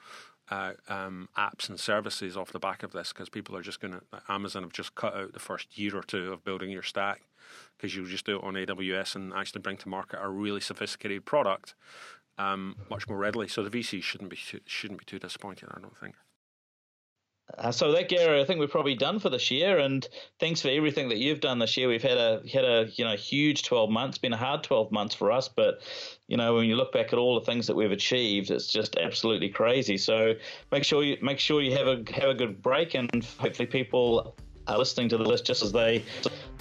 uh, 0.51 0.73
um, 0.89 1.29
apps 1.37 1.69
and 1.69 1.79
services 1.79 2.37
off 2.37 2.53
the 2.53 2.59
back 2.59 2.83
of 2.83 2.93
this 2.93 3.13
because 3.13 3.29
people 3.29 3.57
are 3.57 3.63
just 3.63 3.81
going 3.81 3.95
to. 3.95 4.01
Amazon 4.29 4.63
have 4.63 4.73
just 4.73 4.95
cut 4.95 5.15
out 5.15 5.33
the 5.33 5.39
first 5.39 5.79
year 5.79 5.97
or 5.97 6.03
two 6.03 6.33
of 6.33 6.45
building 6.45 6.71
your 6.71 6.83
stack 6.83 7.23
because 7.77 7.95
you 7.95 8.07
just 8.07 8.27
do 8.27 8.37
it 8.37 8.45
on 8.45 8.55
AWS 8.55 9.17
and 9.17 9.33
actually 9.33 9.61
bring 9.61 9.77
to 9.79 9.89
market 9.89 10.19
a 10.23 10.29
really 10.29 10.61
sophisticated 10.61 11.25
product 11.25 11.75
um, 12.39 12.77
much 12.91 13.09
more 13.09 13.19
readily. 13.19 13.49
So 13.49 13.63
the 13.63 13.71
VC 13.71 14.03
shouldn't 14.03 14.31
be 14.31 14.39
shouldn't 14.67 15.01
be 15.01 15.05
too 15.05 15.19
disappointed. 15.19 15.69
I 15.73 15.81
don't 15.81 15.97
think. 15.99 16.15
Uh, 17.59 17.71
so 17.71 17.93
that 17.93 18.09
Gary, 18.09 18.41
I 18.41 18.45
think 18.45 18.59
we're 18.59 18.67
probably 18.67 18.97
done 18.97 19.21
for 19.21 19.31
this 19.31 19.51
year, 19.51 19.79
and 19.79 20.07
thanks 20.41 20.61
for 20.61 20.69
everything 20.69 21.09
that 21.11 21.19
you've 21.19 21.41
done 21.41 21.59
this 21.61 21.77
year. 21.77 21.89
We've 21.89 22.03
had 22.03 22.19
a 22.19 22.43
had 22.53 22.65
a 22.65 22.89
you 22.95 23.05
know 23.05 23.15
huge 23.15 23.63
twelve 23.63 23.89
months, 23.89 24.19
been 24.19 24.33
a 24.33 24.37
hard 24.37 24.65
twelve 24.65 24.91
months 24.91 25.15
for 25.15 25.31
us, 25.31 25.49
but 25.49 25.81
you 26.27 26.37
know 26.37 26.55
when 26.55 26.67
you 26.67 26.75
look 26.77 26.93
back 26.93 27.13
at 27.13 27.19
all 27.19 27.39
the 27.39 27.47
things 27.47 27.69
that 27.69 27.77
we've 27.77 27.93
achieved, 27.93 28.51
it's 28.51 28.67
just 28.67 28.97
absolutely 28.97 29.49
crazy. 29.49 29.97
So 29.97 30.35
make 30.73 30.85
sure 30.85 31.05
you 31.05 31.19
make 31.23 31.39
sure 31.39 31.63
you 31.63 31.77
have 31.77 31.87
a 31.87 32.03
have 32.15 32.31
a 32.31 32.35
good 32.35 32.61
break, 32.63 32.95
and 32.95 33.25
hopefully 33.39 33.67
people 33.67 34.35
are 34.67 34.79
listening 34.79 35.09
to 35.11 35.17
the 35.17 35.25
list 35.25 35.47
just 35.47 35.63
as 35.63 35.71
they 35.71 36.05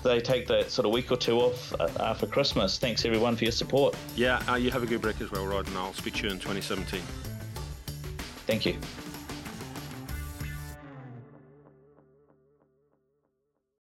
they 0.04 0.22
take 0.22 0.46
that 0.48 0.70
sort 0.70 0.86
of 0.86 0.94
week 0.94 1.12
or 1.12 1.18
two 1.18 1.40
off 1.40 1.74
uh, 1.80 2.14
for 2.14 2.28
Christmas. 2.28 2.78
Thanks 2.78 3.06
everyone 3.06 3.36
for 3.36 3.46
your 3.46 3.52
support. 3.52 3.96
Yeah, 4.16 4.42
uh, 4.48 4.56
you 4.56 4.70
have 4.70 4.84
a 4.84 4.86
good 4.88 5.02
break 5.02 5.20
as 5.20 5.32
well, 5.32 5.46
Rod, 5.46 5.68
and 5.68 5.76
I'll 5.78 5.94
speak 5.94 6.14
to 6.16 6.28
you 6.28 6.30
in 6.30 6.38
2017. 6.38 7.02
Thank 8.46 8.68
you. 8.68 8.78